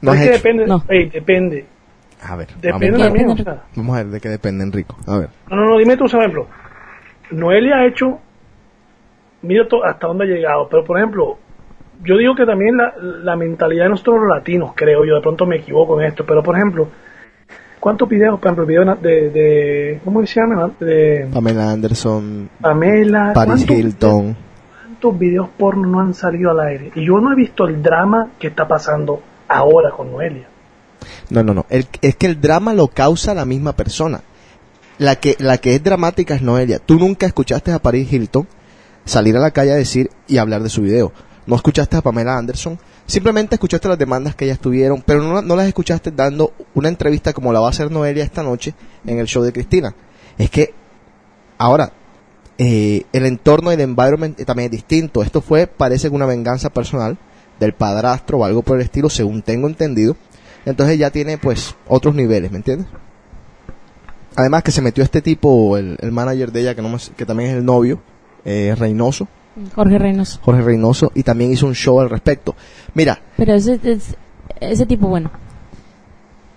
¿No 0.00 0.12
es 0.12 0.18
has 0.20 0.24
que 0.24 0.30
hecho? 0.34 0.36
depende. 0.42 0.66
No. 0.66 0.84
ey, 0.88 1.08
depende. 1.10 1.66
A 2.22 2.36
ver, 2.36 2.48
Depende 2.60 2.90
vamos, 2.90 3.06
también. 3.06 3.28
Depende. 3.28 3.50
O 3.50 3.54
sea, 3.54 3.64
vamos 3.76 3.96
a 3.96 4.02
ver 4.02 4.12
de 4.12 4.20
qué 4.20 4.28
depende, 4.28 4.64
Enrico. 4.64 4.96
A 5.06 5.18
ver. 5.18 5.28
no, 5.50 5.56
no, 5.56 5.70
no, 5.70 5.78
dime 5.78 5.96
tu 5.96 6.06
ejemplo. 6.06 6.46
Noelia 7.30 7.76
ha 7.76 7.86
hecho. 7.86 8.18
Mira 9.42 9.66
hasta 9.84 10.06
dónde 10.06 10.24
ha 10.24 10.26
llegado. 10.26 10.68
Pero, 10.68 10.84
por 10.84 10.98
ejemplo, 10.98 11.38
yo 12.02 12.16
digo 12.16 12.34
que 12.34 12.44
también 12.44 12.76
la, 12.76 12.92
la 12.98 13.36
mentalidad 13.36 13.84
de 13.84 13.90
nosotros 13.90 14.16
los 14.22 14.36
latinos, 14.36 14.72
creo 14.74 15.04
yo, 15.04 15.14
de 15.16 15.20
pronto 15.20 15.46
me 15.46 15.56
equivoco 15.56 16.00
en 16.00 16.06
esto. 16.08 16.24
Pero, 16.26 16.42
por 16.42 16.56
ejemplo, 16.56 16.88
¿cuántos 17.78 18.08
videos? 18.08 18.38
Por 18.38 18.46
ejemplo, 18.46 18.64
el 18.64 18.68
video 18.68 18.94
de. 18.96 19.30
de 19.30 20.00
¿Cómo 20.04 20.26
se 20.26 20.40
llama? 20.40 20.70
De 20.80 21.28
Pamela 21.32 21.70
Anderson, 21.70 22.50
Pamela. 22.60 23.32
Paris 23.32 23.64
¿cuántos? 23.64 23.76
Hilton. 23.76 24.36
¿cuántos 24.98 25.18
videos 25.18 25.48
porno 25.56 25.86
no 25.88 26.00
han 26.00 26.14
salido 26.14 26.50
al 26.50 26.60
aire? 26.60 26.90
Y 26.96 27.06
yo 27.06 27.20
no 27.20 27.32
he 27.32 27.36
visto 27.36 27.68
el 27.68 27.80
drama 27.80 28.30
que 28.40 28.48
está 28.48 28.66
pasando 28.66 29.22
ahora 29.46 29.90
con 29.90 30.10
Noelia. 30.10 30.48
No, 31.30 31.42
no, 31.42 31.54
no. 31.54 31.66
El- 31.68 31.86
es 32.02 32.16
que 32.16 32.26
el 32.26 32.40
drama 32.40 32.74
lo 32.74 32.88
causa 32.88 33.34
la 33.34 33.44
misma 33.44 33.74
persona. 33.74 34.22
La 34.98 35.16
que, 35.16 35.36
la 35.38 35.58
que 35.58 35.74
es 35.74 35.82
dramática 35.82 36.34
es 36.34 36.42
Noelia. 36.42 36.80
Tú 36.80 36.98
nunca 36.98 37.26
escuchaste 37.26 37.70
a 37.70 37.78
Paris 37.78 38.12
Hilton 38.12 38.48
salir 39.04 39.36
a 39.36 39.40
la 39.40 39.52
calle 39.52 39.72
a 39.72 39.76
decir 39.76 40.10
y 40.26 40.38
hablar 40.38 40.62
de 40.62 40.68
su 40.68 40.82
video. 40.82 41.12
No 41.46 41.54
escuchaste 41.56 41.96
a 41.96 42.02
Pamela 42.02 42.36
Anderson. 42.36 42.78
Simplemente 43.06 43.54
escuchaste 43.54 43.88
las 43.88 43.96
demandas 43.98 44.34
que 44.34 44.44
ellas 44.44 44.58
tuvieron, 44.58 45.02
pero 45.06 45.22
no, 45.22 45.40
no 45.40 45.56
las 45.56 45.66
escuchaste 45.66 46.10
dando 46.10 46.52
una 46.74 46.88
entrevista 46.88 47.32
como 47.32 47.52
la 47.52 47.60
va 47.60 47.68
a 47.68 47.70
hacer 47.70 47.90
Noelia 47.90 48.22
esta 48.24 48.42
noche 48.42 48.74
en 49.06 49.18
el 49.18 49.26
show 49.26 49.42
de 49.42 49.52
Cristina. 49.52 49.94
Es 50.36 50.50
que, 50.50 50.74
ahora, 51.56 51.92
eh, 52.58 53.04
el 53.12 53.24
entorno 53.24 53.70
y 53.70 53.74
el 53.74 53.80
environment 53.80 54.38
eh, 54.40 54.44
también 54.44 54.66
es 54.66 54.72
distinto. 54.72 55.22
Esto 55.22 55.40
fue, 55.40 55.66
parece 55.66 56.08
una 56.10 56.26
venganza 56.26 56.68
personal 56.70 57.16
del 57.60 57.72
padrastro 57.72 58.38
o 58.38 58.44
algo 58.44 58.62
por 58.62 58.76
el 58.76 58.82
estilo, 58.82 59.08
según 59.08 59.40
tengo 59.42 59.68
entendido. 59.68 60.16
Entonces 60.70 60.98
ya 60.98 61.10
tiene 61.10 61.38
pues 61.38 61.74
otros 61.86 62.14
niveles, 62.14 62.50
¿me 62.50 62.58
entiendes? 62.58 62.86
Además 64.36 64.62
que 64.62 64.70
se 64.70 64.82
metió 64.82 65.02
este 65.02 65.20
tipo, 65.22 65.76
el, 65.76 65.96
el 66.00 66.12
manager 66.12 66.52
de 66.52 66.60
ella, 66.60 66.74
que, 66.74 66.82
no 66.82 66.88
me- 66.90 66.98
que 67.16 67.26
también 67.26 67.50
es 67.50 67.56
el 67.56 67.64
novio, 67.64 68.00
eh, 68.44 68.74
Reynoso, 68.78 69.26
Jorge 69.74 69.98
Reynoso. 69.98 70.38
Jorge 70.42 70.62
Reynoso, 70.62 71.10
y 71.14 71.22
también 71.24 71.50
hizo 71.52 71.66
un 71.66 71.74
show 71.74 71.98
al 72.00 72.08
respecto. 72.10 72.54
Mira, 72.94 73.20
Pero 73.36 73.54
ese, 73.54 73.80
es- 73.82 74.16
ese 74.60 74.86
tipo, 74.86 75.08
bueno. 75.08 75.30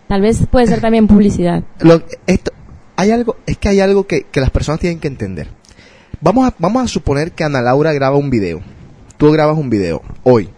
Tal 0.07 0.21
vez 0.21 0.45
puede 0.51 0.67
ser 0.67 0.81
también 0.81 1.07
publicidad. 1.07 1.63
lo- 1.79 2.03
esto, 2.27 2.51
hay 2.97 3.11
algo, 3.11 3.37
es 3.47 3.57
que 3.57 3.69
hay 3.69 3.79
algo 3.79 4.05
que, 4.05 4.23
que 4.23 4.41
las 4.41 4.51
personas 4.51 4.79
tienen 4.79 4.99
que 4.99 5.07
entender. 5.07 5.47
Vamos 6.19 6.47
a, 6.47 6.53
vamos 6.59 6.83
a 6.83 6.87
suponer 6.87 7.31
que 7.31 7.43
Ana 7.43 7.61
Laura 7.61 7.93
graba 7.93 8.17
un 8.17 8.29
video. 8.29 8.61
Tú 9.17 9.31
grabas 9.31 9.57
un 9.57 9.69
video 9.71 10.01
hoy 10.23 10.49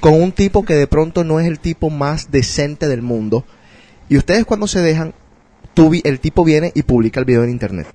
con 0.00 0.14
un 0.14 0.32
tipo 0.32 0.64
que 0.64 0.74
de 0.74 0.86
pronto 0.86 1.24
no 1.24 1.40
es 1.40 1.46
el 1.46 1.58
tipo 1.58 1.90
más 1.90 2.30
decente 2.30 2.88
del 2.88 3.02
mundo. 3.02 3.44
Y 4.08 4.16
ustedes 4.16 4.44
cuando 4.44 4.66
se 4.66 4.80
dejan, 4.80 5.14
tú 5.74 5.92
el 6.02 6.20
tipo 6.20 6.44
viene 6.44 6.72
y 6.74 6.82
publica 6.82 7.20
el 7.20 7.26
video 7.26 7.44
en 7.44 7.50
internet. 7.50 7.86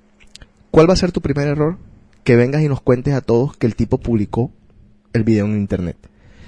¿Cuál 0.71 0.89
va 0.89 0.93
a 0.93 0.97
ser 0.97 1.11
tu 1.11 1.21
primer 1.21 1.47
error? 1.47 1.77
Que 2.23 2.35
vengas 2.35 2.61
y 2.61 2.67
nos 2.67 2.81
cuentes 2.81 3.13
a 3.13 3.21
todos 3.21 3.57
que 3.57 3.67
el 3.67 3.75
tipo 3.75 3.97
publicó 3.97 4.51
el 5.13 5.23
video 5.23 5.45
en 5.45 5.57
internet. 5.57 5.97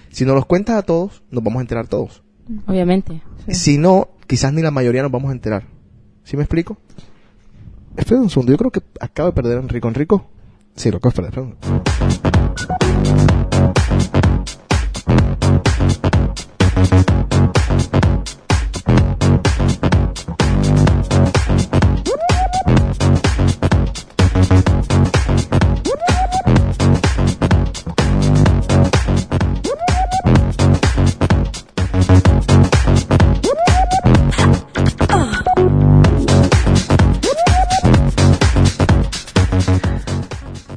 Si 0.10 0.26
nos 0.26 0.36
los 0.36 0.46
cuentas 0.46 0.78
a 0.78 0.82
todos, 0.82 1.24
nos 1.32 1.44
vamos 1.44 1.60
a 1.60 1.62
enterar 1.62 1.88
todos. 1.88 2.24
Obviamente. 2.68 3.22
Si 3.50 3.78
no, 3.78 4.10
quizás 4.28 4.54
ni 4.54 4.62
la 4.62 4.72
mayoría 4.72 5.02
nos 5.02 5.12
vamos 5.12 5.30
a 5.30 5.34
enterar. 5.34 5.66
¿Sí 6.24 6.38
me 6.38 6.44
explico? 6.44 6.78
Espera 7.98 8.22
un 8.22 8.30
segundo, 8.30 8.52
yo 8.52 8.58
creo 8.58 8.72
que 8.72 8.82
acabo 9.00 9.30
de 9.30 9.34
perder 9.34 9.58
a 9.58 9.62
Enrico. 9.62 9.88
¿Enrico? 9.88 10.30
Sí, 10.76 10.92
lo 10.92 10.98
acabo 10.98 11.14
de 11.14 11.32
perder. 11.32 12.35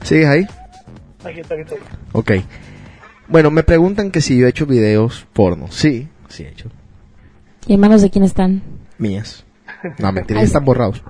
¿Sigues 0.09 0.27
ahí? 0.27 0.47
Aquí 1.25 1.41
está, 1.41 1.55
aquí 1.55 1.63
está. 1.63 1.77
Ok. 2.13 2.31
Bueno, 3.29 3.51
me 3.51 3.63
preguntan 3.63 4.11
que 4.11 4.21
si 4.21 4.39
yo 4.39 4.47
he 4.47 4.51
hecho 4.51 4.65
videos 4.67 5.27
porno. 5.33 5.67
Sí, 5.71 6.09
sí 6.29 6.45
he 6.45 6.49
hecho. 6.49 6.71
¿Y 7.67 7.75
en 7.75 7.81
manos 7.81 8.01
de 8.03 8.11
quién 8.11 8.25
están? 8.25 8.63
Mías. 8.99 9.45
No, 9.99 10.11
mentira, 10.13 10.41
están 10.43 10.65
borrados. 10.65 11.03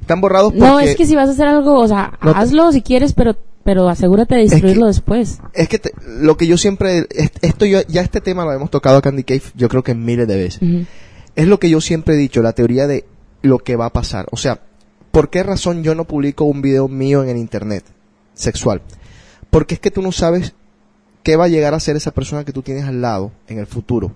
Están 0.00 0.20
borrados 0.20 0.52
porque... 0.52 0.66
No, 0.66 0.80
es 0.80 0.96
que 0.96 1.04
si 1.06 1.14
vas 1.14 1.28
a 1.28 1.32
hacer 1.32 1.46
algo, 1.46 1.78
o 1.78 1.86
sea, 1.86 2.18
No 2.22 2.32
te- 2.32 2.38
hazlo 2.38 2.72
si 2.72 2.82
quieres, 2.82 3.12
pero 3.12 3.36
pero 3.64 3.86
asegúrate 3.90 4.34
de 4.36 4.40
destruirlo 4.48 4.86
después. 4.86 5.40
Es 5.52 5.68
que 5.68 5.78
te- 5.78 5.92
lo 6.06 6.38
que 6.38 6.46
yo 6.46 6.56
siempre... 6.56 7.06
es- 7.10 7.32
Esto 7.42 7.66
yo, 7.66 7.80
ya 7.86 8.00
este 8.00 8.22
tema 8.22 8.44
lo 8.46 8.52
hemos 8.52 8.70
tocado 8.70 8.96
a 8.96 9.02
Candy 9.02 9.24
Cave, 9.24 9.42
yo 9.54 9.68
creo 9.68 9.82
que 9.84 9.94
miles 9.94 10.26
de 10.26 10.36
veces. 10.36 10.60
Es 11.36 11.46
lo 11.46 11.60
que 11.60 11.68
yo 11.68 11.82
siempre 11.82 12.14
he 12.14 12.16
dicho, 12.16 12.40
la 12.42 12.54
teoría 12.54 12.86
de 12.86 13.04
lo 13.42 13.58
que 13.58 13.76
va 13.76 13.86
a 13.86 13.92
pasar. 13.92 14.26
O 14.30 14.38
sea, 14.38 14.62
¿por 15.10 15.28
qué 15.28 15.42
razón 15.42 15.82
yo 15.82 15.94
no 15.94 16.04
publico 16.06 16.44
un 16.44 16.62
video 16.62 16.88
mío 16.88 17.22
en 17.22 17.28
el 17.28 17.36
internet 17.36 17.84
sexual? 18.38 18.80
Porque 19.50 19.74
es 19.74 19.80
que 19.80 19.90
tú 19.90 20.00
no 20.00 20.12
sabes 20.12 20.54
qué 21.22 21.36
va 21.36 21.44
a 21.44 21.48
llegar 21.48 21.74
a 21.74 21.80
ser 21.80 21.96
esa 21.96 22.12
persona 22.12 22.44
que 22.44 22.52
tú 22.52 22.62
tienes 22.62 22.84
al 22.84 23.02
lado 23.02 23.32
en 23.48 23.58
el 23.58 23.66
futuro. 23.66 24.12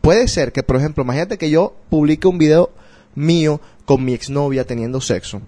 Puede 0.00 0.28
ser 0.28 0.52
que, 0.52 0.62
por 0.62 0.76
ejemplo, 0.76 1.02
imagínate 1.02 1.38
que 1.38 1.50
yo 1.50 1.74
publique 1.88 2.28
un 2.28 2.38
video 2.38 2.70
mío 3.14 3.60
con 3.84 4.04
mi 4.04 4.14
exnovia 4.14 4.64
teniendo 4.64 5.00
sexo. 5.00 5.42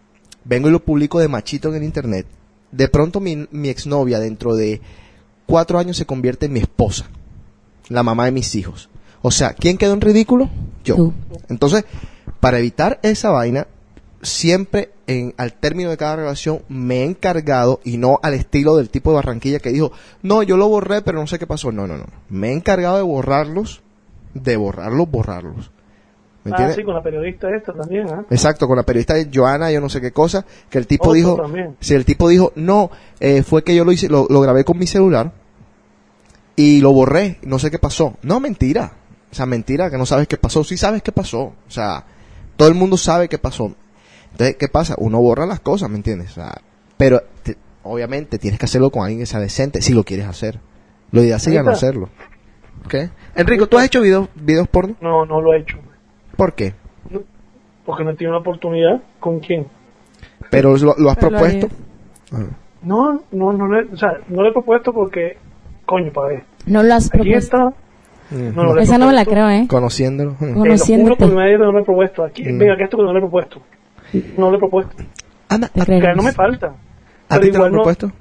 Vengo 0.45 0.69
y 0.69 0.73
lo 0.73 0.85
publico 0.85 1.21
de 1.21 1.29
machito 1.29 1.69
en 1.69 1.77
el 1.77 1.85
internet. 1.85 2.27
De 2.71 2.89
pronto 2.89 3.21
mi, 3.21 3.47
mi 3.51 3.69
exnovia 3.69 4.19
dentro 4.19 4.57
de 4.57 4.81
cuatro 5.47 5.79
años 5.79 5.97
se 5.97 6.07
convierte 6.07 6.47
en 6.47 6.53
mi 6.53 6.61
esposa. 6.61 7.07
La 7.89 8.03
mamá 8.03 8.25
de 8.25 8.33
mis 8.33 8.55
hijos. 8.55 8.89
O 9.23 9.31
sea, 9.31 9.55
¿quién 9.55 9.79
quedó 9.79 9.95
en 9.95 10.01
ridículo? 10.01 10.51
Yo. 10.85 11.13
Entonces, 11.49 11.85
para 12.41 12.59
evitar 12.59 12.99
esa 13.03 13.31
vaina, 13.31 13.69
siempre 14.23 14.91
en, 15.07 15.35
al 15.37 15.53
término 15.55 15.91
de 15.91 15.97
cada 15.97 16.17
relación 16.17 16.63
me 16.69 17.01
he 17.01 17.05
encargado, 17.05 17.81
y 17.85 17.99
no 17.99 18.19
al 18.23 18.35
estilo 18.35 18.77
del 18.77 18.91
tipo 18.91 19.11
de 19.11 19.17
Barranquilla 19.17 19.59
que 19.59 19.71
dijo, 19.71 19.93
no, 20.23 20.43
yo 20.43 20.57
lo 20.57 20.69
borré, 20.69 21.03
pero 21.03 21.19
no 21.19 21.27
sé 21.27 21.39
qué 21.39 21.47
pasó. 21.47 21.73
No, 21.73 21.87
no, 21.87 21.99
no. 21.99 22.07
Me 22.29 22.51
he 22.51 22.53
encargado 22.53 22.97
de 22.97 23.03
borrarlos, 23.03 23.83
de 24.35 24.57
borrarlos, 24.57 25.11
borrarlos. 25.11 25.71
¿Me 26.45 26.53
Ah, 26.57 26.73
sí, 26.73 26.83
con 26.83 26.95
la 26.95 27.03
periodista 27.03 27.55
esta 27.55 27.73
también, 27.73 28.09
¿ah? 28.09 28.25
Exacto, 28.29 28.67
con 28.67 28.77
la 28.77 28.83
periodista 28.83 29.15
de 29.15 29.29
Joana, 29.33 29.71
yo 29.71 29.81
no 29.81 29.89
sé 29.89 30.01
qué 30.01 30.11
cosa, 30.11 30.45
que 30.69 30.79
el 30.79 30.89
tipo 30.89 31.11
Otro 31.11 31.15
dijo, 31.15 31.39
si 31.79 31.95
el 31.95 32.05
tipo 32.05 32.29
dijo, 32.29 32.53
no, 32.57 32.91
eh, 33.21 33.45
fue 33.45 33.63
que 33.63 33.77
yo 33.77 33.85
lo 33.85 33.93
hice, 33.93 34.09
lo, 34.09 34.27
lo 34.29 34.41
grabé 34.41 34.65
con 34.65 34.77
mi 34.77 34.89
celular 34.89 35.31
y 36.57 36.81
lo 36.81 36.93
borré, 36.93 37.39
no 37.43 37.59
sé 37.59 37.71
qué 37.71 37.79
pasó. 37.79 38.17
No, 38.23 38.41
mentira. 38.41 38.93
O 39.31 39.35
sea, 39.35 39.47
mentira, 39.47 39.91
que 39.91 39.97
no 39.97 40.05
sabes 40.05 40.29
qué 40.29 40.37
pasó. 40.37 40.63
Sí 40.63 40.77
sabes 40.77 41.03
qué 41.03 41.11
pasó. 41.11 41.41
O 41.41 41.71
sea, 41.71 42.05
todo 42.57 42.69
el 42.69 42.75
mundo 42.75 42.97
sabe 42.97 43.29
qué 43.29 43.39
pasó. 43.39 43.73
Entonces, 44.33 44.57
¿qué 44.57 44.69
pasa? 44.69 44.95
Uno 44.99 45.21
borra 45.21 45.47
las 45.47 45.61
cosas, 45.61 45.89
¿me 45.91 45.97
entiendes? 45.97 46.31
O 46.33 46.35
sea, 46.35 46.61
pero 46.97 47.21
te- 47.43 47.57
obviamente 47.85 48.39
tienes 48.39 48.59
que 48.59 48.67
hacerlo 48.67 48.91
con 48.91 49.03
alguien 49.03 49.21
que 49.21 49.27
sea 49.27 49.41
decente, 49.41 49.81
si 49.83 49.93
lo 49.95 50.05
quieres 50.05 50.27
hacer. 50.27 50.59
Lo 51.11 51.23
ideal 51.23 51.41
sería 51.41 51.63
no 51.63 51.71
hacerlo. 51.71 52.09
¿Qué? 52.89 53.11
Enrico, 53.37 53.67
¿tú 53.69 53.79
has 53.79 53.85
hecho 53.87 54.01
videos, 54.01 54.29
videos 54.35 54.67
porno? 54.69 54.95
No, 55.01 55.25
no 55.27 55.41
lo 55.41 55.53
he 55.55 55.59
hecho. 55.59 55.79
¿Por 56.37 56.55
qué? 56.55 56.75
Porque 57.85 58.05
no 58.05 58.11
he 58.11 58.15
tenido 58.15 58.33
la 58.33 58.41
oportunidad. 58.41 59.03
¿Con 59.21 59.41
quién? 59.41 59.67
Pero 60.51 60.77
lo, 60.77 60.95
lo 60.99 61.11
has 61.11 61.17
Pero 61.17 61.31
lo 61.31 61.39
propuesto. 61.39 61.69
No, 62.83 63.23
no, 63.31 63.53
no 63.53 63.69
le, 63.69 63.93
o 63.93 63.97
sea, 63.97 64.19
no 64.29 64.43
le 64.43 64.49
he 64.49 64.53
propuesto 64.53 64.93
porque, 64.93 65.37
coño, 65.87 66.13
para 66.13 66.29
ver. 66.29 66.45
No 66.67 66.83
lo 66.83 66.95
has 66.95 67.07
Aquí 67.09 67.19
propuesto. 67.19 67.57
está. 67.57 67.75
No, 68.31 68.65
no 68.65 68.75
le 68.75 68.81
he 68.81 68.85
Esa 68.85 68.99
no 68.99 69.07
me 69.07 69.13
la 69.13 69.25
propuesto. 69.25 69.31
creo, 69.31 69.51
¿eh? 69.51 69.67
Conociéndolo. 69.69 70.37
Lo 70.41 70.47
juro 71.03 71.17
por 71.17 71.29
mi 71.29 71.35
madre 71.35 71.53
que 71.53 71.59
no 71.59 71.73
le 71.73 71.81
he 71.81 71.85
propuesto. 71.85 72.25
Aquí, 72.25 72.45
Mm. 72.45 72.59
venga, 72.59 72.77
que 72.77 72.85
esto 72.85 72.97
que 72.97 73.03
no 73.03 73.13
le 73.13 73.19
he 73.19 73.23
propuesto. 73.23 73.61
No 74.37 74.51
le 74.51 74.57
he 74.57 74.59
propuesto. 74.59 74.95
Anda, 75.49 75.69
Que 75.69 75.83
creeremos. 75.85 76.17
no 76.17 76.23
me 76.25 76.33
falta. 76.33 76.75
¿A 77.29 77.39
ti 77.41 77.51
te 77.51 77.59
lo 77.59 77.65
han 77.65 77.73
no- 77.73 77.79
propuesto? 77.79 78.13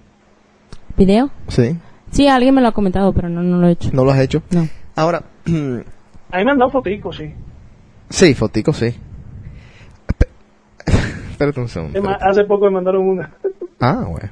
¿Video? 0.97 1.29
Sí. 1.47 1.77
Sí, 2.11 2.27
alguien 2.27 2.53
me 2.55 2.61
lo 2.61 2.67
ha 2.67 2.71
comentado, 2.73 3.13
pero 3.13 3.29
no, 3.29 3.41
no 3.41 3.57
lo 3.57 3.67
he 3.67 3.71
hecho. 3.71 3.89
¿No 3.93 4.03
lo 4.03 4.11
has 4.11 4.19
hecho? 4.19 4.43
No. 4.51 4.67
Ahora, 4.95 5.23
A 5.45 5.49
mí 5.49 5.83
me 6.45 6.51
han 6.51 6.57
dado 6.57 6.69
foticos, 6.71 7.17
sí. 7.17 7.33
sí, 8.09 8.33
fotico, 8.33 8.73
sí. 8.73 8.93
Espérate 11.31 11.59
un 11.59 11.67
segundo. 11.69 12.09
Hace 12.21 12.43
poco 12.43 12.65
me 12.65 12.71
mandaron 12.71 13.07
una. 13.07 13.31
Ah, 13.83 14.05
bueno. 14.07 14.29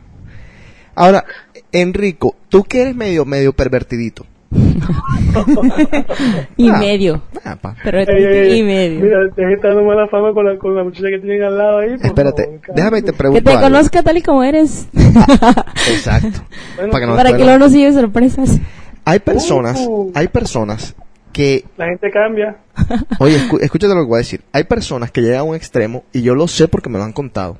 Ahora, 0.93 1.25
Enrico, 1.71 2.35
tú 2.49 2.63
que 2.65 2.83
eres 2.83 2.95
medio, 2.95 3.25
medio 3.25 3.51
pervertidito. 3.51 4.27
Y 6.57 6.69
Ah. 6.69 6.77
medio. 6.79 7.21
Ah, 7.43 7.55
pa. 7.55 7.75
Pero 7.83 7.99
ey, 7.99 8.59
y 8.59 8.63
medio. 8.63 8.99
Mira, 9.01 9.17
te 9.35 9.53
está 9.53 9.69
dando 9.69 9.83
mala 9.83 10.07
fama 10.07 10.33
con 10.33 10.45
la, 10.45 10.57
con 10.57 10.75
la 10.75 10.83
muchacha 10.83 11.07
que 11.09 11.19
tienen 11.19 11.43
al 11.43 11.57
lado 11.57 11.79
ahí. 11.79 11.97
por 11.97 12.05
Espérate, 12.07 12.43
favor, 12.45 12.59
déjame 12.75 13.01
te 13.01 13.11
Que 13.11 13.17
pregunto 13.17 13.43
te 13.43 13.49
algo. 13.51 13.61
conozca 13.63 14.03
tal 14.03 14.17
y 14.17 14.21
como 14.21 14.43
eres. 14.43 14.87
Exacto. 15.89 16.41
Bueno, 16.75 16.91
Para 16.91 17.05
que 17.05 17.09
no 17.09 17.15
Para 17.15 17.29
que 17.29 17.37
después- 17.37 17.45
luego 17.45 17.59
no 17.59 17.69
siga 17.69 17.91
sorpresas. 17.93 18.59
Hay 19.05 19.19
personas, 19.19 19.79
Uh. 19.87 20.11
hay 20.13 20.27
personas 20.27 20.95
que 21.31 21.63
La 21.77 21.85
gente 21.87 22.09
cambia. 22.11 22.57
Oye, 23.19 23.37
escúchate 23.61 23.93
lo 23.93 24.01
que 24.01 24.07
voy 24.07 24.15
a 24.15 24.17
decir. 24.19 24.41
Hay 24.51 24.65
personas 24.65 25.11
que 25.11 25.21
llegan 25.21 25.39
a 25.39 25.43
un 25.43 25.55
extremo, 25.55 26.03
y 26.11 26.21
yo 26.21 26.35
lo 26.35 26.47
sé 26.47 26.67
porque 26.67 26.89
me 26.89 26.97
lo 26.97 27.05
han 27.05 27.13
contado, 27.13 27.57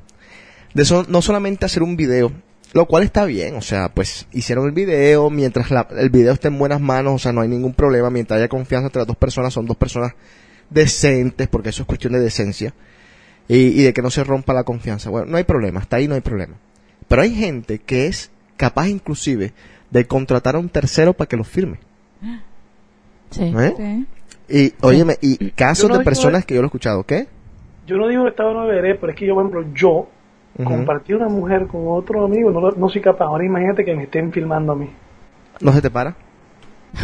de 0.73 0.85
so- 0.85 1.05
no 1.07 1.21
solamente 1.21 1.65
hacer 1.65 1.81
un 1.83 1.95
video, 1.95 2.31
lo 2.74 2.86
cual 2.86 3.03
está 3.03 3.26
bien, 3.26 3.55
o 3.55 3.61
sea, 3.61 3.89
pues 3.89 4.28
hicieron 4.32 4.65
el 4.65 4.72
video, 4.72 5.30
mientras 5.30 5.72
la- 5.72 5.88
el 5.97 6.09
video 6.09 6.34
esté 6.34 6.49
en 6.49 6.59
buenas 6.59 6.80
manos, 6.82 7.13
o 7.15 7.20
sea, 7.20 7.32
no 7.32 7.41
hay 7.41 7.47
ningún 7.49 7.74
problema, 7.74 8.09
mientras 8.09 8.38
haya 8.38 8.47
confianza 8.47 8.88
entre 8.88 8.99
las 8.99 9.07
dos 9.07 9.17
personas, 9.17 9.53
son 9.53 9.65
dos 9.65 9.78
personas 9.78 10.13
decentes, 10.70 11.47
porque 11.47 11.70
eso 11.70 11.84
es 11.84 11.88
cuestión 11.88 12.13
de 12.13 12.20
decencia, 12.20 12.74
y, 13.47 13.55
y 13.80 13.82
de 13.84 13.93
que 13.93 14.01
no 14.03 14.11
se 14.11 14.24
rompa 14.24 14.53
la 14.53 14.63
confianza. 14.63 15.09
Bueno, 15.09 15.28
no 15.32 15.38
hay 15.38 15.43
problema, 15.43 15.80
hasta 15.80 15.97
ahí 15.97 16.07
no 16.07 16.13
hay 16.15 16.22
problema. 16.22 16.55
Pero 17.07 17.24
hay 17.24 17.34
gente 17.34 17.80
que 17.80 18.05
es 18.05 18.30
capaz 18.55 18.88
inclusive 18.88 19.53
de 19.89 20.05
contratar 20.05 20.55
a 20.55 20.59
un 20.59 20.70
tercero 20.70 21.13
para 21.13 21.28
que 21.28 21.38
los 21.38 21.47
firme. 21.47 21.80
Sí. 23.32 23.53
¿Eh? 23.57 23.74
Sí. 23.78 24.07
Y, 24.51 24.74
óyeme, 24.86 25.17
y 25.22 25.51
casos 25.51 25.89
no 25.89 25.97
de 25.97 26.03
personas 26.03 26.45
que 26.45 26.53
yo 26.55 26.61
lo 26.61 26.65
he 26.65 26.70
escuchado, 26.70 27.03
¿qué? 27.03 27.28
Yo 27.88 27.97
no 27.97 28.07
digo 28.07 28.24
que 28.26 28.30
estaba 28.30 28.53
no 28.53 28.67
veré, 28.67 28.93
pero 28.95 29.11
es 29.11 29.17
que 29.17 29.26
yo, 29.26 29.34
por 29.34 29.43
ejemplo, 29.45 29.74
yo 29.74 30.09
Ujú. 30.60 30.70
compartí 30.70 31.14
una 31.14 31.30
mujer 31.30 31.68
con 31.68 31.82
otro 31.88 32.26
amigo, 32.26 32.51
no, 32.51 32.72
no 32.72 32.89
soy 32.89 33.01
capaz. 33.01 33.26
Ahora 33.26 33.45
imagínate 33.45 33.86
que 33.86 33.95
me 33.95 34.03
estén 34.03 34.32
filmando 34.32 34.74
a 34.74 34.76
mí. 34.76 34.89
¿No 35.62 35.72
se 35.74 35.82
te 35.82 35.89
para? 35.89 36.16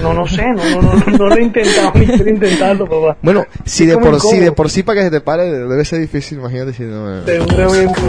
No, 0.01 0.14
no 0.14 0.28
sé, 0.28 0.43
no, 0.51 0.64
no, 0.82 0.82
no, 0.82 1.18
no, 1.18 1.30
lo 1.30 1.36
he 1.38 1.43
intentado, 1.43 1.91
ni 1.95 2.06
quiero 2.08 2.30
intentarlo, 2.30 2.86
papá. 2.86 3.18
Bueno, 3.22 3.45
si 3.66 3.86
de, 3.86 3.95
por, 3.97 4.20
si 4.20 4.28
incómodo. 4.28 4.41
de 4.45 4.51
por 4.51 4.70
sí 4.70 4.84
para 4.84 4.99
que 4.99 5.06
se 5.06 5.12
te 5.12 5.22
pare 5.22 5.49
debe 5.49 5.86
ser 5.86 5.99
difícil, 5.99 6.39
imagínate 6.39 6.74
si 6.74 6.84
no... 6.84 7.20
eh. 7.20 7.22
Seguramente. 7.26 8.01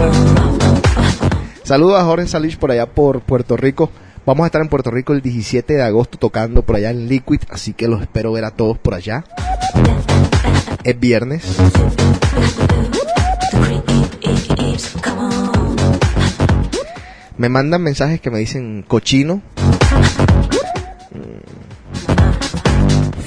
Saludos 1.63 1.99
a 1.99 2.05
Jorge 2.05 2.27
Salich 2.27 2.57
por 2.57 2.71
allá 2.71 2.87
por 2.87 3.21
Puerto 3.21 3.55
Rico. 3.57 3.89
Vamos 4.25 4.43
a 4.43 4.47
estar 4.47 4.61
en 4.61 4.69
Puerto 4.69 4.89
Rico 4.91 5.13
el 5.13 5.21
17 5.21 5.73
de 5.75 5.83
agosto 5.83 6.17
tocando 6.17 6.63
por 6.63 6.75
allá 6.75 6.89
en 6.89 7.07
Liquid, 7.07 7.41
así 7.49 7.73
que 7.73 7.87
los 7.87 8.01
espero 8.01 8.31
ver 8.31 8.43
a 8.45 8.51
todos 8.51 8.77
por 8.77 8.93
allá. 8.93 9.23
Es 10.83 10.99
viernes. 10.99 11.57
Me 17.37 17.49
mandan 17.49 17.83
mensajes 17.83 18.19
que 18.19 18.31
me 18.31 18.39
dicen 18.39 18.83
cochino. 18.87 19.41
Mm. 21.11 21.41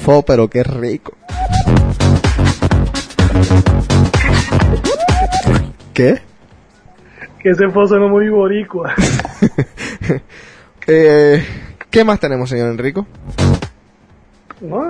Fo, 0.03 0.23
pero 0.23 0.49
qué 0.49 0.63
rico. 0.63 1.13
¿Qué? 5.93 6.19
Que 7.39 7.49
ese 7.49 7.69
foso 7.69 7.97
no 7.97 8.05
es 8.05 8.11
muy 8.11 8.29
boricua. 8.29 8.93
Eh, 10.87 11.45
¿Qué 11.91 12.03
más 12.03 12.19
tenemos, 12.19 12.49
señor 12.49 12.71
Enrico? 12.71 13.05
No, 14.61 14.81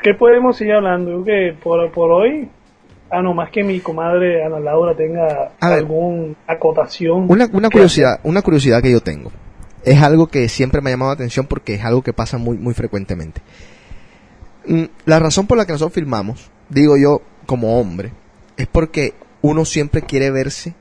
¿Qué 0.00 0.14
podemos 0.14 0.56
seguir 0.56 0.74
hablando? 0.74 1.24
Que 1.24 1.56
por, 1.60 1.90
por 1.90 2.12
hoy, 2.12 2.48
a 3.16 3.22
no 3.22 3.34
más 3.34 3.50
que 3.50 3.62
mi 3.64 3.80
comadre 3.80 4.44
Ana 4.44 4.60
Laura 4.60 4.94
tenga 4.96 5.52
alguna 5.60 6.34
acotación. 6.46 7.26
Una, 7.30 7.48
curiosidad, 7.70 8.20
una 8.24 8.42
curiosidad 8.42 8.82
que 8.82 8.90
yo 8.92 9.00
tengo. 9.00 9.30
Es 9.84 10.02
algo 10.02 10.26
que 10.28 10.48
siempre 10.48 10.80
me 10.80 10.90
ha 10.90 10.92
llamado 10.94 11.10
la 11.10 11.14
atención 11.14 11.46
porque 11.46 11.74
es 11.74 11.84
algo 11.84 12.02
que 12.02 12.12
pasa 12.12 12.38
muy, 12.38 12.56
muy 12.58 12.74
frecuentemente. 12.74 13.42
Mm, 14.66 14.84
La 15.04 15.18
razón 15.18 15.46
por 15.46 15.58
la 15.58 15.66
que 15.66 15.72
nosotros 15.72 15.94
filmamos, 15.94 16.50
digo 16.68 16.96
yo 16.96 17.20
como 17.46 17.78
hombre, 17.78 18.12
es 18.56 18.66
porque 18.66 19.14
uno 19.42 19.64
siempre 19.66 20.02
quiere 20.02 20.30
verse 20.30 20.74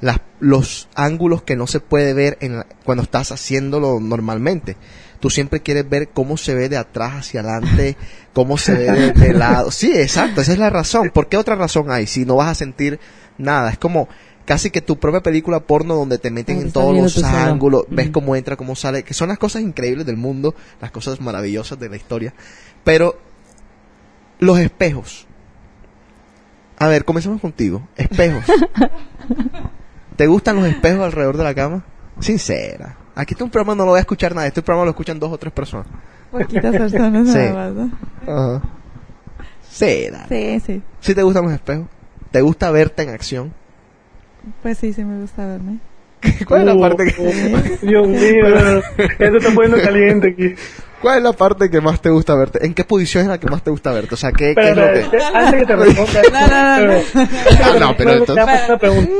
las, 0.00 0.20
los 0.38 0.88
ángulos 0.94 1.42
que 1.42 1.56
no 1.56 1.66
se 1.66 1.80
puede 1.80 2.14
ver 2.14 2.38
en 2.40 2.56
la- 2.58 2.66
cuando 2.84 3.02
estás 3.02 3.32
haciéndolo 3.32 3.98
normalmente. 4.00 4.76
Tú 5.20 5.30
siempre 5.30 5.60
quieres 5.60 5.88
ver 5.88 6.08
cómo 6.08 6.36
se 6.36 6.54
ve 6.54 6.68
de 6.68 6.78
atrás 6.78 7.12
hacia 7.14 7.40
adelante, 7.40 7.96
cómo 8.32 8.58
se 8.58 8.72
ve 8.72 8.90
de, 8.90 9.12
de 9.12 9.32
lado. 9.34 9.70
Sí, 9.70 9.92
exacto, 9.94 10.40
esa 10.40 10.52
es 10.52 10.58
la 10.58 10.70
razón. 10.70 11.10
¿Por 11.10 11.28
qué 11.28 11.36
otra 11.36 11.54
razón 11.54 11.90
hay 11.90 12.06
si 12.06 12.24
no 12.24 12.36
vas 12.36 12.48
a 12.48 12.54
sentir 12.54 12.98
nada? 13.38 13.70
Es 13.70 13.78
como 13.78 14.08
casi 14.50 14.70
que 14.70 14.80
tu 14.80 14.98
propia 14.98 15.22
película 15.22 15.60
porno 15.60 15.94
donde 15.94 16.18
te 16.18 16.30
meten 16.30 16.60
en 16.60 16.72
todos 16.72 16.92
los 16.92 17.22
ángulos, 17.22 17.84
ves 17.88 18.10
cómo 18.10 18.34
entra, 18.34 18.56
cómo 18.56 18.74
sale, 18.74 19.04
que 19.04 19.14
son 19.14 19.28
las 19.28 19.38
cosas 19.38 19.62
increíbles 19.62 20.06
del 20.06 20.16
mundo, 20.16 20.56
las 20.80 20.90
cosas 20.90 21.20
maravillosas 21.20 21.78
de 21.78 21.88
la 21.88 21.96
historia. 21.96 22.34
Pero 22.82 23.16
los 24.40 24.58
espejos. 24.58 25.28
A 26.78 26.88
ver, 26.88 27.04
comencemos 27.04 27.40
contigo. 27.40 27.88
Espejos. 27.94 28.44
¿Te 30.16 30.26
gustan 30.26 30.56
los 30.56 30.66
espejos 30.66 31.04
alrededor 31.04 31.36
de 31.36 31.44
la 31.44 31.54
cama? 31.54 31.84
Sincera. 32.18 32.96
Aquí 33.14 33.34
este 33.34 33.44
un 33.44 33.50
programa 33.50 33.74
no 33.74 33.84
lo 33.84 33.90
voy 33.90 33.98
a 33.98 34.00
escuchar 34.00 34.34
nada. 34.34 34.46
Este 34.46 34.62
programa 34.62 34.84
lo 34.84 34.90
escuchan 34.90 35.18
dos 35.18 35.32
o 35.32 35.38
tres 35.38 35.52
personas. 35.52 35.86
Poquitas 36.30 36.76
personas 36.76 37.28
Sí. 37.28 37.38
nada 37.38 37.52
más, 37.52 37.72
¿no? 37.72 37.90
Ajá. 38.56 38.62
Cera. 39.70 40.26
Sí, 40.28 40.60
sí. 40.64 40.82
¿Sí 41.00 41.14
te 41.14 41.22
gustan 41.22 41.44
los 41.44 41.52
espejos? 41.52 41.86
¿Te 42.30 42.40
gusta 42.40 42.70
verte 42.70 43.02
en 43.02 43.10
acción? 43.10 43.52
Pues 44.62 44.78
sí, 44.78 44.92
sí 44.92 45.04
me 45.04 45.20
gusta 45.20 45.46
verme. 45.46 45.78
¿Cuál 46.46 46.60
es 46.60 46.66
la 46.66 46.74
Uh, 46.74 46.80
parte 46.80 47.04
que... 47.04 47.20
uh, 47.22 47.86
Dios 47.86 48.08
mío, 48.08 48.46
esto 49.18 49.36
está 49.38 49.50
poniendo 49.54 49.80
caliente 49.82 50.28
aquí. 50.28 50.54
¿Cuál 51.00 51.18
es 51.18 51.24
la 51.24 51.32
parte 51.32 51.70
que 51.70 51.80
más 51.80 52.00
te 52.02 52.10
gusta 52.10 52.34
verte? 52.34 52.64
¿En 52.66 52.74
qué 52.74 52.84
posición 52.84 53.22
es 53.22 53.28
la 53.30 53.38
que 53.40 53.46
más 53.48 53.62
te 53.62 53.70
gusta 53.70 53.90
verte? 53.90 54.14
O 54.14 54.18
sea, 54.18 54.32
¿qué, 54.32 54.54
qué 54.54 54.68
es 54.68 54.74
Pero, 54.74 54.86
lo 54.86 55.10
que...? 55.10 55.16
antes 55.34 55.60
que 55.60 55.66
te 55.66 55.76
responda, 55.76 56.22
No, 56.30 56.46
no, 56.46 56.86
no, 56.86 56.92
no. 56.92 57.28
Ah, 57.64 57.76
no, 57.80 57.96
pero 57.96 58.12
entonces... 58.12 58.34
Déjame 58.36 58.52
hacer 58.52 58.68
una 58.70 58.78
pregunta. 58.78 59.10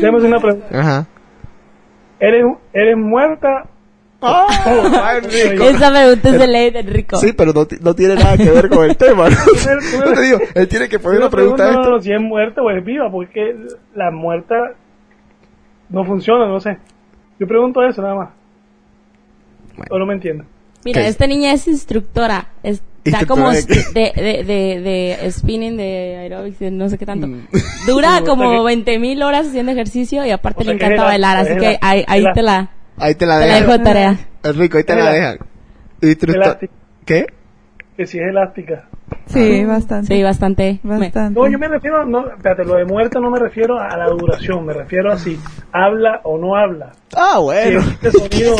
Déjame 0.00 0.18
hacer 0.18 0.28
una 0.30 0.40
pregunta. 0.40 0.66
Ajá. 0.80 1.06
¿Eres, 2.20 2.44
eres 2.72 2.96
muerta? 2.96 3.66
¡Oh, 4.20 4.46
Enrico! 5.16 5.62
Esa 5.64 5.90
pregunta 5.90 6.28
es 6.30 6.38
de 6.38 6.46
ley 6.48 6.70
de 6.70 6.80
Enrico. 6.80 7.16
Sí, 7.18 7.32
pero 7.32 7.52
no, 7.52 7.66
no 7.80 7.94
tiene 7.94 8.16
nada 8.16 8.36
que 8.36 8.50
ver 8.50 8.68
con 8.68 8.84
el 8.84 8.96
tema. 8.96 9.28
¿no? 9.28 9.36
Yo 10.04 10.14
te 10.14 10.20
digo, 10.22 10.38
él 10.54 10.68
tiene 10.68 10.88
que 10.88 10.98
poner 10.98 11.20
una 11.20 11.30
pregunta 11.30 11.70
no, 11.70 11.90
no, 11.90 12.00
si 12.00 12.12
es 12.12 12.20
muerta 12.20 12.60
o 12.62 12.70
es 12.70 12.84
viva, 12.84 13.10
porque 13.10 13.54
la 13.94 14.10
muerta 14.10 14.72
no 15.88 16.04
funciona, 16.04 16.48
no 16.48 16.60
sé. 16.60 16.78
Yo 17.38 17.46
pregunto 17.46 17.82
eso 17.84 18.02
nada 18.02 18.14
más. 18.16 18.28
Bueno. 19.76 19.88
O 19.94 19.98
no 20.00 20.06
me 20.06 20.14
entiendo. 20.14 20.44
Mira, 20.84 21.02
¿Qué? 21.02 21.08
esta 21.08 21.26
niña 21.28 21.52
es 21.52 21.68
instructora. 21.68 22.48
Es- 22.64 22.82
Instructora 23.04 23.26
como 23.26 23.50
de 23.52 23.62
de, 23.94 24.44
de, 24.44 24.80
de, 25.22 25.30
spinning, 25.32 25.76
de 25.76 26.16
aerobics, 26.20 26.58
de 26.58 26.70
no 26.70 26.88
sé 26.88 26.98
qué 26.98 27.06
tanto. 27.06 27.26
Mm. 27.26 27.46
Dura 27.86 28.20
como 28.26 28.48
o 28.48 28.52
sea 28.52 28.62
20 28.62 28.98
mil 28.98 29.22
horas 29.22 29.46
haciendo 29.48 29.72
ejercicio 29.72 30.24
y 30.26 30.30
aparte 30.30 30.60
O 30.60 30.64
sea 30.64 30.72
le 30.74 30.76
encanta 30.76 30.94
es 30.94 30.98
la- 31.00 31.04
bailar. 31.06 31.36
Así 31.38 31.52
es 31.52 31.58
que 31.58 31.78
ahí, 31.80 32.04
ahí 32.06 32.18
es 32.18 32.24
la- 32.24 32.32
te 32.34 32.42
la, 32.42 32.70
Ahí 32.98 33.14
te 33.14 33.26
la 33.26 33.40
te 33.40 33.46
la 33.46 33.54
dejo 33.54 33.66
dejan. 33.66 33.78
de 33.78 33.84
tarea. 33.84 34.18
Enrico, 34.42 34.76
ahí 34.78 34.84
te 34.84 34.96
la 34.96 35.10
dejan. 35.12 35.38
¿Qué? 37.04 37.26
Que 37.96 38.06
si 38.06 38.18
es 38.18 38.24
elástica. 38.28 38.87
Sí, 39.26 39.64
bastante. 39.64 40.14
Sí, 40.14 40.22
bastante. 40.22 40.80
Bastante. 40.82 41.38
No, 41.38 41.48
yo 41.48 41.58
me 41.58 41.68
refiero, 41.68 42.04
no, 42.06 42.30
espérate, 42.30 42.64
lo 42.64 42.74
de 42.74 42.84
muerta 42.84 43.20
no 43.20 43.30
me 43.30 43.38
refiero 43.38 43.78
a 43.78 43.96
la 43.96 44.06
duración, 44.08 44.64
me 44.64 44.72
refiero 44.72 45.12
a 45.12 45.18
si 45.18 45.38
habla 45.72 46.20
o 46.24 46.38
no 46.38 46.56
habla. 46.56 46.92
Ah, 47.14 47.36
Si 47.36 47.42
bueno. 47.42 47.82
sonido 48.12 48.56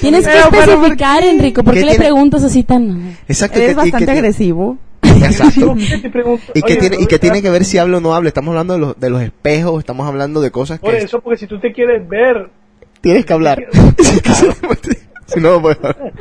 Tienes 0.00 0.26
que 0.26 0.40
¿por 0.50 0.68
especificar, 0.68 1.24
Enrico. 1.24 1.62
¿Por 1.64 1.74
¿Qué 1.74 1.80
qué 1.80 1.86
le 1.86 1.92
tiene? 1.92 2.04
preguntas 2.04 2.44
así 2.44 2.62
tan...? 2.62 3.16
Exacto. 3.28 3.58
que 3.58 3.74
bastante 3.74 4.10
agresivo. 4.10 4.78
Exacto. 5.02 5.74
Y 6.54 6.62
que 6.62 6.76
tiene, 6.76 6.96
y 7.00 7.06
que 7.06 7.18
tiene 7.18 7.42
que 7.42 7.50
ver 7.50 7.64
si 7.64 7.78
habla 7.78 7.98
o 7.98 8.00
no 8.00 8.14
habla. 8.14 8.28
Estamos 8.28 8.52
hablando 8.52 8.74
de 8.74 8.80
los, 8.80 9.00
de 9.00 9.10
los 9.10 9.22
espejos, 9.22 9.78
estamos 9.80 10.06
hablando 10.06 10.40
de 10.40 10.50
cosas 10.50 10.78
Por 10.78 10.92
que 10.92 10.98
eso, 10.98 11.20
porque 11.20 11.38
si 11.38 11.46
tú 11.46 11.58
te 11.58 11.72
quieres 11.72 12.08
ver, 12.08 12.50
tienes 13.00 13.24
que 13.24 13.32
hablar. 13.32 13.64
si 15.26 15.40
no, 15.40 15.54
no 15.54 15.62
puedo 15.62 15.76
hablar. 15.82 16.12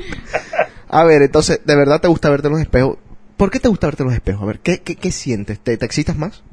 A 0.89 1.03
ver, 1.03 1.21
entonces, 1.21 1.61
¿de 1.65 1.75
verdad 1.75 2.01
te 2.01 2.07
gusta 2.07 2.29
verte 2.29 2.47
en 2.47 2.53
los 2.53 2.61
espejos? 2.61 2.97
¿Por 3.41 3.49
qué 3.49 3.59
te 3.59 3.69
gusta 3.69 3.87
verte 3.87 4.03
en 4.03 4.09
los 4.09 4.13
espejos? 4.13 4.43
A 4.43 4.45
ver, 4.45 4.59
¿qué, 4.59 4.81
qué, 4.81 4.95
qué 4.95 5.11
sientes? 5.11 5.57
¿Te, 5.59 5.75
¿Te 5.75 5.83
excitas 5.83 6.15
más? 6.15 6.43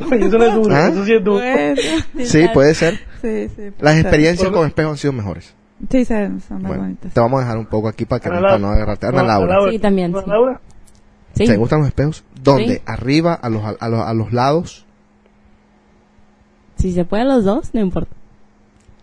oye, 0.10 0.26
eso 0.26 0.36
no 0.36 0.44
es 0.44 0.54
duro, 0.56 0.74
¿Ah? 0.74 0.88
eso 0.88 1.04
sí 1.04 1.12
es 1.14 1.22
duro. 1.22 1.38
Bueno, 1.38 1.80
Sí, 2.24 2.46
puede 2.52 2.74
ser. 2.74 2.94
sí, 3.20 3.48
sí. 3.50 3.54
puede 3.54 3.72
Las 3.78 3.98
experiencias 4.00 4.50
con 4.50 4.66
espejos 4.66 4.90
han 4.90 4.98
sido 4.98 5.12
mejores. 5.12 5.54
Sí, 5.88 6.04
son, 6.04 6.40
son 6.40 6.60
más 6.60 6.68
Bueno, 6.70 6.82
bonitas. 6.82 7.14
te 7.14 7.20
vamos 7.20 7.38
a 7.38 7.44
dejar 7.44 7.58
un 7.58 7.66
poco 7.66 7.86
aquí 7.86 8.04
para 8.04 8.18
que 8.18 8.30
Ana 8.30 8.58
no, 8.58 8.70
agarrarte. 8.70 9.06
Ana 9.06 9.22
Laura, 9.22 9.70
Sí, 9.70 9.78
también, 9.78 10.12
Ana 10.12 10.24
sí. 10.24 10.30
Laura, 10.30 10.60
Sí. 11.34 11.46
¿te 11.46 11.56
gustan 11.56 11.78
los 11.78 11.86
espejos? 11.86 12.24
¿Dónde? 12.42 12.74
Sí. 12.74 12.82
¿Arriba? 12.84 13.34
¿A 13.34 13.48
los, 13.48 13.62
a, 13.78 13.88
los, 13.88 14.00
¿A 14.00 14.12
los 14.12 14.32
lados? 14.32 14.84
Si 16.78 16.92
se 16.92 17.04
pueden 17.04 17.28
los 17.28 17.44
dos, 17.44 17.72
no 17.74 17.80
importa. 17.80 18.10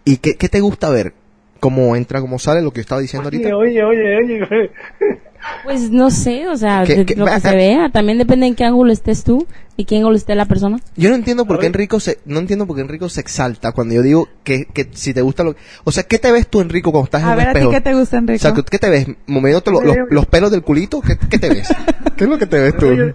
¿Y 0.04 0.18
qué, 0.18 0.36
qué 0.36 0.50
te 0.50 0.60
gusta 0.60 0.90
ver? 0.90 1.14
¿Cómo 1.62 1.96
entra, 1.96 2.20
cómo 2.20 2.40
sale? 2.40 2.62
Lo 2.62 2.72
que 2.72 2.80
yo 2.80 2.82
estaba 2.82 3.00
diciendo 3.00 3.28
ahorita. 3.28 3.56
oye, 3.56 3.82
oye, 3.84 4.18
oye, 4.18 4.44
oye. 4.44 4.72
Pues 5.64 5.91
no 5.91 6.10
sé, 6.10 6.47
o 6.47 6.56
sea, 6.58 6.84
¿Qué- 6.86 7.06
qué- 7.06 7.16
lo 7.16 7.26
que 7.26 7.39
se 7.39 7.56
vea. 7.56 7.89
También 7.89 8.18
depende 8.18 8.45
en 8.47 8.56
qué 8.56 8.64
ángulo 8.64 8.91
estés 8.93 9.24
tú 9.24 9.45
y 9.76 9.86
qué 9.86 9.97
ángulo 9.97 10.16
esté 10.16 10.34
la 10.36 10.45
persona. 10.45 10.80
Yo 10.95 11.10
no 11.10 11.16
entiendo 11.16 11.45
por 11.45 11.58
A 11.58 11.60
qué 11.60 11.64
ver. 11.68 11.76
Enrico 11.76 12.00
se, 12.00 12.20
no 12.26 12.39
entiendo 12.39 12.66
por 12.66 12.76
qué 12.78 12.82
Enrico 12.82 13.08
se 13.10 13.20
exalta 13.22 13.72
cuando 13.74 13.93
yo 13.95 14.02
digo 14.02 14.28
que, 14.43 14.66
que 14.66 14.88
si 14.93 15.14
te 15.14 15.22
gusta 15.22 15.43
lo, 15.43 15.56
o 15.84 15.91
sea, 15.91 16.04
¿qué 16.04 16.18
te 16.18 16.32
ves 16.32 16.47
tú 16.47 16.62
Enrico 16.62 16.91
cuando 16.91 17.06
estás 17.06 17.22
en 17.24 17.28
A 17.28 17.32
un 17.32 17.38
ver, 17.38 17.47
¿a 17.50 17.52
ti 17.54 17.58
espejo? 17.60 17.72
qué 17.72 17.82
te 17.82 17.93
gusta, 17.93 18.16
O 18.16 18.20
Enrico? 18.20 18.39
sea, 18.41 18.54
¿qué 18.70 18.80
te 18.80 18.89
ves? 18.89 19.08
¿Moviéndote 19.28 19.72
lo- 19.72 19.82
los, 19.82 19.95
los 20.10 20.26
pelos 20.28 20.52
del 20.52 20.62
culito? 20.64 21.02
¿Qué, 21.02 21.18
qué 21.30 21.38
te 21.38 21.50
ves? 21.50 21.68
¿Qué 22.18 22.24
es 22.24 22.30
lo 22.30 22.38
que 22.38 22.45
te 22.45 22.60
ves 22.60 22.78
tú? 22.78 22.88
Oye, 22.88 23.14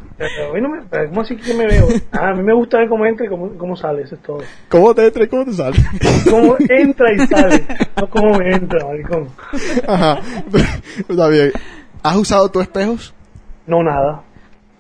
hoy 0.52 0.60
no 0.62 0.68
me, 0.70 0.78
¿Cómo 1.08 1.20
así 1.22 1.36
que 1.36 1.52
me 1.54 1.66
veo? 1.66 1.88
Ah, 2.12 2.30
a 2.30 2.34
mí 2.34 2.42
me 2.42 2.54
gusta 2.54 2.78
ver 2.78 2.88
cómo 2.88 3.04
entra 3.06 3.26
y 3.26 3.28
cómo, 3.28 3.50
cómo 3.58 3.76
sale, 3.76 4.02
eso 4.02 4.14
es 4.14 4.22
todo. 4.22 4.38
¿Cómo 4.68 4.94
te 4.94 5.06
entra 5.06 5.24
y 5.24 5.28
cómo 5.28 5.44
te 5.46 5.52
sale? 5.54 5.76
Cómo 6.30 6.56
entra 6.68 7.12
y 7.12 7.26
sale, 7.26 7.64
no 8.00 8.08
cómo 8.08 8.38
me 8.38 8.54
entra, 8.54 8.84
maricón. 8.86 9.28
Ajá. 9.86 10.18
Está 11.08 11.28
bien. 11.28 11.52
¿Has 12.04 12.16
usado 12.16 12.48
tus 12.50 12.62
espejos? 12.62 13.12
No, 13.66 13.82
nada. 13.82 14.22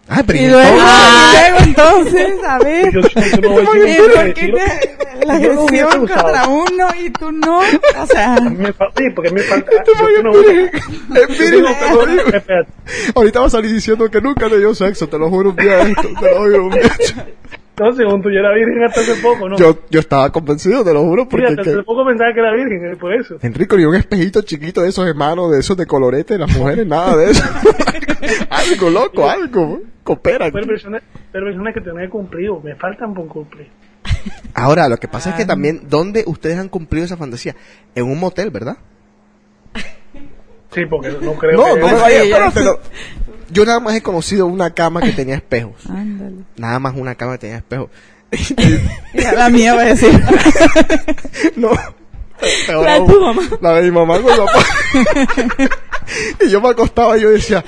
Ah, 0.06 0.22
pero 0.26 0.38
Y 0.38 0.42
¿y 0.44 0.48
luego, 0.48 0.68
entonces? 0.76 1.40
luego 1.40 1.58
entonces, 1.64 2.44
a 2.46 2.58
ver. 2.58 2.92
Yo, 2.92 3.00
yo 3.00 3.40
no 3.40 3.50
voy 3.50 3.62
a 3.62 3.64
¿Por 3.64 3.78
decir 3.78 3.96
qué, 3.96 4.02
un 4.02 4.12
por 4.12 4.34
qué 4.34 4.40
decir- 4.42 4.54
te- 4.54 5.26
la 5.26 5.38
usado. 5.38 5.98
contra 6.00 6.48
uno 6.48 6.86
y 7.02 7.10
tú 7.10 7.32
no? 7.32 7.60
O 7.60 8.06
sea, 8.06 8.34
A 8.34 8.40
mí 8.40 8.56
me 8.58 8.72
falta, 8.74 8.94
sí, 8.98 9.04
porque 9.14 9.30
me 9.30 9.40
falta. 9.40 9.70
Este 9.74 9.92
yo 10.16 10.22
no 10.22 10.30
voy 10.32 10.44
a- 10.46 11.20
Espíritu, 11.20 11.66
te 11.66 11.94
lo 11.94 12.06
digo. 12.06 12.22
Espérate. 12.34 12.70
Ahorita 13.14 13.40
vas 13.40 13.54
a 13.54 13.56
salir 13.56 13.72
diciendo 13.72 14.10
que 14.10 14.20
nunca 14.20 14.50
te 14.50 14.58
dio 14.58 14.74
sexo, 14.74 15.08
te 15.08 15.18
lo 15.18 15.30
juro 15.30 15.50
un 15.50 15.56
día 15.56 15.80
esto, 15.80 16.08
te 16.20 16.30
lo 16.30 16.36
juro 16.40 16.64
un 16.66 16.70
día. 16.72 16.92
No, 17.78 17.92
según 17.92 18.22
tú, 18.22 18.30
yo 18.30 18.38
era 18.38 18.52
virgen 18.54 18.84
hasta 18.84 19.00
hace 19.00 19.16
poco, 19.20 19.48
¿no? 19.48 19.56
Yo, 19.56 19.78
yo 19.90 19.98
estaba 19.98 20.30
convencido, 20.30 20.84
te 20.84 20.92
lo 20.92 21.02
juro, 21.02 21.22
Sí, 21.24 21.28
porque 21.32 21.46
hasta 21.46 21.62
que- 21.62 21.70
hace 21.70 21.82
poco 21.82 22.06
pensaba 22.06 22.32
que 22.32 22.38
era 22.40 22.52
virgen, 22.52 22.92
eh, 22.92 22.96
por 22.96 23.12
eso. 23.12 23.36
Enrico, 23.42 23.76
ni 23.76 23.84
un 23.84 23.96
espejito 23.96 24.42
chiquito 24.42 24.82
de 24.82 24.90
esos 24.90 25.06
hermanos, 25.08 25.50
de 25.50 25.58
esos 25.58 25.76
de 25.76 25.84
colorete, 25.86 26.38
las 26.38 26.56
mujeres, 26.56 26.86
nada 26.86 27.16
de 27.16 27.30
eso. 27.32 27.42
algo, 28.50 28.90
loco, 28.90 29.28
algo. 29.28 29.80
Coopera. 30.04 30.50
Pero 30.52 30.66
versiones, 30.66 31.02
pero 31.32 31.46
versiones 31.46 31.74
que 31.74 31.80
tenía 31.80 32.02
que 32.02 32.10
cumplir, 32.10 32.50
me 32.62 32.76
faltan 32.76 33.12
por 33.12 33.26
cumplir. 33.26 33.66
Ahora, 34.54 34.88
lo 34.88 34.96
que 34.98 35.08
pasa 35.08 35.30
es 35.30 35.36
que 35.36 35.44
también, 35.44 35.82
¿dónde 35.88 36.22
ustedes 36.26 36.58
han 36.58 36.68
cumplido 36.68 37.04
esa 37.06 37.16
fantasía? 37.16 37.56
En 37.96 38.04
un 38.04 38.20
motel, 38.20 38.50
¿verdad? 38.50 38.76
Sí, 40.72 40.86
porque 40.86 41.08
no 41.22 41.34
creo 41.34 41.56
No, 41.56 41.74
que... 41.74 41.80
no 41.80 41.86
me 41.86 41.94
vaya, 41.94 42.22
espérate, 42.24 42.64
no. 42.64 42.72
Yo 43.54 43.64
nada 43.64 43.78
más 43.80 43.94
he 43.94 44.02
conocido 44.02 44.46
una 44.46 44.70
cama 44.74 45.00
que 45.00 45.12
tenía 45.12 45.36
espejos. 45.36 45.74
Ándale. 45.88 46.44
Nada 46.56 46.78
más 46.80 46.94
una 46.96 47.14
cama 47.14 47.32
que 47.32 47.38
tenía 47.38 47.56
espejos. 47.58 47.88
La 49.36 49.48
mía 49.48 49.74
va 49.74 49.82
a 49.82 49.84
decir. 49.84 50.10
no. 51.56 51.70
La 52.68 52.98
de 53.00 53.06
tu 53.06 53.20
mamá. 53.20 53.42
La 53.60 53.72
de 53.74 53.82
mi 53.82 53.90
mamá 53.92 54.20
con 54.20 54.36
papá. 54.36 54.58
y 56.44 56.50
yo 56.50 56.60
me 56.60 56.68
acostaba 56.68 57.16
y 57.16 57.22
yo 57.22 57.30
decía, 57.30 57.64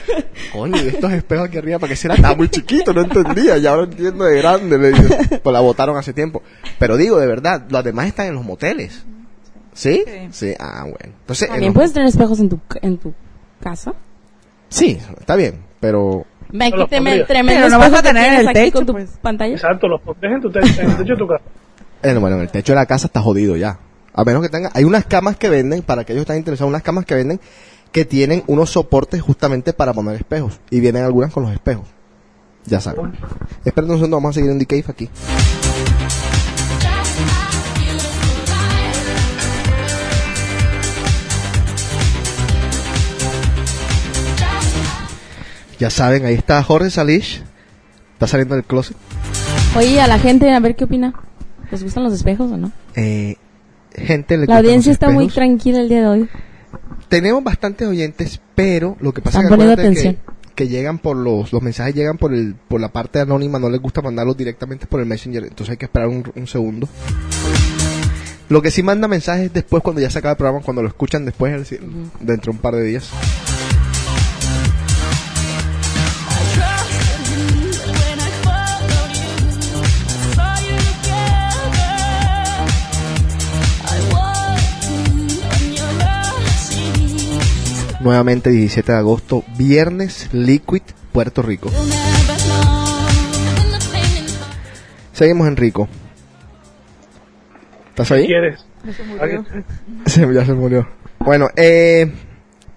coño, 0.52 0.76
¿y 0.82 0.88
estos 0.88 1.12
espejos 1.12 1.46
aquí 1.46 1.58
arriba, 1.58 1.78
¿para 1.78 1.90
qué 1.90 1.96
será? 1.96 2.16
Estaba 2.16 2.34
muy 2.34 2.48
chiquito, 2.48 2.92
no 2.92 3.02
entendía. 3.02 3.56
Ya 3.58 3.70
ahora 3.70 3.84
entiendo 3.84 4.24
de 4.24 4.38
grande. 4.38 4.76
Le 4.76 4.90
digo. 4.92 5.08
Pues 5.42 5.52
la 5.52 5.60
botaron 5.60 5.96
hace 5.96 6.12
tiempo. 6.12 6.42
Pero 6.80 6.96
digo, 6.96 7.18
de 7.18 7.26
verdad, 7.28 7.64
los 7.70 7.84
demás 7.84 8.08
están 8.08 8.26
en 8.26 8.34
los 8.34 8.44
moteles. 8.44 9.04
¿Sí? 9.72 10.04
Sí. 10.32 10.52
Ah, 10.58 10.80
bueno. 10.82 11.14
Entonces, 11.20 11.42
en 11.42 11.48
También 11.52 11.68
los- 11.70 11.74
puedes 11.74 11.92
tener 11.92 12.08
espejos 12.08 12.40
en 12.40 12.48
tu, 12.48 12.60
en 12.82 12.98
tu 12.98 13.14
casa. 13.60 13.94
Sí, 14.68 14.98
está 15.20 15.36
bien, 15.36 15.60
pero... 15.80 16.24
Tremendo 17.26 17.68
no 17.68 17.78
vas 17.78 17.92
a 17.92 18.02
tener 18.02 18.40
el 18.40 18.52
techo, 18.52 18.72
con 18.72 18.86
tu 18.86 18.92
pues. 18.92 19.10
pantalla. 19.20 19.54
Exacto, 19.54 19.88
los 19.88 20.00
pones 20.00 20.22
en 20.22 20.40
tu 20.40 20.50
techo, 20.50 20.80
en 20.80 20.90
el 20.90 20.96
techo 20.96 21.12
de 21.12 21.18
tu 21.18 21.26
casa. 21.26 21.44
Eh, 22.02 22.14
bueno, 22.18 22.36
en 22.36 22.42
el 22.42 22.50
techo 22.50 22.72
de 22.72 22.76
la 22.76 22.86
casa 22.86 23.06
está 23.06 23.20
jodido 23.20 23.56
ya. 23.56 23.78
A 24.12 24.22
menos 24.22 24.42
que 24.42 24.48
tenga... 24.48 24.70
Hay 24.74 24.84
unas 24.84 25.06
camas 25.06 25.36
que 25.36 25.48
venden, 25.48 25.82
para 25.82 26.02
aquellos 26.02 26.20
que 26.20 26.24
están 26.24 26.36
interesados, 26.36 26.68
unas 26.68 26.82
camas 26.82 27.04
que 27.04 27.14
venden 27.14 27.40
que 27.90 28.04
tienen 28.04 28.44
unos 28.46 28.70
soportes 28.70 29.22
justamente 29.22 29.72
para 29.72 29.94
poner 29.94 30.16
espejos. 30.16 30.60
Y 30.70 30.80
vienen 30.80 31.02
algunas 31.02 31.32
con 31.32 31.44
los 31.44 31.52
espejos. 31.52 31.88
Ya 32.66 32.80
saben. 32.80 33.12
Esperen 33.64 33.90
un 33.90 33.96
segundo, 33.96 34.18
vamos 34.18 34.30
a 34.30 34.34
seguir 34.34 34.50
en 34.50 34.58
The 34.58 34.66
Cave 34.66 34.84
aquí. 34.88 35.08
Ya 45.78 45.90
saben, 45.90 46.24
ahí 46.24 46.34
está 46.34 46.62
Jorge 46.62 46.90
Salish. 46.90 47.42
Está 48.14 48.26
saliendo 48.26 48.54
del 48.54 48.64
closet. 48.64 48.96
Oye, 49.76 50.00
a 50.00 50.06
la 50.06 50.18
gente, 50.18 50.50
a 50.50 50.60
ver 50.60 50.74
qué 50.74 50.84
opina. 50.84 51.12
¿Les 51.70 51.82
gustan 51.82 52.04
los 52.04 52.14
espejos 52.14 52.50
o 52.50 52.56
no? 52.56 52.72
Eh, 52.94 53.36
gente, 53.94 54.38
le 54.38 54.46
La 54.46 54.58
audiencia 54.58 54.92
está 54.92 55.10
muy 55.10 55.28
tranquila 55.28 55.80
el 55.80 55.88
día 55.88 56.00
de 56.00 56.06
hoy. 56.06 56.28
Tenemos 57.08 57.44
bastantes 57.44 57.86
oyentes, 57.86 58.40
pero 58.54 58.96
lo 59.00 59.12
que 59.12 59.20
pasa 59.20 59.42
es 59.42 60.16
que, 60.54 60.68
llegan 60.68 60.98
por 60.98 61.16
los, 61.16 61.52
los 61.52 61.60
mensajes 61.60 61.94
llegan 61.94 62.16
por 62.16 62.32
el, 62.32 62.54
por 62.54 62.80
la 62.80 62.88
parte 62.88 63.20
anónima, 63.20 63.58
no 63.58 63.68
les 63.68 63.80
gusta 63.80 64.00
mandarlos 64.00 64.36
directamente 64.36 64.86
por 64.86 65.00
el 65.00 65.06
messenger, 65.06 65.44
entonces 65.44 65.72
hay 65.72 65.76
que 65.76 65.84
esperar 65.84 66.08
un, 66.08 66.24
un 66.34 66.46
segundo. 66.46 66.88
Lo 68.48 68.62
que 68.62 68.70
sí 68.70 68.82
manda 68.82 69.06
mensajes 69.06 69.52
después 69.52 69.82
cuando 69.82 70.00
ya 70.00 70.08
se 70.08 70.18
acaba 70.18 70.32
el 70.32 70.38
programa, 70.38 70.64
cuando 70.64 70.82
lo 70.82 70.88
escuchan 70.88 71.24
después, 71.24 71.52
es 71.52 71.58
decir, 71.58 71.80
dentro 72.20 72.52
de 72.52 72.56
un 72.56 72.62
par 72.62 72.74
de 72.74 72.84
días. 72.84 73.10
Nuevamente 88.06 88.50
17 88.50 88.92
de 88.92 88.98
agosto, 88.98 89.42
viernes, 89.58 90.32
Liquid, 90.32 90.82
Puerto 91.10 91.42
Rico. 91.42 91.72
Seguimos 95.12 95.48
en 95.48 95.56
Rico. 95.56 95.88
¿Estás 97.88 98.12
ahí? 98.12 98.26
¿Quieres? 98.28 98.64
Se, 100.06 100.32
ya 100.32 100.46
se 100.46 100.52
murió. 100.52 100.86
Bueno, 101.18 101.48
eh, 101.56 102.12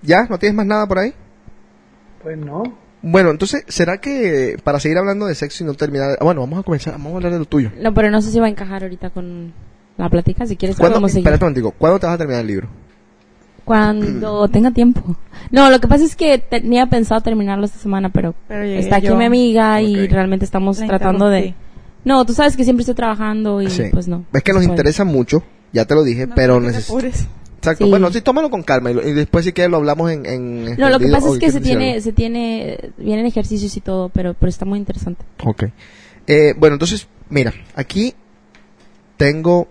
¿ya? 0.02 0.24
¿No 0.28 0.40
tienes 0.40 0.56
más 0.56 0.66
nada 0.66 0.88
por 0.88 0.98
ahí? 0.98 1.14
Pues 2.24 2.36
no. 2.36 2.64
Bueno, 3.04 3.30
entonces, 3.30 3.64
¿será 3.68 4.00
que 4.00 4.58
para 4.64 4.80
seguir 4.80 4.98
hablando 4.98 5.28
de 5.28 5.36
sexo 5.36 5.64
y 5.64 5.68
no 5.68 5.76
terminar... 5.76 6.18
ah, 6.20 6.24
Bueno, 6.24 6.42
vamos 6.42 6.58
a 6.62 6.64
comenzar, 6.64 6.94
vamos 6.94 7.14
a 7.14 7.16
hablar 7.18 7.34
de 7.34 7.38
lo 7.38 7.46
tuyo. 7.46 7.72
No, 7.80 7.94
pero 7.94 8.10
no 8.10 8.20
sé 8.24 8.32
si 8.32 8.40
va 8.40 8.48
a 8.48 8.50
encajar 8.50 8.82
ahorita 8.82 9.12
con 9.12 9.54
la 9.96 10.10
plática. 10.10 10.48
Si 10.48 10.56
quieres, 10.58 10.76
¿Cuándo, 10.76 10.96
podemos 10.96 11.12
seguir. 11.12 11.28
espérate 11.28 11.46
un 11.46 11.50
momentico, 11.52 11.72
¿cuándo 11.78 12.00
te 12.00 12.08
vas 12.08 12.16
a 12.16 12.18
terminar 12.18 12.42
el 12.42 12.48
libro? 12.48 12.89
Cuando 13.70 14.48
tenga 14.52 14.72
tiempo. 14.72 15.16
No, 15.52 15.70
lo 15.70 15.80
que 15.80 15.88
pasa 15.88 16.04
es 16.04 16.16
que 16.16 16.40
tenía 16.40 16.88
pensado 16.88 17.22
terminarlo 17.22 17.66
esta 17.66 17.78
semana, 17.78 18.10
pero, 18.10 18.34
Pero 18.48 18.64
llegué 18.64 18.80
está 18.80 18.96
aquí 18.96 19.06
yo. 19.06 19.16
mi 19.16 19.26
amiga 19.26 19.80
y 19.80 20.06
Ok. 20.06 20.12
realmente 20.12 20.44
estamos 20.44 20.80
La 20.80 20.88
tratando 20.88 21.30
de... 21.30 21.54
No, 22.04 22.26
tú 22.26 22.34
sabes 22.34 22.58
que 22.58 22.64
siempre 22.64 22.82
estoy 22.82 22.96
trabajando 22.96 23.62
y 23.62 23.70
Sí. 23.70 23.84
pues 23.92 24.08
no. 24.08 24.26
Es 24.34 24.42
que 24.42 24.54
nos 24.54 24.64
no 24.64 24.70
puedo. 24.70 24.74
interesa 24.74 25.04
mucho, 25.04 25.44
ya 25.72 25.86
te 25.86 25.94
lo 25.94 26.04
dije, 26.04 26.26
No, 26.26 26.34
pero 26.36 26.60
necesito... 26.60 27.00
Exacto, 27.00 27.84
Sí. 27.84 27.90
bueno, 27.92 28.10
sí, 28.12 28.22
tómalo 28.22 28.50
con 28.50 28.64
calma 28.64 28.90
y, 28.90 28.94
lo- 28.96 29.08
y 29.08 29.12
después 29.12 29.46
si 29.46 29.52
quieres 29.54 29.70
lo 29.70 29.78
hablamos 29.78 30.10
en... 30.12 30.26
en 30.26 30.76
No, 30.78 30.90
lo 30.90 30.98
que 30.98 31.10
pasa 31.10 31.30
es 31.30 31.38
que 31.38 31.52
se 31.52 31.62
tiene, 31.62 32.02
se 32.02 32.12
tiene, 32.12 32.92
vienen 32.98 33.28
ejercicios 33.28 33.78
y 33.78 33.82
todo, 33.82 34.10
pero, 34.10 34.34
pero 34.34 34.50
está 34.50 34.66
muy 34.66 34.80
interesante. 34.80 35.24
Ok. 35.46 35.66
Eh, 36.26 36.54
bueno, 36.58 36.74
entonces, 36.76 37.08
mira, 37.30 37.54
aquí 37.76 38.16
tengo 39.18 39.68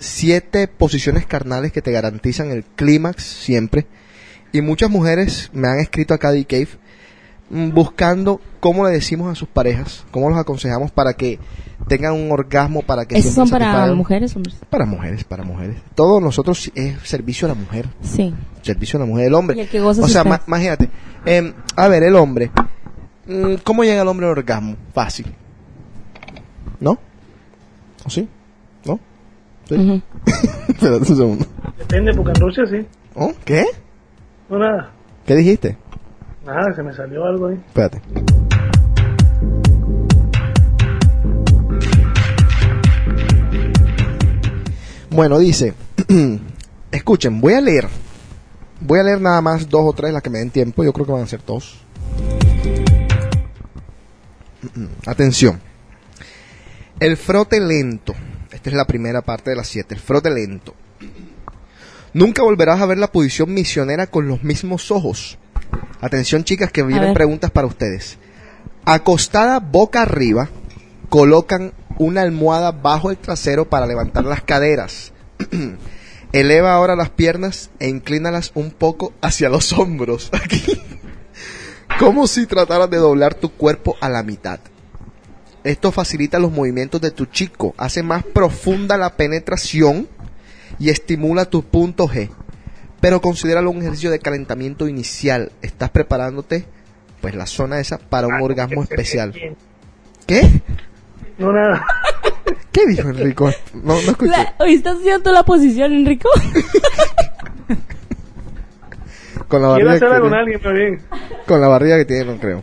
siete 0.00 0.66
posiciones 0.66 1.26
carnales 1.26 1.72
que 1.72 1.82
te 1.82 1.92
garantizan 1.92 2.50
el 2.50 2.64
clímax 2.64 3.22
siempre. 3.22 3.86
Y 4.52 4.60
muchas 4.62 4.90
mujeres 4.90 5.50
me 5.52 5.68
han 5.68 5.78
escrito 5.78 6.12
acá 6.14 6.32
de 6.32 6.44
Cave 6.44 6.68
mm, 7.50 7.70
buscando 7.70 8.40
cómo 8.58 8.84
le 8.84 8.90
decimos 8.92 9.30
a 9.30 9.34
sus 9.36 9.48
parejas, 9.48 10.04
cómo 10.10 10.28
los 10.28 10.38
aconsejamos 10.38 10.90
para 10.90 11.12
que 11.14 11.38
tengan 11.86 12.14
un 12.14 12.30
orgasmo, 12.32 12.82
para 12.82 13.04
que 13.06 13.16
¿Esos 13.16 13.32
son 13.34 13.48
para 13.48 13.92
mujeres, 13.94 14.34
hombres? 14.34 14.56
Para 14.68 14.84
mujeres, 14.86 15.22
para 15.24 15.44
mujeres. 15.44 15.76
Todos 15.94 16.20
nosotros 16.20 16.70
es 16.74 16.96
servicio 17.08 17.46
a 17.46 17.50
la 17.50 17.54
mujer. 17.54 17.86
Sí. 18.02 18.34
Servicio 18.62 18.96
a 18.98 19.00
la 19.00 19.06
mujer. 19.06 19.26
El 19.26 19.34
hombre. 19.34 19.56
Y 19.56 19.60
el 19.60 19.68
que 19.68 19.80
goza 19.80 20.02
o 20.02 20.08
sea, 20.08 20.24
ma- 20.24 20.42
imagínate. 20.46 20.90
em, 21.24 21.52
a 21.76 21.88
ver, 21.88 22.02
el 22.02 22.16
hombre. 22.16 22.50
mm, 23.26 23.54
¿Cómo 23.62 23.84
llega 23.84 24.02
el 24.02 24.08
hombre 24.08 24.26
al 24.26 24.32
orgasmo? 24.32 24.76
Fácil. 24.92 25.26
¿No? 26.80 26.98
¿O 28.04 28.10
sí? 28.10 28.28
Un 29.76 31.04
segundo. 31.04 31.46
Depende, 31.78 32.12
porque 32.14 32.30
en 32.30 32.40
Rusia 32.40 32.64
sí. 32.66 32.86
¿Oh? 33.14 33.32
¿Qué? 33.44 33.64
No, 34.48 34.58
nada. 34.58 34.90
¿Qué 35.26 35.36
dijiste? 35.36 35.76
Nada, 36.44 36.72
se 36.74 36.82
me 36.82 36.92
salió 36.92 37.24
algo 37.24 37.48
ahí. 37.48 37.54
Espérate. 37.68 38.00
Bueno, 45.10 45.38
dice, 45.38 45.74
escuchen, 46.90 47.40
voy 47.40 47.54
a 47.54 47.60
leer. 47.60 47.88
Voy 48.80 48.98
a 48.98 49.02
leer 49.02 49.20
nada 49.20 49.40
más 49.40 49.68
dos 49.68 49.82
o 49.84 49.92
tres 49.92 50.12
las 50.12 50.22
que 50.22 50.30
me 50.30 50.38
den 50.38 50.50
tiempo. 50.50 50.82
Yo 50.82 50.92
creo 50.92 51.06
que 51.06 51.12
van 51.12 51.22
a 51.22 51.26
ser 51.26 51.44
dos. 51.44 51.80
Atención. 55.06 55.60
El 56.98 57.16
frote 57.16 57.60
lento. 57.60 58.14
Esta 58.52 58.70
es 58.70 58.76
la 58.76 58.86
primera 58.86 59.22
parte 59.22 59.50
de 59.50 59.56
las 59.56 59.68
siete. 59.68 59.94
El 59.94 60.00
frote 60.00 60.30
lento. 60.30 60.74
Nunca 62.12 62.42
volverás 62.42 62.80
a 62.80 62.86
ver 62.86 62.98
la 62.98 63.12
posición 63.12 63.54
misionera 63.54 64.08
con 64.08 64.26
los 64.26 64.42
mismos 64.42 64.90
ojos. 64.90 65.38
Atención 66.00 66.44
chicas 66.44 66.72
que 66.72 66.82
vienen 66.82 67.14
preguntas 67.14 67.50
para 67.50 67.68
ustedes. 67.68 68.18
Acostada 68.84 69.60
boca 69.60 70.02
arriba, 70.02 70.48
colocan 71.08 71.72
una 71.98 72.22
almohada 72.22 72.72
bajo 72.72 73.10
el 73.10 73.18
trasero 73.18 73.68
para 73.68 73.86
levantar 73.86 74.24
las 74.24 74.42
caderas. 74.42 75.12
Eleva 76.32 76.74
ahora 76.74 76.96
las 76.96 77.10
piernas 77.10 77.70
e 77.78 77.88
inclínalas 77.88 78.52
un 78.54 78.70
poco 78.70 79.12
hacia 79.20 79.48
los 79.48 79.72
hombros. 79.72 80.30
Aquí. 80.32 80.80
Como 81.98 82.26
si 82.26 82.46
trataras 82.46 82.88
de 82.88 82.96
doblar 82.96 83.34
tu 83.34 83.50
cuerpo 83.52 83.96
a 84.00 84.08
la 84.08 84.22
mitad. 84.22 84.60
Esto 85.64 85.92
facilita 85.92 86.38
los 86.38 86.50
movimientos 86.52 87.00
de 87.00 87.10
tu 87.10 87.26
chico, 87.26 87.74
hace 87.76 88.02
más 88.02 88.24
profunda 88.24 88.96
la 88.96 89.16
penetración 89.16 90.08
y 90.78 90.88
estimula 90.90 91.44
tu 91.44 91.62
punto 91.64 92.06
G. 92.08 92.30
Pero 93.00 93.20
considéralo 93.20 93.70
un 93.70 93.78
ejercicio 93.80 94.10
de 94.10 94.18
calentamiento 94.18 94.88
inicial. 94.88 95.52
Estás 95.62 95.90
preparándote, 95.90 96.64
pues, 97.20 97.34
la 97.34 97.46
zona 97.46 97.78
esa 97.80 97.98
para 97.98 98.26
un 98.26 98.40
orgasmo 98.42 98.82
especial. 98.82 99.34
¿Qué? 100.26 100.42
No, 101.38 101.52
nada. 101.52 101.86
¿Qué 102.72 102.86
dijo 102.86 103.08
Enrico? 103.08 103.50
No, 103.74 103.94
no 103.94 103.98
escuché. 104.10 104.30
La- 104.30 104.54
Oye, 104.60 104.74
¿estás 104.74 104.98
haciendo 104.98 105.32
la 105.32 105.42
posición, 105.44 105.92
Enrico? 105.92 106.28
Con 109.48 109.62
la 109.62 109.74
Quiero 109.74 109.88
barriga 109.88 109.92
hacerla 109.94 110.14
que 110.16 110.20
con 110.20 110.30
tiene- 110.30 110.38
alguien, 110.40 110.60
pero 110.62 110.74
bien. 110.74 111.00
con 111.46 111.60
la 111.60 111.68
barriga 111.68 111.96
que 111.98 112.04
tiene, 112.04 112.24
no 112.26 112.38
creo. 112.38 112.62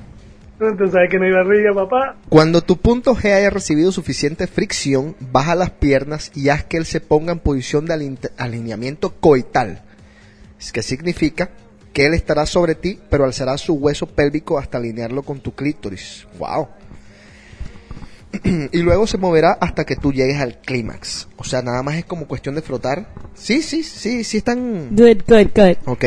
Entonces 0.60 0.92
sabes 0.92 1.10
que 1.12 1.20
no 1.20 1.26
hay 1.26 1.32
barriga, 1.32 1.74
papá. 1.74 2.16
Cuando 2.30 2.62
tu 2.62 2.78
punto 2.78 3.16
G 3.16 3.32
haya 3.34 3.50
recibido 3.52 3.92
suficiente 3.92 4.48
fricción, 4.48 5.16
baja 5.32 5.54
las 5.56 5.70
piernas 5.70 6.32
y 6.34 6.50
haz 6.50 6.64
que 6.64 6.78
él 6.78 6.86
se 6.86 7.00
ponga 7.00 7.32
en 7.32 7.40
posición 7.40 7.86
de 7.86 7.94
alin- 7.94 8.32
alineamiento 8.38 9.14
coital. 9.20 9.84
Es 10.60 10.72
que 10.72 10.82
significa 10.82 11.52
que 11.94 12.08
él 12.08 12.16
estará 12.16 12.46
sobre 12.48 12.74
ti, 12.74 13.00
pero 13.10 13.26
alzará 13.26 13.58
su 13.60 13.76
hueso 13.76 14.08
pélvico 14.08 14.58
hasta 14.58 14.80
alinearlo 14.80 15.22
con 15.22 15.40
tu 15.42 15.54
clítoris. 15.54 16.26
Wow. 16.40 16.68
y 18.72 18.78
luego 18.80 19.06
se 19.08 19.18
moverá 19.18 19.54
hasta 19.62 19.86
que 19.86 19.96
tú 19.96 20.12
llegues 20.12 20.40
al 20.42 20.60
clímax. 20.60 21.28
O 21.38 21.44
sea, 21.44 21.62
nada 21.62 21.84
más 21.84 21.96
es 21.98 22.06
como 22.06 22.28
cuestión 22.28 22.56
de 22.56 22.62
frotar. 22.64 23.08
Sí, 23.36 23.62
sí, 23.62 23.84
sí, 23.84 24.24
sí 24.24 24.38
están 24.38 24.90
Good, 24.96 25.22
good, 25.28 25.48
good. 25.56 25.78
Ok. 25.86 26.06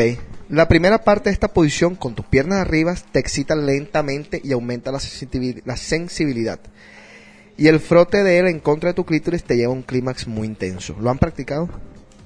La 0.51 0.67
primera 0.67 0.97
parte 0.97 1.29
de 1.29 1.33
esta 1.33 1.47
posición 1.47 1.95
con 1.95 2.13
tus 2.13 2.25
piernas 2.25 2.59
arriba 2.59 2.93
te 3.13 3.19
excita 3.19 3.55
lentamente 3.55 4.41
y 4.43 4.51
aumenta 4.51 4.91
la, 4.91 4.99
sensibilidad. 4.99 6.59
Y 7.55 7.67
el 7.69 7.79
frote 7.79 8.21
de 8.21 8.37
él 8.37 8.47
en 8.47 8.59
contra 8.59 8.89
de 8.89 8.93
tu 8.93 9.05
clítoris 9.05 9.45
te 9.45 9.55
lleva 9.55 9.71
a 9.71 9.75
un 9.75 9.81
clímax 9.81 10.27
muy 10.27 10.45
intenso. 10.45 10.93
¿Lo 10.99 11.09
han 11.09 11.19
practicado? 11.19 11.69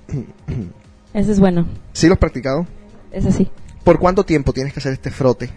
Ese 1.14 1.34
es 1.34 1.40
bueno. 1.40 1.68
¿Sí 1.94 2.08
lo 2.08 2.14
has 2.14 2.20
practicado? 2.20 2.66
Es 3.12 3.28
así. 3.28 3.48
¿Por 3.84 4.00
cuánto 4.00 4.24
tiempo 4.24 4.54
tienes 4.54 4.74
que 4.74 4.80
hacer 4.80 4.94
este 4.94 5.12
frote? 5.12 5.52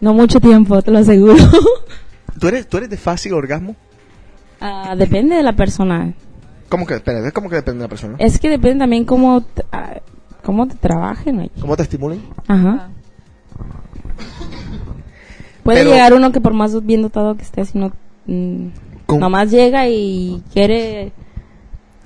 No 0.00 0.14
mucho 0.14 0.38
tiempo, 0.38 0.80
te 0.80 0.92
lo 0.92 0.98
aseguro. 0.98 1.34
¿Tú 2.38 2.46
eres, 2.46 2.68
tú 2.68 2.76
eres 2.76 2.90
de 2.90 2.96
fácil 2.96 3.32
orgasmo? 3.32 3.74
Ah, 4.60 4.94
depende 4.96 5.34
de 5.34 5.42
la 5.42 5.56
persona. 5.56 6.14
¿Cómo 6.68 6.86
que, 6.86 6.94
espera, 6.94 7.26
es 7.26 7.32
como 7.32 7.50
que 7.50 7.56
depende 7.56 7.78
de 7.78 7.84
la 7.86 7.88
persona? 7.88 8.14
Es 8.20 8.38
que 8.38 8.48
depende 8.48 8.78
también 8.84 9.04
cómo 9.04 9.44
ah, 9.72 10.00
cómo 10.42 10.66
te 10.68 10.74
trabajen. 10.76 11.38
oye. 11.40 11.50
¿Cómo 11.60 11.76
te 11.76 11.82
estimulan? 11.82 12.20
Ajá. 12.46 12.88
Puede 15.62 15.80
Pero- 15.80 15.90
llegar 15.90 16.14
uno 16.14 16.32
que 16.32 16.40
por 16.40 16.54
más 16.54 16.84
bien 16.84 17.02
dotado 17.02 17.36
que 17.36 17.42
esté, 17.42 17.64
si 17.64 17.78
no, 17.78 17.92
mm, 18.26 18.68
nomás 19.18 19.50
llega 19.50 19.88
y 19.88 20.42
quiere 20.52 21.12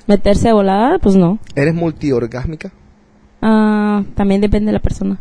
meterse 0.07 0.49
a 0.49 0.55
volada, 0.55 0.99
pues 0.99 1.14
no. 1.16 1.39
¿Eres 1.55 1.74
multiorgásmica? 1.74 2.72
Ah, 3.41 4.03
también 4.14 4.41
depende 4.41 4.66
de 4.66 4.72
la 4.72 4.78
persona. 4.83 5.18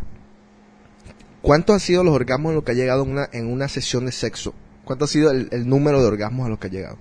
¿Cuántos 1.41 1.73
han 1.75 1.79
sido 1.79 2.03
los 2.03 2.13
orgasmos 2.15 2.49
en 2.51 2.55
los 2.55 2.63
que 2.63 2.71
ha 2.71 2.75
llegado 2.75 3.03
en 3.03 3.11
una, 3.11 3.27
en 3.31 3.51
una 3.51 3.67
sesión 3.67 4.05
de 4.05 4.11
sexo? 4.11 4.53
¿Cuánto 4.85 5.05
ha 5.05 5.07
sido 5.07 5.31
el, 5.31 5.47
el 5.51 5.67
número 5.67 5.99
de 6.01 6.07
orgasmos 6.07 6.45
a 6.45 6.49
los 6.49 6.59
que 6.59 6.67
ha 6.67 6.71
llegado? 6.71 6.97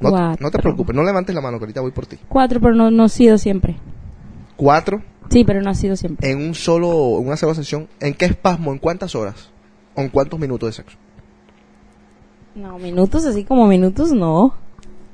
No, 0.00 0.10
no 0.38 0.50
te 0.50 0.58
preocupes, 0.58 0.94
no 0.94 1.02
levantes 1.02 1.34
la 1.34 1.40
mano, 1.40 1.58
que 1.58 1.64
ahorita 1.64 1.80
voy 1.80 1.90
por 1.90 2.06
ti. 2.06 2.18
Cuatro, 2.28 2.60
pero 2.60 2.74
no, 2.74 2.90
no 2.90 3.04
ha 3.04 3.08
sido 3.08 3.36
siempre. 3.36 3.76
Cuatro 4.58 5.02
Sí, 5.30 5.44
pero 5.44 5.62
no 5.62 5.70
ha 5.70 5.74
sido 5.74 5.94
siempre. 5.96 6.30
en 6.30 6.38
un 6.46 6.54
solo, 6.54 7.18
en 7.20 7.26
una 7.28 7.36
sola 7.36 7.54
sesión. 7.54 7.88
¿En 8.00 8.12
qué 8.14 8.24
espasmo? 8.26 8.72
¿En 8.72 8.78
cuántas 8.78 9.14
horas? 9.14 9.50
¿O 9.94 10.00
en 10.02 10.08
cuántos 10.10 10.38
minutos 10.40 10.68
de 10.68 10.72
sexo? 10.72 10.96
No, 12.54 12.78
minutos 12.78 13.24
así 13.26 13.44
como 13.44 13.66
minutos, 13.66 14.10
no. 14.12 14.54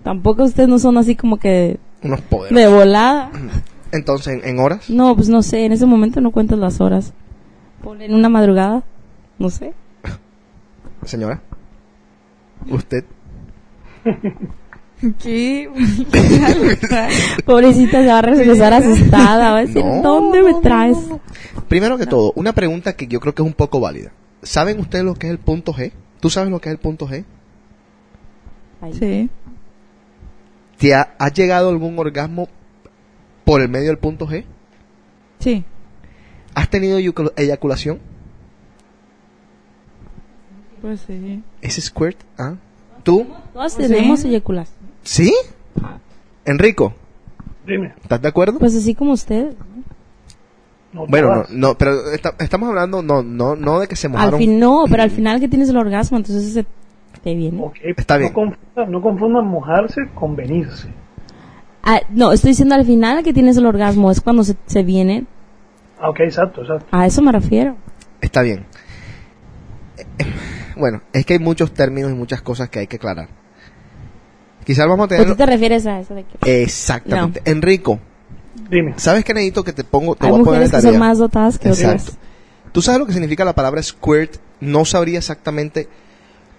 Tampoco 0.03 0.45
ustedes 0.45 0.68
no 0.68 0.78
son 0.78 0.99
así 0.99 1.14
como 1.16 1.36
que 1.38 1.78
Unos 2.03 2.20
poderes. 2.22 2.57
de 2.57 2.68
volada. 2.68 3.30
Entonces, 3.92 4.34
¿en, 4.34 4.49
en 4.49 4.59
horas? 4.61 4.88
No, 4.90 5.14
pues 5.16 5.28
no 5.28 5.42
sé, 5.42 5.64
en 5.66 5.72
ese 5.72 5.86
momento 5.86 6.20
no 6.20 6.30
cuentas 6.30 6.59
las 6.59 6.80
horas. 6.80 7.12
Ponle 7.82 8.07
en 8.07 8.14
una 8.14 8.28
madrugada, 8.28 8.82
no 9.38 9.51
sé. 9.51 9.74
Señora. 11.05 11.42
¿Usted? 12.70 13.05
¿Qué? 15.22 15.68
Pobrecita 17.45 18.01
se 18.03 18.07
va 18.07 18.18
a 18.18 18.22
regresar 18.22 18.72
asustada, 18.72 19.51
va 19.53 19.59
a 19.59 19.61
decir, 19.66 19.84
No, 19.84 20.01
¿dónde 20.03 20.42
me 20.42 20.55
traes? 20.62 20.97
Primero 21.68 21.99
que 21.99 22.07
todo, 22.07 22.32
una 22.36 22.53
pregunta 22.53 22.95
que 22.95 23.07
yo 23.07 23.20
creo 23.20 23.34
que 23.34 23.42
es 23.42 23.47
un 23.47 23.55
poco 23.55 23.80
válida. 23.80 24.12
¿Saben 24.42 24.78
ustedes 24.80 25.05
lo 25.05 25.14
que 25.14 25.26
es 25.26 25.30
el 25.32 25.38
punto 25.38 25.72
G? 25.74 25.92
¿Tú 26.20 26.30
sabes 26.30 26.51
lo 26.51 26.61
que 26.61 26.68
es 26.68 26.72
el 26.74 26.78
punto 26.78 27.07
G? 27.09 27.24
Sí. 28.99 29.28
¿Te 30.78 30.95
ha, 30.95 31.14
ha 31.18 31.28
llegado 31.28 31.70
algún 31.70 31.99
orgasmo 31.99 32.49
por 33.45 33.61
el 33.62 33.68
medio 33.68 33.88
del 33.88 33.99
punto 33.99 34.26
G? 34.26 34.45
Sí. 35.38 35.64
¿Has 36.55 36.68
tenido 36.70 36.99
eyacul- 36.99 37.32
eyaculación? 37.36 37.99
Pues 40.80 41.01
sí. 41.07 41.42
¿Es 41.62 41.74
squirt? 41.82 42.18
¿Ah? 42.38 42.55
¿Tú? 43.03 43.26
Pues 43.53 43.76
tenemos 43.76 44.20
sí. 44.20 44.28
eyaculación. 44.28 44.84
¿Sí? 45.05 45.32
Enrico, 46.44 46.92
Dime. 47.66 47.94
¿estás 48.02 48.20
de 48.20 48.28
acuerdo? 48.28 48.59
Pues 48.59 48.74
así 48.76 48.94
como 48.94 49.12
usted. 49.12 49.55
No, 50.92 51.07
bueno, 51.07 51.44
no, 51.50 51.76
pero 51.76 52.11
esta- 52.12 52.34
estamos 52.38 52.68
hablando 52.68 53.02
no, 53.02 53.22
no, 53.22 53.57
no 53.57 53.80
de 53.80 53.88
que 53.88 53.96
se 53.96 54.07
Al 54.07 54.12
mojaron. 54.12 54.38
fin 54.38 54.59
no, 54.61 54.84
pero 54.88 55.02
al 55.02 55.11
final 55.11 55.40
que 55.40 55.48
tienes 55.48 55.68
el 55.68 55.76
orgasmo, 55.76 56.16
entonces 56.18 56.52
se 56.52 56.66
te 57.22 57.34
viene. 57.34 57.61
Ok, 57.62 57.76
Está 57.96 58.16
bien. 58.16 58.30
No 58.30 58.34
confundan, 58.34 58.90
no 58.92 59.02
confundan 59.02 59.46
mojarse 59.46 60.02
con 60.14 60.36
venirse. 60.36 60.88
Ah, 61.82 62.00
no, 62.11 62.32
estoy 62.32 62.50
diciendo 62.50 62.74
al 62.76 62.84
final 62.84 63.22
que 63.24 63.32
tienes 63.32 63.57
el 63.57 63.66
orgasmo, 63.66 64.11
es 64.11 64.20
cuando 64.20 64.44
se, 64.44 64.57
se 64.66 64.82
viene. 64.84 65.26
Ah, 65.98 66.11
ok, 66.11 66.20
exacto, 66.20 66.61
exacto. 66.62 66.86
A 66.92 67.07
eso 67.07 67.22
me 67.22 67.32
refiero. 67.32 67.76
Está 68.20 68.42
bien. 68.42 68.64
Eh, 69.98 70.05
Bueno, 70.76 71.02
es 71.12 71.24
que 71.26 71.34
hay 71.34 71.38
muchos 71.38 71.72
términos 71.72 72.11
y 72.11 72.14
muchas 72.14 72.40
cosas 72.42 72.68
que 72.68 72.78
hay 72.80 72.86
que 72.86 72.96
aclarar. 72.96 73.28
Quizás 74.64 74.86
vamos 74.86 75.00
a 75.00 75.04
¿O 75.04 75.08
tener... 75.08 75.26
tú 75.26 75.36
te 75.36 75.46
refieres 75.46 75.86
a 75.86 76.00
eso 76.00 76.14
de 76.14 76.24
que 76.24 76.62
Exactamente. 76.62 77.42
Enrico, 77.44 77.98
Dime. 78.70 78.94
¿sabes 78.96 79.24
qué 79.24 79.34
necesito 79.34 79.62
que 79.64 79.72
te 79.72 79.84
pongo? 79.84 80.14
Te 80.14 80.26
hay 80.26 80.32
voy 80.32 80.40
a 80.40 80.44
poner 80.44 80.60
mujeres 80.62 80.70
que 80.70 80.76
tarea. 80.76 80.90
son 80.92 80.98
más 81.00 81.18
dotadas 81.18 81.58
que 81.58 81.68
Exacto. 81.68 82.02
otras? 82.02 82.18
¿Tú 82.72 82.82
sabes 82.82 82.98
lo 83.00 83.06
que 83.06 83.12
significa 83.12 83.44
la 83.44 83.52
palabra 83.54 83.82
squirt? 83.82 84.36
No 84.60 84.84
sabría 84.84 85.18
exactamente 85.18 85.88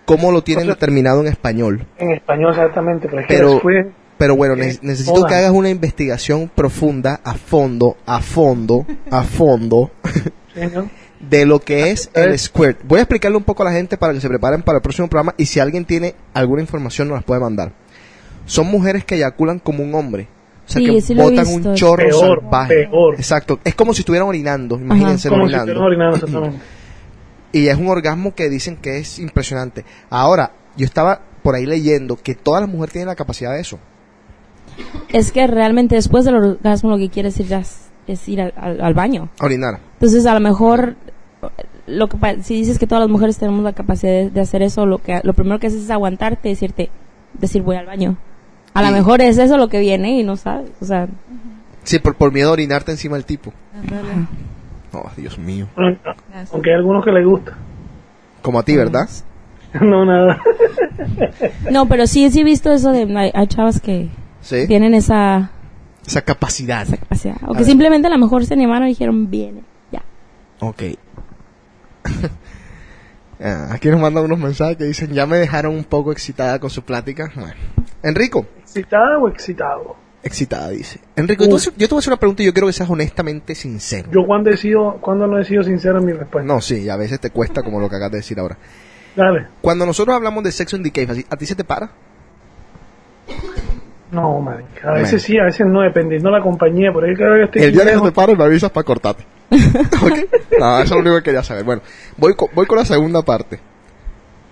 cómo 0.05 0.31
lo 0.31 0.43
tienen 0.43 0.63
O 0.63 0.67
sea- 0.67 0.73
determinado 0.75 1.21
en 1.21 1.27
español. 1.27 1.87
En 1.97 2.11
español 2.11 2.51
exactamente, 2.51 3.09
pero 3.27 3.61
Pero, 4.17 4.35
bueno, 4.37 4.55
ne- 4.55 4.77
necesito 4.81 5.25
que 5.25 5.33
hagas 5.35 5.51
una 5.51 5.69
investigación 5.69 6.49
profunda, 6.53 7.19
a 7.23 7.33
fondo, 7.33 7.97
a 8.05 8.21
fondo, 8.21 8.85
a 9.11 9.23
fondo, 9.23 9.91
de 11.19 11.45
lo 11.45 11.59
que 11.59 11.91
es 11.91 12.09
el 12.13 12.37
squirt. 12.39 12.79
Voy 12.85 12.99
a 12.99 13.01
explicarle 13.01 13.37
un 13.37 13.43
poco 13.43 13.63
a 13.63 13.65
la 13.65 13.71
gente 13.73 13.97
para 13.97 14.13
que 14.13 14.21
se 14.21 14.29
preparen 14.29 14.61
para 14.61 14.77
el 14.77 14.81
próximo 14.81 15.09
programa 15.09 15.33
y 15.37 15.45
si 15.47 15.59
alguien 15.59 15.83
tiene 15.85 16.15
alguna 16.33 16.61
información 16.61 17.07
nos 17.09 17.17
las 17.17 17.23
puede 17.25 17.41
mandar. 17.41 17.73
Son 18.45 18.67
mujeres 18.67 19.03
que 19.05 19.15
eyaculan 19.15 19.59
como 19.59 19.83
un 19.83 19.93
hombre. 19.95 20.27
O 20.67 20.71
sea, 20.71 20.79
Sí, 20.81 20.87
que 20.87 21.01
sí 21.01 21.13
botan 21.15 21.47
un 21.47 21.75
chorro 21.75 22.07
Peor, 22.07 22.39
salvaje. 22.41 22.87
peor. 22.87 23.15
Exacto. 23.15 23.59
Es 23.63 23.75
como 23.75 23.93
si 23.93 24.01
estuvieran 24.01 24.27
orinando. 24.27 24.77
Imagínense 24.79 25.29
Como 25.29 25.43
orinando. 25.43 25.71
estuvieran 25.71 25.83
orinando 25.87 26.15
exactamente. 26.15 26.59
Y 27.51 27.67
es 27.67 27.77
un 27.77 27.87
orgasmo 27.87 28.33
que 28.35 28.49
dicen 28.49 28.77
que 28.77 28.97
es 28.97 29.19
impresionante. 29.19 29.85
Ahora, 30.09 30.51
yo 30.75 30.85
estaba 30.85 31.21
por 31.43 31.55
ahí 31.55 31.65
leyendo 31.65 32.15
que 32.17 32.33
todas 32.35 32.61
las 32.61 32.69
mujeres 32.69 32.93
tienen 32.93 33.07
la 33.07 33.15
capacidad 33.15 33.53
de 33.53 33.61
eso. 33.61 33.79
Es 35.09 35.31
que 35.31 35.45
realmente 35.47 35.95
después 35.95 36.25
del 36.25 36.35
orgasmo 36.35 36.89
lo 36.89 36.97
que 36.97 37.09
quieres 37.09 37.39
ir 37.39 37.53
es, 37.53 37.89
es 38.07 38.27
ir 38.27 38.41
al, 38.41 38.53
al- 38.57 38.81
al 38.81 38.93
baño. 38.93 39.29
A 39.39 39.45
orinar. 39.45 39.79
Entonces, 39.93 40.25
a 40.25 40.33
lo 40.33 40.39
mejor, 40.39 40.95
lo 41.87 42.09
que 42.09 42.17
pa- 42.17 42.41
si 42.41 42.55
dices 42.55 42.77
que 42.79 42.87
todas 42.87 43.01
las 43.03 43.09
mujeres 43.09 43.37
tenemos 43.37 43.63
la 43.63 43.73
capacidad 43.73 44.11
de, 44.11 44.29
de 44.31 44.41
hacer 44.41 44.61
eso, 44.63 44.85
lo 44.85 44.97
que 44.97 45.21
lo 45.23 45.33
primero 45.33 45.59
que 45.59 45.67
haces 45.67 45.83
es 45.83 45.89
aguantarte 45.91 46.49
y 46.49 46.53
decirte, 46.53 46.89
decir 47.33 47.61
voy 47.61 47.77
al 47.77 47.85
baño. 47.85 48.17
A 48.75 48.83
lo 48.83 48.91
mejor 48.91 49.21
es 49.21 49.37
eso 49.39 49.57
lo 49.57 49.67
que 49.69 49.79
viene 49.79 50.19
y 50.19 50.23
no 50.23 50.35
sabes. 50.37 50.69
O 50.81 50.85
sea, 50.85 51.07
Sí, 51.83 51.99
por, 51.99 52.15
por 52.15 52.31
miedo 52.31 52.49
a 52.49 52.53
orinarte 52.53 52.91
encima 52.91 53.15
del 53.15 53.25
tipo. 53.25 53.53
Ándale. 53.79 54.09
Oh, 54.91 55.09
Dios 55.17 55.37
mío. 55.37 55.67
Aunque 56.51 56.69
hay 56.71 56.75
algunos 56.77 57.03
que 57.05 57.11
les 57.11 57.25
gusta. 57.25 57.53
Como 58.41 58.59
a 58.59 58.63
ti, 58.63 58.75
¿verdad? 58.75 59.07
no, 59.81 60.05
nada. 60.05 60.41
no, 61.71 61.85
pero 61.87 62.07
sí, 62.07 62.29
sí 62.31 62.41
he 62.41 62.43
visto 62.43 62.71
eso 62.71 62.91
de 62.91 63.03
hay, 63.17 63.31
hay 63.33 63.47
chavas 63.47 63.79
que 63.81 64.09
Sí. 64.41 64.67
tienen 64.67 64.93
esa, 64.93 65.49
Esa 66.05 66.21
capacidad. 66.21 66.83
esa 66.83 66.97
capacidad. 66.97 67.35
O 67.43 67.45
A 67.45 67.53
que 67.53 67.57
ver. 67.59 67.65
simplemente 67.65 68.07
a 68.07 68.11
lo 68.11 68.17
mejor 68.17 68.45
se 68.45 68.53
animaron 68.53 68.87
y 68.87 68.91
dijeron, 68.91 69.29
viene, 69.29 69.61
ya. 69.91 70.01
Ok. 70.59 70.83
Ah, 73.37 73.67
aquí 73.73 73.89
nos 73.89 73.99
mandan 73.99 74.23
unos 74.23 74.39
mensajes 74.39 74.77
que 74.77 74.85
dicen, 74.85 75.11
ya 75.11 75.25
me 75.25 75.35
dejaron 75.37 75.75
un 75.75 75.83
poco 75.83 76.13
excitada 76.13 76.57
con 76.59 76.69
su 76.69 76.83
plática. 76.83 77.29
Bueno. 77.35 77.53
Enrico, 78.01 78.45
¿Excitada 78.75 79.17
o 79.17 79.29
excitado? 79.29 79.95
excitada 80.21 80.69
dice. 80.69 80.99
Enrico, 81.15 81.47
tú- 81.47 81.57
yo 81.57 81.71
te 81.71 81.93
voy 81.93 81.97
a 81.97 81.99
hacer 81.99 82.11
una 82.11 82.19
pregunta 82.19 82.41
y 82.41 82.47
yo 82.47 82.51
quiero 82.53 82.65
que 82.67 82.73
seas 82.73 82.89
honestamente 82.89 83.53
sincero. 83.55 84.09
Yo 84.11 84.25
cuando 84.25 84.49
he 84.49 84.57
sido, 84.57 84.97
cuando 84.99 85.27
no 85.27 85.37
he 85.39 85.45
sido 85.45 85.63
sincero 85.63 85.99
en 85.99 86.05
mi 86.05 86.13
respuesta. 86.13 86.51
No, 86.51 86.59
sí, 86.61 86.89
a 86.89 86.97
veces 86.97 87.19
te 87.19 87.29
cuesta 87.29 87.61
como 87.61 87.79
lo 87.79 87.87
que 87.87 87.95
acabas 87.95 88.11
de 88.11 88.17
decir 88.17 88.39
ahora. 88.39 88.57
Dale. 89.15 89.47
Cuando 89.61 89.85
nosotros 89.85 90.15
hablamos 90.15 90.43
de 90.43 90.51
sexo 90.51 90.77
cave, 90.91 91.25
¿a 91.29 91.37
ti 91.37 91.45
se 91.45 91.55
te 91.55 91.63
para? 91.63 91.91
No, 94.11 94.39
man. 94.39 94.63
A 94.83 94.91
veces 94.93 95.13
Man. 95.13 95.19
sí, 95.19 95.37
a 95.37 95.43
veces 95.43 95.67
no, 95.67 95.81
dependiendo 95.81 96.29
de 96.29 96.37
la 96.37 96.43
compañía. 96.43 96.91
Por 96.91 97.03
ahí 97.03 97.11
vez 97.11 97.19
que 97.19 97.43
estoy 97.45 97.61
El 97.63 97.71
día 97.73 97.85
que 97.85 97.93
se 97.93 98.01
te 98.01 98.11
pare 98.11 98.35
me 98.35 98.43
avisas 98.43 98.71
para 98.71 98.83
cortarte. 98.83 99.23
¿Ok? 99.51 100.19
No, 100.59 100.75
eso 100.79 100.83
es 100.83 100.91
lo 100.91 100.97
único 100.99 101.15
que 101.17 101.23
quería 101.23 101.43
saber. 101.43 101.63
Bueno, 101.63 101.81
voy 102.17 102.33
con, 102.35 102.49
voy 102.53 102.65
con 102.65 102.77
la 102.79 102.85
segunda 102.85 103.21
parte. 103.21 103.59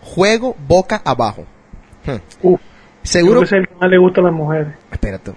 Juego 0.02 0.56
boca 0.68 1.02
abajo. 1.04 1.46
Hmm. 2.06 2.18
Uf, 2.42 2.62
Seguro, 3.04 3.40
creo 3.42 3.50
que 3.50 3.56
es 3.56 3.62
el 3.62 3.68
que 3.68 3.76
más 3.76 3.90
le 3.90 3.98
gusta 3.98 4.22
a 4.22 4.24
las 4.26 4.34
mujeres. 4.34 4.68
espérate. 4.92 5.34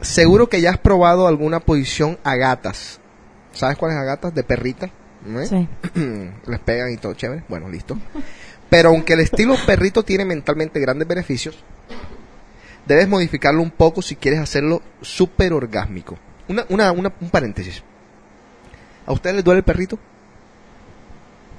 Seguro 0.00 0.48
que 0.48 0.60
ya 0.60 0.70
has 0.70 0.78
probado 0.78 1.26
alguna 1.26 1.60
posición 1.60 2.18
a 2.24 2.36
gatas. 2.36 3.00
¿Sabes 3.52 3.76
cuál 3.76 3.92
es 3.92 3.98
a 3.98 4.04
gatas? 4.04 4.34
De 4.34 4.42
perrita. 4.44 4.86
¿eh? 4.86 5.46
Sí. 5.46 5.68
Les 6.46 6.60
pegan 6.60 6.92
y 6.92 6.96
todo 6.96 7.14
chévere. 7.14 7.42
Bueno, 7.48 7.68
listo. 7.68 7.96
Pero 8.68 8.90
aunque 8.90 9.14
el 9.14 9.20
estilo 9.20 9.54
perrito 9.66 10.02
tiene 10.04 10.24
mentalmente 10.24 10.78
grandes 10.78 11.08
beneficios, 11.08 11.58
debes 12.86 13.08
modificarlo 13.08 13.62
un 13.62 13.70
poco 13.70 14.02
si 14.02 14.14
quieres 14.16 14.40
hacerlo 14.40 14.82
súper 15.00 15.52
orgásmico. 15.52 16.16
Una, 16.48 16.64
una, 16.68 16.92
una- 16.92 17.12
un 17.20 17.30
paréntesis. 17.30 17.82
¿A 19.06 19.12
ustedes 19.12 19.36
les 19.36 19.44
duele 19.44 19.58
el 19.58 19.64
perrito? 19.64 19.98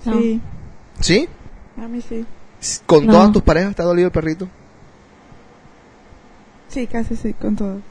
Sí, 0.03 0.41
¿Sí? 0.99 1.27
a 1.77 1.87
mí 1.87 2.01
sí. 2.01 2.25
¿Con 2.85 3.05
No. 3.05 3.13
todas 3.13 3.31
tus 3.31 3.41
parejas 3.41 3.75
te 3.75 3.81
ha 3.81 3.85
dolido 3.85 4.07
el 4.07 4.11
perrito? 4.13 4.47
Sí, 6.70 6.88
casi 6.88 7.15
sí, 7.15 7.34
con 7.34 7.55
todo. 7.55 7.82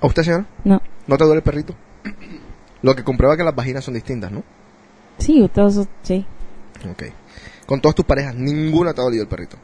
¿A 0.00 0.06
usted, 0.06 0.22
señora? 0.24 0.46
No. 0.64 0.82
¿No 1.06 1.16
te 1.16 1.24
duele 1.24 1.38
el 1.38 1.42
perrito? 1.44 1.74
Lo 2.82 2.96
que 2.96 3.04
comprueba 3.04 3.36
que 3.36 3.44
las 3.44 3.54
vaginas 3.54 3.84
son 3.84 3.94
distintas, 3.94 4.32
¿no? 4.32 4.42
Sí, 5.18 5.48
todos, 5.54 5.86
sí. 6.02 6.26
Ok. 6.90 7.04
Con 7.66 7.80
todas 7.80 7.94
tus 7.94 8.04
parejas, 8.04 8.34
ninguna 8.34 8.92
te 8.92 9.00
ha 9.00 9.04
dolido 9.04 9.22
el 9.22 9.28
perrito. 9.28 9.56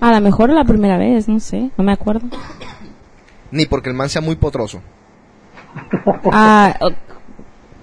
A 0.00 0.12
lo 0.12 0.20
mejor 0.20 0.50
la 0.50 0.64
primera 0.64 0.98
vez, 0.98 1.26
no 1.28 1.40
sé, 1.40 1.70
no 1.78 1.84
me 1.84 1.92
acuerdo. 1.92 2.28
Ni 3.50 3.64
porque 3.66 3.88
el 3.88 3.94
man 3.96 4.10
sea 4.10 4.20
muy 4.20 4.36
potroso. 4.36 4.82
Ah, 6.32 6.76
o- 6.80 6.90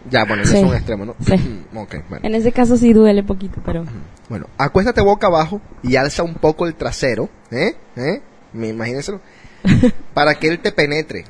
Ya, 0.10 0.24
bueno, 0.26 0.46
Sí. 0.46 0.56
es 0.58 0.64
un 0.64 0.74
extremo, 0.74 1.06
¿no? 1.06 1.16
Sí. 1.20 1.34
ok, 1.76 1.96
bueno. 2.10 2.26
en 2.26 2.36
ese 2.36 2.52
caso 2.54 2.78
sí 2.78 2.94
duele 2.94 3.24
poquito, 3.24 3.60
pero... 3.66 3.84
Bueno, 4.30 4.46
acuéstate 4.58 5.02
boca 5.02 5.28
abajo 5.28 5.60
y 5.84 5.96
alza 5.98 6.24
un 6.24 6.36
poco 6.36 6.66
el 6.66 6.76
trasero, 6.76 7.28
¿eh? 7.52 7.76
¿Eh? 7.98 8.22
Imagínenselo. 8.54 9.20
para 10.14 10.36
que 10.36 10.48
él 10.48 10.60
te 10.60 10.72
penetre. 10.72 11.26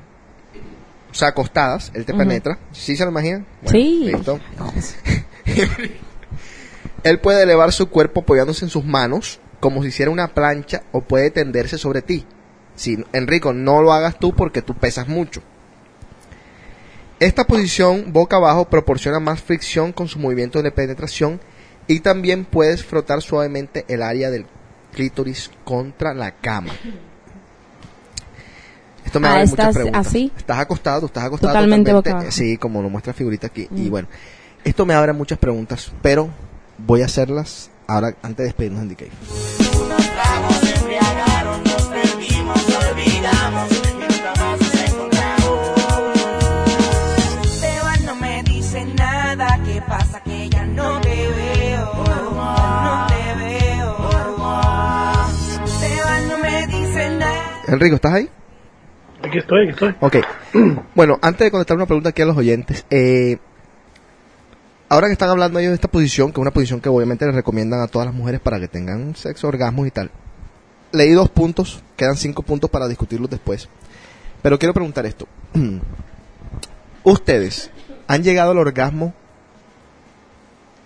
O 1.11 1.13
sea, 1.13 1.29
acostadas, 1.29 1.91
él 1.95 2.05
te 2.05 2.13
penetra. 2.13 2.59
¿Sí 2.71 2.95
se 2.95 3.03
lo 3.03 3.11
imaginan? 3.11 3.45
Bueno, 3.61 3.71
Sí. 3.71 4.01
listo. 4.03 4.39
él 7.03 7.19
puede 7.19 7.43
elevar 7.43 7.71
su 7.71 7.89
cuerpo 7.89 8.21
apoyándose 8.21 8.65
en 8.65 8.69
sus 8.69 8.85
manos 8.85 9.39
como 9.59 9.81
si 9.81 9.89
hiciera 9.89 10.11
una 10.11 10.33
plancha 10.33 10.83
o 10.91 11.01
puede 11.01 11.31
tenderse 11.31 11.77
sobre 11.77 12.01
ti. 12.01 12.25
Si, 12.75 13.03
Enrico, 13.13 13.53
no 13.53 13.81
lo 13.81 13.91
hagas 13.91 14.19
tú 14.19 14.35
porque 14.35 14.61
tú 14.61 14.75
pesas 14.75 15.07
mucho. 15.07 15.41
Esta 17.19 17.47
posición 17.47 18.13
boca 18.13 18.35
abajo 18.35 18.69
proporciona 18.69 19.19
más 19.19 19.41
fricción 19.41 19.91
con 19.91 20.07
su 20.07 20.19
movimiento 20.19 20.61
de 20.61 20.71
penetración 20.71 21.39
y 21.87 22.01
también 22.01 22.45
puedes 22.45 22.83
frotar 22.85 23.23
suavemente 23.23 23.85
el 23.87 24.03
área 24.03 24.29
del 24.29 24.45
clítoris 24.93 25.49
contra 25.63 26.13
la 26.13 26.35
cama. 26.35 26.73
Esto 29.07 29.19
me 29.21 29.27
Ah, 29.29 29.31
abre 29.31 29.45
muchas 29.45 29.59
¿estás 29.59 29.73
preguntas. 29.75 30.07
así? 30.07 30.31
Estás 30.37 30.59
acostado, 30.59 31.05
estás 31.05 31.23
acostado 31.23 31.53
Totalmente 31.53 31.93
boca 31.93 32.11
abajo. 32.11 32.27
Sí, 32.31 32.57
como 32.57 32.81
lo 32.81 32.89
muestra 32.89 33.11
la 33.13 33.17
figurita 33.17 33.47
aquí. 33.47 33.67
Y 33.75 33.87
Mm. 33.87 33.89
bueno, 33.89 34.07
esto 34.65 34.85
me 34.85 34.93
abre 34.93 35.13
muchas 35.13 35.37
preguntas, 35.39 35.91
pero 36.01 36.29
voy 36.77 37.01
a 37.03 37.05
hacerlas 37.05 37.69
ahora 37.87 38.09
antes 38.21 38.37
de 38.37 38.43
despedirnos 38.43 38.81
en 38.81 38.89
DK. 38.89 39.09
Te 47.61 47.79
vas, 47.83 48.01
no 48.01 48.15
me 48.15 48.43
dice 48.43 48.85
nada. 48.85 49.59
¿Qué 49.65 49.81
pasa? 49.87 50.21
Que 50.23 50.49
ya 50.49 50.65
no 50.65 51.01
te 51.01 51.09
veo. 51.09 51.85
No 51.95 53.07
te 53.07 53.45
veo. 53.45 53.95
Te 55.79 56.01
vas, 56.03 56.23
no 56.29 56.37
me 56.39 56.67
dice 56.67 57.09
nada. 57.17 57.61
Enrico, 57.67 57.95
¿estás 57.95 58.13
ahí? 58.13 58.29
Aquí 59.27 59.39
estoy, 59.39 59.63
aquí 59.63 59.71
estoy. 59.71 59.95
Ok. 59.99 60.17
Bueno, 60.95 61.19
antes 61.21 61.45
de 61.45 61.51
contestar 61.51 61.77
una 61.77 61.85
pregunta 61.85 62.09
aquí 62.09 62.21
a 62.21 62.25
los 62.25 62.37
oyentes, 62.37 62.85
eh, 62.89 63.37
ahora 64.89 65.07
que 65.07 65.13
están 65.13 65.29
hablando 65.29 65.59
ellos 65.59 65.71
de 65.71 65.75
esta 65.75 65.89
posición, 65.89 66.31
que 66.31 66.39
es 66.39 66.41
una 66.41 66.51
posición 66.51 66.81
que 66.81 66.89
obviamente 66.89 67.25
les 67.25 67.35
recomiendan 67.35 67.81
a 67.81 67.87
todas 67.87 68.07
las 68.07 68.15
mujeres 68.15 68.41
para 68.41 68.59
que 68.59 68.67
tengan 68.67 69.15
sexo, 69.15 69.47
orgasmos 69.47 69.85
y 69.85 69.91
tal, 69.91 70.09
leí 70.91 71.11
dos 71.11 71.29
puntos, 71.29 71.83
quedan 71.95 72.15
cinco 72.15 72.41
puntos 72.41 72.69
para 72.69 72.87
discutirlos 72.87 73.29
después. 73.29 73.69
Pero 74.41 74.57
quiero 74.57 74.73
preguntar 74.73 75.05
esto. 75.05 75.27
¿Ustedes 77.03 77.69
han 78.07 78.23
llegado 78.23 78.51
al 78.51 78.57
orgasmo 78.57 79.13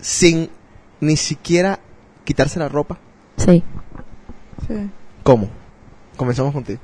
sin 0.01 0.49
ni 0.99 1.15
siquiera 1.15 1.79
quitarse 2.25 2.59
la 2.59 2.67
ropa? 2.67 2.97
Sí. 3.37 3.63
Sí. 4.67 4.89
¿Cómo? 5.23 5.49
Comenzamos 6.17 6.53
contigo. 6.53 6.79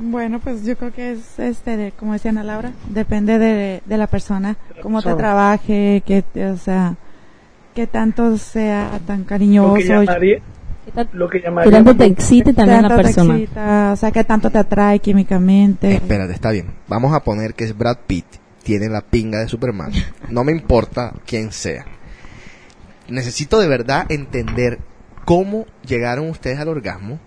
Bueno, 0.00 0.38
pues 0.38 0.64
yo 0.64 0.76
creo 0.76 0.92
que 0.92 1.12
es, 1.12 1.38
este, 1.38 1.76
de- 1.76 1.92
como 1.92 2.12
decía 2.12 2.30
Ana 2.30 2.44
Laura, 2.44 2.72
depende 2.88 3.38
de, 3.38 3.82
de 3.84 3.96
la 3.98 4.06
persona, 4.06 4.56
cómo 4.82 5.00
te 5.00 5.06
persona. 5.06 5.16
trabaje, 5.16 6.02
que, 6.06 6.22
te- 6.22 6.46
o 6.50 6.56
sea, 6.56 6.94
que 7.74 7.86
tanto 7.86 8.36
sea 8.38 9.00
tan 9.06 9.20
Lo 9.20 9.26
cariñoso. 9.26 9.74
que 9.74 9.84
llamaría, 9.84 10.38
lo 11.12 11.28
que 11.28 11.40
llamaría 11.40 11.72
tanto 11.72 11.96
te 11.96 12.04
excite 12.06 12.52
también 12.52 12.82
la 12.82 12.88
tanto 12.88 12.96
te 13.02 13.08
persona. 13.08 13.34
excita, 13.36 13.90
o 13.92 13.96
sea, 13.96 14.10
que 14.12 14.24
tanto 14.24 14.50
te 14.50 14.58
atrae 14.58 15.00
químicamente. 15.00 15.94
Espérate, 15.94 16.32
está 16.32 16.50
bien. 16.52 16.70
Vamos 16.86 17.12
a 17.12 17.24
poner 17.24 17.54
que 17.54 17.64
es 17.64 17.76
Brad 17.76 17.98
Pitt. 18.06 18.26
Tiene 18.62 18.88
la 18.88 19.00
pinga 19.00 19.38
de 19.40 19.48
Superman. 19.48 19.90
No 20.28 20.44
me 20.44 20.52
importa 20.52 21.12
quién 21.26 21.50
sea. 21.52 21.84
Necesito 23.08 23.58
de 23.58 23.68
verdad 23.68 24.06
entender 24.10 24.78
cómo 25.24 25.66
llegaron 25.86 26.28
ustedes 26.30 26.58
al 26.58 26.68
orgasmo 26.68 27.18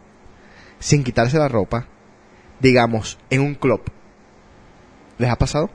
sin 0.79 1.03
quitarse 1.03 1.37
la 1.37 1.47
ropa, 1.47 1.87
digamos, 2.61 3.17
en 3.29 3.41
un 3.41 3.55
club. 3.55 3.81
¿Les 5.17 5.29
ha 5.29 5.35
pasado? 5.35 5.69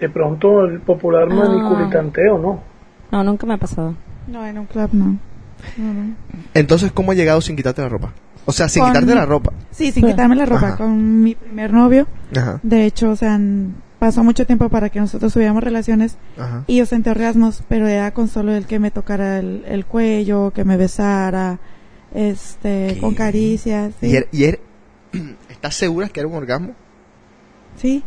de 0.00 0.08
pronto 0.08 0.64
el 0.64 0.80
popular 0.80 1.26
Ah. 1.28 1.34
maniculitanteo, 1.34 2.38
¿no? 2.38 2.62
No, 3.10 3.24
nunca 3.24 3.46
me 3.48 3.54
ha 3.54 3.58
pasado. 3.58 3.96
No, 4.28 4.46
en 4.46 4.56
un 4.58 4.66
club 4.66 4.90
no. 4.92 5.16
No, 5.76 5.92
no. 5.92 6.14
Entonces, 6.54 6.92
¿cómo 6.92 7.10
ha 7.10 7.14
llegado 7.16 7.40
sin 7.40 7.56
quitarte 7.56 7.82
la 7.82 7.88
ropa? 7.88 8.12
O 8.46 8.52
sea, 8.52 8.68
sin 8.68 8.82
Con- 8.84 8.92
quitarte 8.92 9.12
la 9.16 9.26
ropa. 9.26 9.52
Sí, 9.72 9.90
sin 9.90 10.06
quitarme 10.06 10.36
la 10.36 10.46
ropa, 10.46 10.68
Ajá. 10.68 10.76
con 10.76 11.20
mi 11.22 11.34
primer 11.34 11.72
novio. 11.72 12.06
Ajá. 12.36 12.60
De 12.62 12.84
hecho, 12.84 13.10
o 13.10 13.16
sea, 13.16 13.40
pasó 13.98 14.22
mucho 14.22 14.46
tiempo 14.46 14.68
para 14.68 14.88
que 14.88 15.00
nosotros 15.00 15.32
tuviéramos 15.32 15.64
relaciones 15.64 16.16
Ajá. 16.38 16.62
y 16.68 16.76
yo 16.76 16.86
sentí 16.86 17.10
orgasmos, 17.10 17.64
pero 17.68 17.88
era 17.88 18.12
con 18.14 18.28
solo 18.28 18.54
el 18.54 18.66
que 18.66 18.78
me 18.78 18.92
tocara 18.92 19.40
el, 19.40 19.64
el 19.66 19.84
cuello, 19.84 20.52
que 20.52 20.64
me 20.64 20.76
besara, 20.76 21.58
este, 22.14 22.98
con 23.00 23.16
caricias. 23.16 23.94
Sí. 24.00 24.06
¿Y, 24.06 24.14
er- 24.14 24.28
y 24.30 24.44
er- 24.44 24.60
¿Estás 25.58 25.74
segura 25.74 26.08
que 26.08 26.20
era 26.20 26.28
un 26.28 26.34
orgasmo? 26.36 26.72
Sí. 27.76 28.02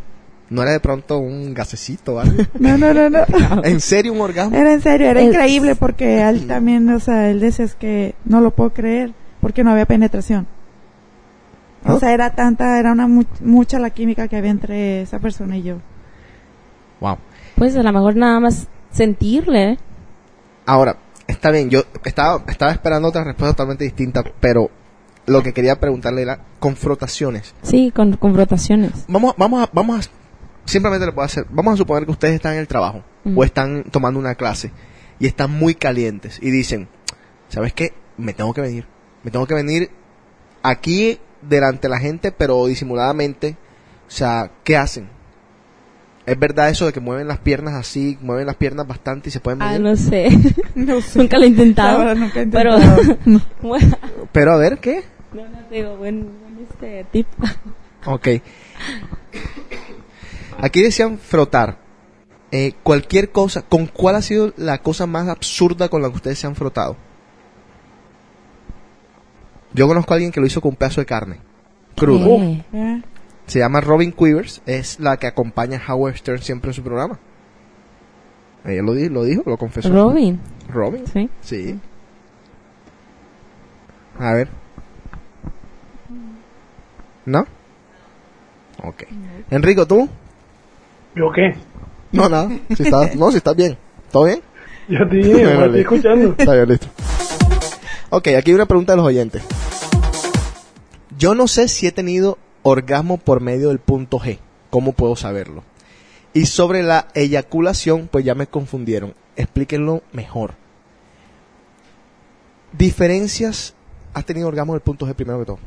¿No 0.48 0.62
era 0.62 0.72
de 0.72 0.80
pronto 0.80 1.18
un 1.18 1.54
gasecito 1.54 2.14
o 2.14 2.18
algo? 2.18 2.42
No, 2.58 2.76
no, 2.78 2.92
no, 2.94 3.10
no. 3.10 3.20
¿En 3.64 3.80
serio 3.80 4.12
un 4.12 4.20
orgasmo? 4.20 4.56
Era 4.56 4.72
en 4.72 4.80
serio, 4.80 5.08
era 5.08 5.20
Es- 5.20 5.28
increíble 5.28 5.76
porque 5.76 6.22
él 6.28 6.46
también, 6.46 6.88
o 6.90 7.00
sea, 7.00 7.30
él 7.30 7.40
decía 7.40 7.64
es 7.64 7.74
que 7.74 8.14
no 8.24 8.40
lo 8.40 8.50
puedo 8.52 8.70
creer 8.72 9.12
porque 9.40 9.64
no 9.64 9.70
había 9.70 9.86
penetración. 9.86 10.46
O 11.84 11.98
sea, 11.98 12.12
era 12.14 12.30
tanta, 12.34 12.78
era 12.78 12.92
una 12.92 13.06
mu- 13.08 13.24
mucha 13.40 13.78
la 13.80 13.90
química 13.90 14.28
que 14.28 14.36
había 14.36 14.50
entre 14.52 15.02
esa 15.02 15.18
persona 15.18 15.56
y 15.56 15.62
yo. 15.62 15.78
Wow. 17.00 17.18
Pues 17.56 17.74
a 17.76 17.82
lo 17.82 17.92
mejor 17.92 18.14
nada 18.16 18.38
más 18.40 18.68
sentirle. 18.92 19.72
¿eh? 19.72 19.78
Ahora, 20.64 20.96
está 21.26 21.50
bien, 21.50 21.70
yo 21.70 21.82
estaba, 22.04 22.44
estaba 22.46 22.70
esperando 22.72 23.08
otra 23.08 23.24
respuesta 23.24 23.54
totalmente 23.54 23.84
distinta, 23.84 24.22
pero 24.40 24.70
lo 25.26 25.42
que 25.42 25.52
quería 25.52 25.78
preguntarle 25.78 26.22
era 26.22 26.40
confrontaciones. 26.58 27.54
Sí, 27.62 27.92
con 27.94 28.16
confrontaciones. 28.16 29.04
Vamos, 29.08 29.34
vamos 29.36 29.62
a, 29.62 29.70
vamos 29.72 30.06
a, 30.06 30.10
simplemente 30.64 31.06
le 31.06 31.12
puedo 31.12 31.24
hacer, 31.26 31.46
vamos 31.50 31.74
a 31.74 31.76
suponer 31.76 32.04
que 32.04 32.10
ustedes 32.10 32.34
están 32.34 32.54
en 32.54 32.60
el 32.60 32.68
trabajo 32.68 33.02
o 33.36 33.44
están 33.44 33.84
tomando 33.84 34.18
una 34.18 34.34
clase 34.34 34.72
y 35.18 35.26
están 35.26 35.50
muy 35.50 35.74
calientes 35.74 36.38
y 36.42 36.50
dicen, 36.50 36.88
¿sabes 37.48 37.72
qué? 37.72 37.92
Me 38.16 38.32
tengo 38.32 38.52
que 38.52 38.60
venir, 38.60 38.86
me 39.22 39.30
tengo 39.30 39.46
que 39.46 39.54
venir 39.54 39.90
aquí 40.62 41.18
delante 41.42 41.82
de 41.82 41.90
la 41.90 41.98
gente, 41.98 42.32
pero 42.32 42.66
disimuladamente. 42.66 43.56
O 44.06 44.10
sea, 44.14 44.50
¿qué 44.64 44.76
hacen? 44.76 45.08
¿Es 46.24 46.38
verdad 46.38 46.70
eso 46.70 46.86
de 46.86 46.92
que 46.92 47.00
mueven 47.00 47.26
las 47.26 47.38
piernas 47.38 47.74
así, 47.74 48.16
mueven 48.20 48.46
las 48.46 48.54
piernas 48.54 48.86
bastante 48.86 49.28
y 49.28 49.32
se 49.32 49.40
pueden 49.40 49.60
Ah, 49.60 49.78
no 49.78 49.96
sé. 49.96 50.28
No 50.74 51.00
sé. 51.00 51.18
nunca 51.18 51.38
lo 51.38 51.44
he 51.44 51.48
intentado. 51.48 51.98
La 51.98 52.04
verdad, 52.04 52.22
nunca 52.22 52.40
he 52.40 52.46
Pero, 52.46 52.76
Pero 54.32 54.52
a 54.52 54.56
ver, 54.56 54.78
¿qué? 54.78 55.02
No, 55.34 55.48
no 55.48 55.68
digo, 55.70 55.96
buen, 55.96 56.28
buen 56.42 56.66
este 56.70 57.04
tip. 57.10 57.26
Ok. 58.06 58.28
Aquí 60.58 60.82
decían 60.82 61.18
frotar. 61.18 61.78
Eh, 62.50 62.74
cualquier 62.82 63.30
cosa, 63.30 63.62
¿con 63.62 63.86
cuál 63.86 64.16
ha 64.16 64.22
sido 64.22 64.52
la 64.58 64.78
cosa 64.78 65.06
más 65.06 65.28
absurda 65.28 65.88
con 65.88 66.02
la 66.02 66.08
que 66.10 66.16
ustedes 66.16 66.38
se 66.38 66.46
han 66.46 66.54
frotado? 66.54 66.96
Yo 69.72 69.88
conozco 69.88 70.12
a 70.12 70.16
alguien 70.16 70.32
que 70.32 70.40
lo 70.40 70.46
hizo 70.46 70.60
con 70.60 70.70
un 70.70 70.76
pedazo 70.76 71.00
de 71.00 71.06
carne. 71.06 71.40
Crudo. 71.96 72.26
¿Qué? 72.70 73.02
Se 73.46 73.58
llama 73.58 73.80
Robin 73.80 74.12
Quivers. 74.12 74.60
Es 74.66 75.00
la 75.00 75.16
que 75.16 75.26
acompaña 75.26 75.80
a 75.86 75.94
Howard 75.94 76.16
Stern 76.16 76.42
siempre 76.42 76.70
en 76.70 76.74
su 76.74 76.82
programa. 76.82 77.18
Ella 78.64 78.82
lo, 78.82 78.92
di- 78.94 79.08
lo 79.08 79.24
dijo, 79.24 79.42
lo 79.46 79.56
confesó. 79.56 79.88
Robin. 79.90 80.38
Robin. 80.68 81.06
Sí. 81.06 81.30
Sí. 81.40 81.80
A 84.18 84.32
ver. 84.34 84.50
¿No? 87.24 87.46
Ok. 88.82 89.04
Enrico, 89.50 89.86
¿tú? 89.86 90.08
¿Yo 91.14 91.30
qué? 91.32 91.54
No, 92.10 92.28
nada. 92.28 92.50
Si 92.76 92.82
estás, 92.82 93.14
no, 93.16 93.30
si 93.30 93.36
estás 93.38 93.56
bien. 93.56 93.76
¿Todo 94.10 94.24
bien? 94.24 94.42
Yo 94.88 95.08
te 95.08 95.16
dije, 95.16 95.32
Bueno, 95.44 95.58
me 95.60 95.66
estoy 95.66 95.80
escuchando. 95.80 96.34
Está 96.36 96.54
bien, 96.54 96.68
listo. 96.68 96.86
Ok, 98.10 98.28
aquí 98.28 98.50
hay 98.50 98.54
una 98.54 98.66
pregunta 98.66 98.92
de 98.92 98.96
los 98.98 99.06
oyentes. 99.06 99.42
Yo 101.16 101.34
no 101.34 101.46
sé 101.48 101.68
si 101.68 101.86
he 101.86 101.92
tenido 101.92 102.38
orgasmo 102.62 103.16
por 103.18 103.40
medio 103.40 103.68
del 103.68 103.78
punto 103.78 104.18
G. 104.18 104.38
¿Cómo 104.70 104.92
puedo 104.92 105.16
saberlo? 105.16 105.62
Y 106.34 106.46
sobre 106.46 106.82
la 106.82 107.08
eyaculación, 107.14 108.08
pues 108.10 108.24
ya 108.24 108.34
me 108.34 108.46
confundieron. 108.46 109.14
Explíquenlo 109.36 110.02
mejor. 110.12 110.54
Diferencias. 112.72 113.74
¿Has 114.14 114.24
tenido 114.26 114.48
orgasmo 114.48 114.72
del 114.74 114.82
punto 114.82 115.06
G 115.06 115.14
primero 115.14 115.38
que 115.38 115.46
todo? 115.46 115.58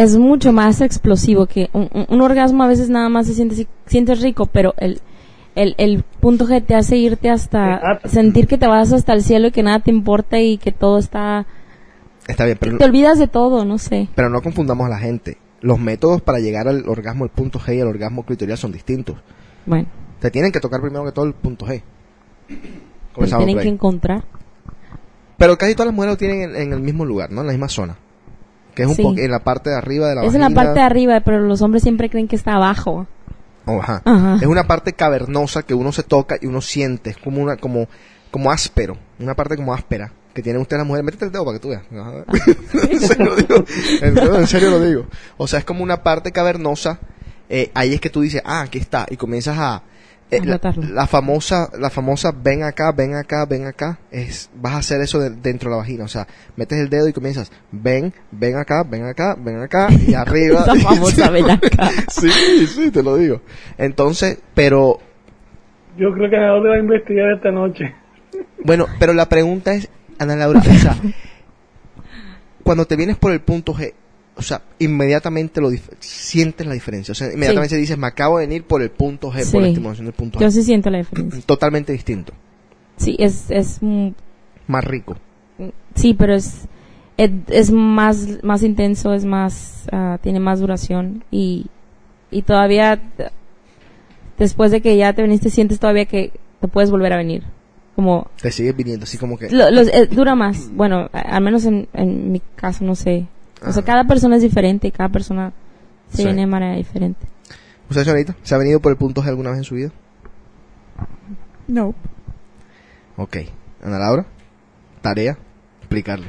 Es 0.00 0.16
mucho 0.16 0.52
más 0.52 0.80
explosivo 0.80 1.46
que 1.46 1.70
un, 1.72 1.88
un- 1.92 2.06
un 2.08 2.20
orgasmo 2.22 2.62
a 2.62 2.68
veces 2.68 2.88
nada 2.88 3.08
más 3.08 3.26
se 3.26 3.34
siente 3.34 3.66
sientes 3.86 4.20
rico, 4.22 4.46
pero 4.46 4.74
el, 4.78 5.00
el, 5.54 5.74
el 5.78 6.02
punto 6.20 6.46
G 6.46 6.64
te 6.64 6.74
hace 6.74 6.96
irte 6.96 7.30
hasta 7.30 8.00
sentir 8.04 8.46
que 8.46 8.58
te 8.58 8.66
vas 8.66 8.92
hasta 8.92 9.12
el 9.12 9.22
cielo 9.22 9.48
y 9.48 9.50
que 9.50 9.62
nada 9.62 9.80
te 9.80 9.90
importa 9.90 10.38
y 10.40 10.58
que 10.58 10.72
todo 10.72 10.98
está 10.98 11.46
Está 12.26 12.44
bien, 12.44 12.58
pero, 12.60 12.76
te 12.78 12.84
olvidas 12.84 13.18
de 13.18 13.26
todo, 13.26 13.64
no 13.64 13.78
sé. 13.78 14.08
pero 14.14 14.28
no 14.28 14.42
confundamos 14.42 14.86
a 14.86 14.90
la 14.90 14.98
gente. 14.98 15.38
Los 15.60 15.78
métodos 15.80 16.20
para 16.22 16.38
llegar 16.38 16.68
al 16.68 16.86
orgasmo 16.88 17.24
del 17.24 17.32
punto 17.32 17.58
G 17.58 17.76
y 17.76 17.80
al 17.80 17.88
orgasmo 17.88 18.24
clitorial 18.24 18.58
son 18.58 18.70
distintos. 18.70 19.16
Bueno, 19.66 19.88
Te 20.20 20.30
tienen 20.30 20.52
que 20.52 20.60
tocar 20.60 20.80
primero 20.80 21.04
que 21.04 21.12
todo 21.12 21.24
el 21.24 21.32
punto 21.34 21.66
G. 21.66 21.82
tienen 23.14 23.58
que 23.58 23.68
encontrar. 23.68 24.24
Pero 25.36 25.56
casi 25.56 25.74
todas 25.74 25.86
las 25.86 25.94
mujeres 25.94 26.12
lo 26.14 26.18
tienen 26.18 26.42
en, 26.50 26.56
en 26.56 26.72
el 26.72 26.80
mismo 26.80 27.04
lugar, 27.04 27.30
¿no? 27.30 27.40
En 27.40 27.46
la 27.46 27.52
misma 27.52 27.68
zona. 27.68 27.96
Que 28.78 28.84
es 28.84 28.88
un 28.90 28.94
Sí. 28.94 29.02
poco 29.02 29.18
en 29.18 29.30
la 29.32 29.40
parte 29.40 29.70
de 29.70 29.76
arriba 29.76 30.08
de 30.08 30.14
la 30.14 30.24
Es 30.24 30.34
en 30.36 30.40
la 30.40 30.50
parte 30.50 30.74
de 30.74 30.80
arriba, 30.82 31.18
pero 31.20 31.40
los 31.40 31.60
hombres 31.62 31.82
siempre 31.82 32.08
creen 32.08 32.28
que 32.28 32.36
está 32.36 32.54
abajo. 32.54 33.08
Oh, 33.66 33.80
ajá. 33.82 34.02
Ajá. 34.04 34.36
Es 34.40 34.46
una 34.46 34.68
parte 34.68 34.92
cavernosa 34.92 35.64
que 35.64 35.74
uno 35.74 35.90
se 35.90 36.04
toca 36.04 36.36
y 36.40 36.46
uno 36.46 36.60
siente. 36.60 37.10
Es 37.10 37.16
como 37.18 37.42
una, 37.42 37.56
como, 37.56 37.88
como 38.30 38.52
áspero. 38.52 38.96
Una 39.18 39.34
parte 39.34 39.56
como 39.56 39.74
áspera. 39.74 40.12
Que 40.32 40.42
tienen 40.42 40.62
ustedes 40.62 40.78
las 40.78 40.86
mujeres. 40.86 41.04
Métete 41.06 41.24
el 41.24 41.32
dedo 41.32 41.44
para 41.44 41.58
que 41.58 41.60
tú 41.60 41.68
veas. 41.70 41.82
En 42.88 43.00
serio 43.00 43.24
lo 43.26 43.34
digo. 43.36 43.64
En 44.00 44.46
serio 44.46 44.70
lo 44.70 44.80
digo. 44.80 45.06
O 45.38 45.48
sea, 45.48 45.58
es 45.58 45.64
como 45.64 45.82
una 45.82 46.04
parte 46.04 46.30
cavernosa. 46.30 47.00
eh, 47.48 47.70
ahí 47.74 47.94
es 47.94 48.00
que 48.00 48.10
tú 48.10 48.20
dices, 48.20 48.42
ah, 48.44 48.60
aquí 48.60 48.78
está. 48.78 49.06
Y 49.10 49.16
comienzas 49.16 49.58
a... 49.58 49.82
eh, 50.30 50.40
la, 50.44 51.06
famosa, 51.06 51.70
la 51.78 51.88
famosa 51.90 52.32
ven 52.32 52.62
acá, 52.62 52.92
ven 52.92 53.14
acá, 53.14 53.46
ven 53.46 53.66
acá, 53.66 53.98
es, 54.10 54.50
vas 54.54 54.74
a 54.74 54.78
hacer 54.78 55.00
eso 55.00 55.18
de- 55.20 55.30
dentro 55.30 55.70
de 55.70 55.76
la 55.76 55.80
vagina, 55.80 56.04
o 56.04 56.08
sea, 56.08 56.26
metes 56.56 56.78
el 56.78 56.90
dedo 56.90 57.08
y 57.08 57.12
comienzas, 57.14 57.50
ven, 57.72 58.12
ven 58.30 58.56
acá, 58.56 58.82
ven 58.88 59.04
acá, 59.06 59.34
ven 59.38 59.60
acá, 59.60 59.88
y 59.90 60.12
arriba. 60.14 60.60
Esa 60.62 60.74
famosa 60.76 61.30
ven 61.32 61.50
acá. 61.50 61.90
Sí, 62.08 62.30
sí, 62.66 62.90
te 62.90 63.02
lo 63.02 63.16
digo. 63.16 63.40
Entonces, 63.78 64.38
pero, 64.54 64.98
Yo 65.96 66.12
creo 66.12 66.28
que 66.28 66.36
va 66.36 66.74
a 66.74 66.78
investigar 66.78 67.32
esta 67.32 67.50
noche. 67.50 67.94
bueno, 68.64 68.86
pero 68.98 69.14
la 69.14 69.28
pregunta 69.28 69.72
es, 69.74 69.88
Ana 70.18 70.36
Laura, 70.36 70.60
o 70.60 70.62
sea, 70.64 70.96
cuando 72.62 72.86
te 72.86 72.96
vienes 72.96 73.16
por 73.16 73.32
el 73.32 73.40
punto 73.40 73.72
G, 73.74 73.94
o 74.38 74.42
sea, 74.42 74.62
inmediatamente 74.78 75.60
lo 75.60 75.70
sientes 75.98 76.66
la 76.66 76.72
diferencia, 76.74 77.12
o 77.12 77.14
sea, 77.14 77.32
inmediatamente 77.32 77.76
dices, 77.76 77.98
me 77.98 78.06
acabo 78.06 78.38
de 78.38 78.46
venir 78.46 78.62
por 78.64 78.80
el 78.82 78.90
punto 78.90 79.32
G, 79.32 79.50
por 79.50 79.60
la 79.62 79.68
estimulación 79.68 80.06
del 80.06 80.14
punto 80.14 80.38
Yo 80.38 80.46
G. 80.46 80.50
sí 80.52 80.62
siento 80.62 80.88
la 80.90 80.98
diferencia. 80.98 81.42
Totalmente 81.44 81.92
distinto, 81.92 82.32
Sí, 82.96 83.16
es, 83.18 83.50
es 83.50 83.78
más 84.66 84.84
rico. 84.84 85.16
Sí, 85.96 86.14
pero 86.14 86.34
es, 86.34 86.66
es, 87.16 87.30
es 87.48 87.70
más, 87.72 88.42
más 88.44 88.62
intenso, 88.62 89.12
es 89.12 89.24
más, 89.24 89.86
ah, 89.92 90.18
tiene 90.22 90.38
más 90.40 90.60
duración 90.60 91.24
y, 91.30 91.66
y 92.30 92.42
todavía 92.42 93.00
después 94.38 94.70
de 94.70 94.80
que 94.80 94.96
ya 94.96 95.12
te 95.12 95.22
veniste 95.22 95.50
sientes 95.50 95.78
todavía 95.80 96.04
que 96.06 96.32
te 96.60 96.68
puedes 96.68 96.90
volver 96.90 97.12
a 97.12 97.16
venir. 97.16 97.42
Como, 97.96 98.30
Te 98.40 98.52
sigues 98.52 98.76
viniendo, 98.76 99.02
así 99.04 99.18
como 99.18 99.36
que... 99.36 99.50
lo- 99.50 99.70
los- 99.72 99.88
eh, 99.88 100.06
dura 100.08 100.36
más. 100.36 100.70
Bueno, 100.72 101.08
al 101.12 101.42
menos 101.42 101.64
en, 101.64 101.88
en 101.92 102.30
mi 102.30 102.40
caso, 102.54 102.84
no 102.84 102.94
sé. 102.94 103.26
O 103.66 103.72
sea, 103.72 103.82
Ah. 103.82 103.84
cada 103.84 104.04
persona 104.04 104.36
es 104.36 104.42
diferente, 104.42 104.90
cada 104.92 105.08
persona 105.08 105.52
se 106.10 106.18
Sí. 106.18 106.24
viene 106.24 106.42
de 106.42 106.46
manera 106.46 106.76
diferente. 106.76 107.26
¿Usted, 107.90 108.02
señorita, 108.04 108.36
se 108.42 108.54
ha 108.54 108.58
venido 108.58 108.80
por 108.80 108.92
el 108.92 108.98
punto 108.98 109.22
G 109.22 109.28
alguna 109.28 109.50
vez 109.50 109.58
en 109.58 109.64
su 109.64 109.74
vida? 109.74 109.90
No. 111.66 111.94
Ok. 113.16 113.36
Ana 113.82 113.98
Laura, 113.98 114.26
tarea, 115.02 115.38
explicarle. 115.80 116.26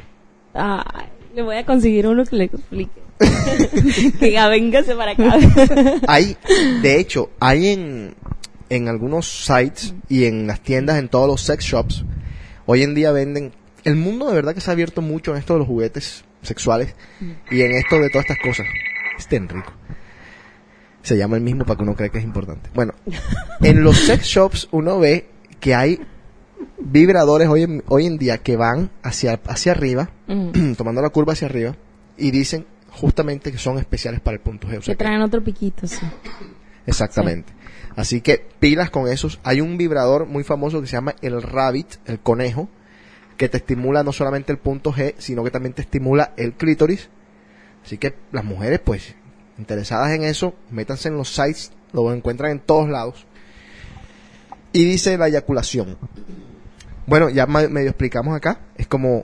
Ay, 0.53 1.07
le 1.35 1.41
voy 1.41 1.55
a 1.57 1.65
conseguir 1.65 2.07
uno 2.07 2.23
que 2.25 2.35
le 2.35 2.43
explique. 2.45 3.01
que 4.19 4.31
ya 4.31 4.47
véngase 4.47 4.95
para 4.95 5.11
acá. 5.11 5.35
Hay, 6.07 6.37
de 6.81 6.99
hecho, 6.99 7.29
hay 7.39 7.67
en, 7.67 8.15
en 8.69 8.87
algunos 8.87 9.27
sites 9.45 9.93
y 10.07 10.25
en 10.25 10.47
las 10.47 10.61
tiendas, 10.61 10.97
en 10.97 11.09
todos 11.09 11.27
los 11.27 11.41
sex 11.41 11.63
shops, 11.65 12.05
hoy 12.65 12.83
en 12.83 12.95
día 12.95 13.11
venden, 13.11 13.51
el 13.83 13.95
mundo 13.97 14.27
de 14.29 14.35
verdad 14.35 14.53
que 14.53 14.61
se 14.61 14.69
ha 14.69 14.73
abierto 14.73 15.01
mucho 15.01 15.31
en 15.31 15.37
esto 15.37 15.53
de 15.53 15.59
los 15.59 15.67
juguetes 15.67 16.23
sexuales 16.41 16.95
y 17.51 17.61
en 17.61 17.71
esto 17.73 17.99
de 17.99 18.09
todas 18.09 18.25
estas 18.29 18.39
cosas. 18.45 18.67
Este 19.17 19.35
Enrico. 19.35 19.73
Se 21.01 21.17
llama 21.17 21.37
el 21.37 21.41
mismo 21.43 21.65
para 21.65 21.77
que 21.77 21.83
uno 21.83 21.95
cree 21.95 22.09
que 22.09 22.17
es 22.19 22.23
importante. 22.23 22.69
Bueno, 22.73 22.93
en 23.61 23.83
los 23.83 23.97
sex 23.97 24.25
shops 24.25 24.67
uno 24.71 24.99
ve 24.99 25.29
que 25.59 25.73
hay 25.75 26.01
vibradores 26.77 27.47
hoy 27.47 27.63
en, 27.63 27.83
hoy 27.87 28.05
en 28.05 28.17
día 28.17 28.37
que 28.39 28.55
van 28.55 28.89
hacia, 29.03 29.39
hacia 29.47 29.71
arriba, 29.73 30.09
Mm. 30.27 30.73
tomando 30.77 31.01
la 31.01 31.09
curva 31.09 31.33
hacia 31.33 31.47
arriba, 31.47 31.75
y 32.17 32.31
dicen 32.31 32.65
justamente 32.91 33.51
que 33.51 33.57
son 33.57 33.77
especiales 33.77 34.19
para 34.19 34.35
el 34.35 34.41
punto 34.41 34.67
G. 34.67 34.71
O 34.71 34.73
sea 34.73 34.79
que 34.81 34.85
que- 34.91 34.95
traen 34.95 35.21
otro 35.21 35.43
piquito, 35.43 35.87
sí. 35.87 36.05
Exactamente. 36.85 37.51
Así 37.95 38.21
que 38.21 38.45
pilas 38.59 38.89
con 38.89 39.07
esos. 39.07 39.39
Hay 39.43 39.61
un 39.61 39.77
vibrador 39.77 40.25
muy 40.25 40.43
famoso 40.43 40.79
que 40.81 40.87
se 40.87 40.93
llama 40.93 41.15
el 41.21 41.41
rabbit, 41.41 41.95
el 42.05 42.19
conejo, 42.19 42.69
que 43.39 43.47
te 43.49 43.57
estimula 43.57 44.03
no 44.03 44.11
solamente 44.11 44.51
el 44.51 44.57
punto 44.59 44.91
G, 44.93 45.15
sino 45.17 45.43
que 45.45 45.49
también 45.49 45.73
te 45.73 45.81
estimula 45.81 46.33
el 46.37 46.53
clítoris. 46.53 47.09
Así 47.85 47.97
que 47.97 48.13
las 48.33 48.43
mujeres, 48.43 48.79
pues, 48.83 49.15
interesadas 49.57 50.11
en 50.11 50.23
eso, 50.23 50.53
métanse 50.69 51.07
en 51.07 51.15
los 51.15 51.33
sites, 51.33 51.71
lo 51.93 52.13
encuentran 52.13 52.51
en 52.51 52.59
todos 52.59 52.89
lados. 52.89 53.25
Y 54.73 54.83
dice 54.83 55.17
la 55.17 55.29
eyaculación. 55.29 55.97
Bueno, 57.07 57.29
ya 57.29 57.47
medio 57.47 57.89
explicamos 57.89 58.35
acá. 58.35 58.59
Es 58.77 58.87
como, 58.87 59.23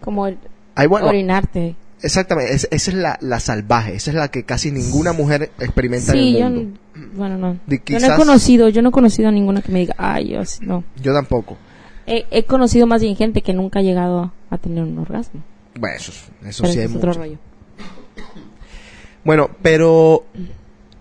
Como 0.00 0.26
el 0.26 0.38
bueno. 0.88 1.06
orinarte. 1.08 1.76
exactamente, 2.00 2.54
es- 2.54 2.66
esa 2.70 2.90
es 2.90 2.96
la, 2.96 3.18
la 3.20 3.40
salvaje, 3.40 3.94
esa 3.94 4.10
es 4.10 4.16
la 4.16 4.28
que 4.28 4.44
casi 4.44 4.72
ninguna 4.72 5.12
mujer 5.12 5.50
experimenta 5.60 6.12
Sí, 6.12 6.38
en 6.38 6.40
yo, 6.40 6.46
el 6.46 6.52
mundo. 6.54 6.80
bueno, 7.14 7.36
no. 7.36 7.58
Yo 7.66 8.00
no 8.00 8.14
he 8.14 8.16
conocido, 8.16 8.68
yo 8.70 8.80
no 8.82 8.88
he 8.88 8.92
conocido 8.92 9.28
a 9.28 9.32
ninguna 9.32 9.60
que 9.60 9.70
me 9.70 9.80
diga, 9.80 9.94
ay, 9.98 10.30
yo 10.30 10.40
no. 10.62 10.82
Yo 11.02 11.12
tampoco. 11.12 11.56
He, 12.08 12.26
he 12.30 12.44
conocido 12.44 12.86
más 12.86 13.02
bien 13.02 13.16
gente 13.16 13.42
que 13.42 13.52
nunca 13.52 13.80
ha 13.80 13.82
llegado 13.82 14.32
a, 14.50 14.58
tener 14.58 14.82
un 14.84 14.98
orgasmo. 14.98 15.42
Bueno, 15.78 15.96
eso, 15.96 16.10
es- 16.12 16.48
eso 16.48 16.62
Pero 16.62 16.72
sí 16.72 16.78
hay 16.80 16.84
es 16.86 16.94
otro 16.94 17.08
mucho. 17.08 17.20
rollo. 17.20 17.38
Bueno, 19.24 19.50
pero 19.62 20.24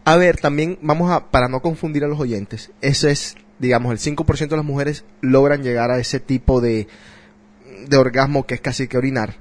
a 0.05 0.15
ver, 0.17 0.37
también 0.37 0.77
vamos 0.81 1.09
a 1.11 1.27
para 1.31 1.47
no 1.47 1.61
confundir 1.61 2.03
a 2.03 2.07
los 2.07 2.19
oyentes, 2.19 2.71
ese 2.81 3.11
es, 3.11 3.35
digamos, 3.59 3.91
el 3.91 3.99
5% 3.99 4.49
de 4.49 4.57
las 4.57 4.65
mujeres 4.65 5.05
logran 5.21 5.63
llegar 5.63 5.91
a 5.91 5.99
ese 5.99 6.19
tipo 6.19 6.59
de 6.61 6.87
de 7.87 7.97
orgasmo 7.97 8.45
que 8.45 8.55
es 8.55 8.61
casi 8.61 8.87
que 8.87 8.97
orinar. 8.97 9.35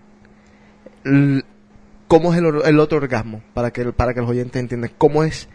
¿Cómo 2.09 2.33
es 2.33 2.39
el, 2.39 2.47
el 2.64 2.79
otro 2.79 2.99
orgasmo? 2.99 3.43
Para 3.55 3.73
que 3.73 3.85
para 3.93 4.14
que 4.14 4.21
los 4.21 4.31
oyentes 4.31 4.61
entiendan 4.61 4.93
cómo 4.99 5.25
es, 5.25 5.49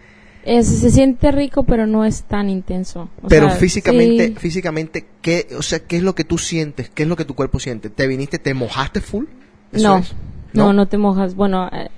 Es- 0.43 0.67
se 0.67 0.89
siente 0.89 1.31
rico, 1.31 1.63
pero 1.63 1.85
no 1.85 2.03
es 2.03 2.23
tan 2.23 2.49
intenso. 2.49 3.09
O 3.21 3.27
pero 3.27 3.47
sea, 3.49 3.57
físicamente 3.57 4.27
sí. 4.29 4.35
físicamente 4.37 5.05
qué, 5.21 5.47
o 5.57 5.61
sea, 5.61 5.79
qué 5.79 5.97
es 5.97 6.03
lo 6.03 6.15
que 6.15 6.23
tú 6.23 6.37
sientes, 6.37 6.89
qué 6.89 7.03
es 7.03 7.09
lo 7.09 7.15
que 7.15 7.25
tu 7.25 7.35
cuerpo 7.35 7.59
siente? 7.59 7.89
¿Te 7.89 8.07
viniste, 8.07 8.39
te 8.39 8.53
mojaste 8.53 9.01
full? 9.01 9.25
¿Eso 9.71 9.87
No, 9.87 9.97
es? 9.99 10.13
no, 10.53 10.73
no 10.73 10.87
te 10.87 10.97
mojas. 10.97 11.35
Bueno, 11.35 11.69
eh, 11.71 11.89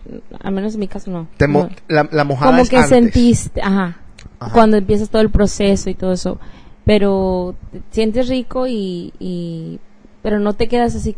al 0.41 0.53
menos 0.53 0.73
en 0.73 0.81
mi 0.81 0.87
caso 0.89 1.09
no. 1.09 1.27
Te 1.37 1.47
mo- 1.47 1.63
No. 1.63 1.69
la, 1.87 2.09
la 2.11 2.23
mojada 2.25 2.51
Como 2.51 2.63
es 2.63 2.69
que 2.69 2.75
antes. 2.77 2.89
sentiste, 2.89 3.61
ajá, 3.61 3.97
Ajá. 4.39 4.53
cuando 4.53 4.75
empiezas 4.77 5.09
todo 5.09 5.21
el 5.21 5.29
proceso 5.29 5.89
y 5.89 5.95
todo 5.95 6.11
eso. 6.13 6.37
Pero 6.85 7.55
te 7.71 7.81
sientes 7.91 8.27
rico 8.27 8.67
y, 8.67 9.13
y 9.19 9.79
pero 10.21 10.39
no 10.41 10.53
te 10.53 10.67
quedas 10.67 10.95
así, 10.95 11.15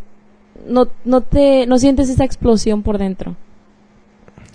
no, 0.68 0.88
no 1.06 1.22
te, 1.22 1.66
no 1.66 1.80
sientes 1.80 2.08
esa 2.10 2.24
explosión 2.24 2.84
por 2.84 3.00
dentro. 3.00 3.36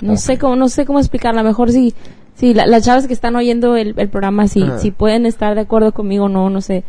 No 0.03 0.17
sé 0.17 0.39
cómo, 0.39 0.57
no 0.57 0.69
sé 0.69 0.87
cómo 0.87 0.99
explicarlo. 1.01 1.41
A 1.41 1.43
lo 1.43 1.49
mejor 1.51 1.71
si, 1.73 1.95
si 2.35 2.55
la- 2.55 2.67
las 2.67 2.85
chavas 2.85 3.07
que 3.07 3.13
están 3.13 3.37
oyendo 3.37 3.77
el, 3.77 3.95
el 3.97 4.09
programa, 4.09 4.49
si, 4.49 4.63
Ajá. 4.63 4.79
si 4.79 4.91
pueden 4.91 5.27
estar 5.27 5.55
de 5.55 5.61
acuerdo 5.63 5.93
conmigo 5.93 6.25
o 6.25 6.29
no, 6.29 6.51
no 6.51 6.61
sé. 6.61 6.85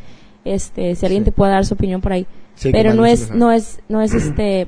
Este, 0.46 0.96
si 0.96 1.06
alguien 1.06 1.24
te 1.24 1.32
puede 1.32 1.52
dar 1.52 1.66
su 1.66 1.74
opinión 1.76 2.02
por 2.02 2.14
ahí. 2.14 2.26
Sí, 2.56 2.72
pero 2.72 2.94
no 2.94 3.06
es, 3.06 3.32
no 3.32 3.52
es, 3.52 3.80
no 3.90 4.02
es 4.02 4.14
este, 4.14 4.68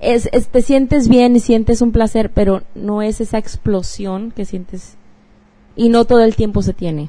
es, 0.00 0.28
es- 0.32 0.48
te 0.48 0.62
sientes 0.62 1.08
bien 1.08 1.34
y 1.36 1.40
sientes 1.40 1.82
un 1.82 1.92
placer, 1.92 2.30
pero 2.32 2.62
no 2.74 3.02
es 3.02 3.20
esa 3.20 3.38
explosión 3.38 4.32
que 4.34 4.44
sientes 4.44 4.96
y 5.76 5.88
no 5.88 6.04
todo 6.04 6.22
el 6.24 6.36
tiempo 6.36 6.62
se 6.62 6.72
tiene. 6.72 7.08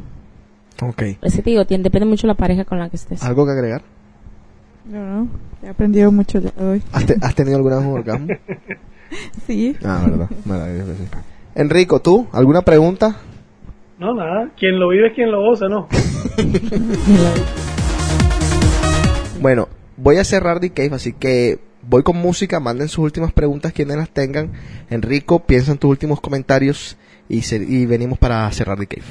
Ok. 0.81 1.01
Es 1.21 1.35
que 1.35 1.41
te 1.41 1.49
digo, 1.51 1.65
depende 1.65 2.05
mucho 2.05 2.23
de 2.25 2.29
la 2.29 2.35
pareja 2.37 2.63
con 2.65 2.79
la 2.79 2.89
que 2.89 2.95
estés. 2.95 3.21
¿Algo 3.23 3.45
que 3.45 3.51
agregar? 3.51 3.81
No, 4.85 5.03
no. 5.23 5.27
He 5.61 5.67
aprendido 5.69 6.11
mucho 6.11 6.39
ya 6.39 6.51
hoy. 6.63 6.81
¿Has, 6.93 7.05
te- 7.05 7.17
has 7.21 7.35
tenido 7.35 7.57
alguna 7.57 7.77
vez 7.77 7.85
un 7.85 7.93
orgasmo? 7.93 8.27
Sí. 9.47 9.75
Ah, 9.83 10.03
verdad. 10.05 10.29
Maravilloso, 10.45 10.93
sí. 10.95 11.03
Enrico, 11.59 11.99
¿tú? 11.99 12.25
¿Alguna 12.31 12.61
pregunta? 12.61 13.17
No, 13.99 14.13
nada. 14.13 14.49
Quien 14.57 14.79
lo 14.79 14.87
vive 14.87 15.07
es 15.07 15.13
quien 15.13 15.29
lo 15.29 15.41
goza, 15.41 15.67
¿no? 15.67 15.87
Bueno, 19.41 19.69
voy 19.95 20.17
a 20.17 20.23
cerrar 20.25 20.59
The 20.59 20.71
Cave, 20.71 20.89
así 20.95 21.13
que 21.13 21.59
voy 21.81 22.03
con 22.03 22.17
música. 22.17 22.59
Manden 22.59 22.89
sus 22.89 23.05
últimas 23.05 23.31
preguntas 23.31 23.71
quienes 23.71 23.95
las 23.95 24.09
tengan. 24.09 24.51
Enrico, 24.89 25.39
piensa 25.39 25.71
en 25.71 25.77
tus 25.77 25.89
últimos 25.89 26.19
comentarios 26.19 26.97
y, 27.29 27.41
se- 27.43 27.55
y 27.65 27.85
venimos 27.85 28.19
para 28.19 28.51
cerrar 28.51 28.77
The 28.79 28.87
Cave. 28.87 29.03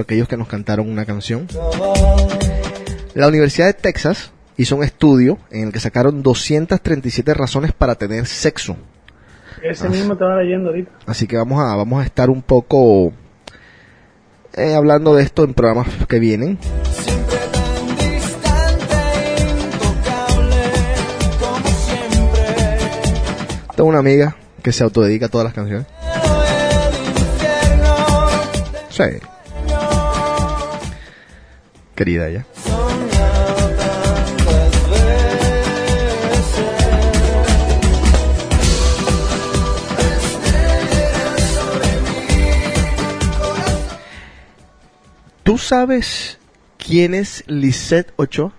De 0.00 0.04
aquellos 0.04 0.28
que 0.28 0.36
nos 0.36 0.48
cantaron 0.48 0.88
una 0.88 1.04
canción. 1.04 1.46
La 3.14 3.28
Universidad 3.28 3.66
de 3.66 3.74
Texas 3.74 4.32
hizo 4.56 4.76
un 4.76 4.84
estudio 4.84 5.38
en 5.50 5.68
el 5.68 5.72
que 5.72 5.80
sacaron 5.80 6.22
237 6.22 7.34
razones 7.34 7.72
para 7.72 7.94
tener 7.94 8.26
sexo. 8.26 8.76
Ese 9.62 9.88
mismo 9.88 10.12
estaba 10.12 10.36
leyendo 10.42 10.68
ahorita. 10.68 10.90
Así 11.06 11.26
que 11.26 11.36
vamos 11.36 11.60
a, 11.60 11.74
vamos 11.76 12.02
a 12.02 12.04
estar 12.04 12.30
un 12.30 12.42
poco 12.42 13.12
eh, 14.54 14.74
hablando 14.74 15.14
de 15.14 15.22
esto 15.22 15.44
en 15.44 15.54
programas 15.54 15.88
que 16.06 16.18
vienen. 16.18 16.58
Tengo 23.74 23.90
una 23.90 23.98
amiga 23.98 24.36
que 24.62 24.72
se 24.72 24.82
autodedica 24.84 25.26
a 25.26 25.28
todas 25.28 25.44
las 25.44 25.54
canciones. 25.54 25.86
Sí. 28.88 29.35
Querida 31.96 32.28
ella. 32.28 32.46
¿Tú 45.42 45.58
sabes 45.58 46.38
quién 46.78 47.14
es 47.14 47.44
Lisette 47.46 48.12
Ochoa? 48.16 48.52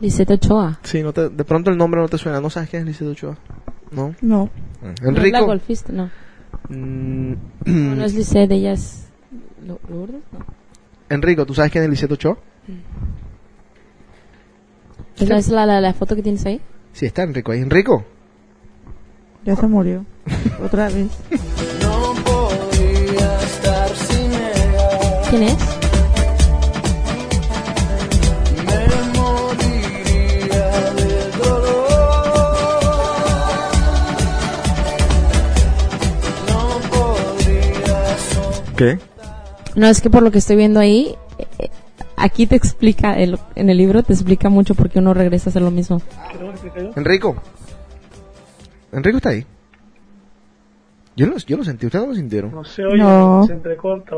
Lisette 0.00 0.30
Ochoa. 0.32 0.78
Sí, 0.82 1.02
no 1.02 1.12
te- 1.12 1.28
de 1.28 1.44
pronto 1.44 1.70
el 1.70 1.76
nombre 1.76 2.00
no 2.00 2.08
te 2.08 2.18
suena. 2.18 2.40
¿No 2.40 2.50
sabes 2.50 2.70
quién 2.70 2.82
es 2.82 2.88
Lisette 2.88 3.08
Ochoa? 3.08 3.36
No. 3.90 4.14
No. 4.22 4.46
Mm. 4.80 4.84
No 4.84 4.90
es 4.90 5.00
la 5.02 5.08
Enrico. 5.08 5.46
golfista, 5.46 5.92
no. 5.92 6.10
Mm, 6.68 7.32
No, 7.66 7.94
no 7.96 8.04
es 8.04 8.14
Lisette, 8.14 8.50
ella 8.52 8.72
es... 8.72 9.06
Lo- 9.66 9.78
Lourdes, 9.88 10.22
no. 10.32 10.61
Enrico, 11.12 11.44
¿tú 11.44 11.52
sabes 11.54 11.70
quién 11.70 11.84
es 11.84 11.90
Lisette 11.90 12.12
Ochoa? 12.12 12.38
¿Esa 15.18 15.36
es 15.36 15.48
la, 15.48 15.66
la, 15.66 15.78
la 15.80 15.92
foto 15.92 16.16
que 16.16 16.22
tienes 16.22 16.44
ahí? 16.46 16.58
Sí, 16.94 17.04
está 17.04 17.22
Enrico 17.22 17.52
ahí. 17.52 17.60
Enrico. 17.60 18.04
Ya 19.44 19.54
se 19.54 19.66
murió. 19.66 20.06
Otra 20.64 20.86
vez. 20.88 21.08
no 21.82 22.14
podría 22.24 23.38
estar 23.42 23.88
sin 23.90 24.32
ella. 24.32 25.20
¿Quién 25.28 25.42
es? 25.42 25.58
Me 28.66 29.18
moriría 29.18 30.70
de 30.94 31.30
dolor. 31.36 32.52
No 36.48 36.80
podría. 36.90 38.16
¿Qué? 38.78 39.11
No, 39.76 39.86
es 39.86 40.00
que 40.00 40.10
por 40.10 40.22
lo 40.22 40.30
que 40.30 40.38
estoy 40.38 40.56
viendo 40.56 40.80
ahí, 40.80 41.14
eh, 41.38 41.70
aquí 42.16 42.46
te 42.46 42.56
explica, 42.56 43.18
el- 43.18 43.38
en 43.54 43.70
el 43.70 43.78
libro 43.78 44.02
te 44.02 44.12
explica 44.12 44.48
mucho 44.48 44.74
por 44.74 44.90
qué 44.90 44.98
uno 44.98 45.14
regresa 45.14 45.48
a 45.48 45.50
hacer 45.50 45.62
lo 45.62 45.70
mismo. 45.70 46.00
Enrico. 46.96 47.36
Enrico 48.92 49.16
está 49.16 49.30
ahí. 49.30 49.46
Yo 51.16 51.26
lo, 51.26 51.36
yo 51.38 51.56
lo 51.56 51.64
sentí, 51.64 51.86
¿ustedes 51.86 52.04
no 52.04 52.10
lo 52.10 52.16
sintieron? 52.16 52.52
No 52.52 52.64
se 52.64 52.84
oye, 52.84 52.98
No. 53.02 53.44
se 53.46 53.52
entrecorta. 53.52 54.14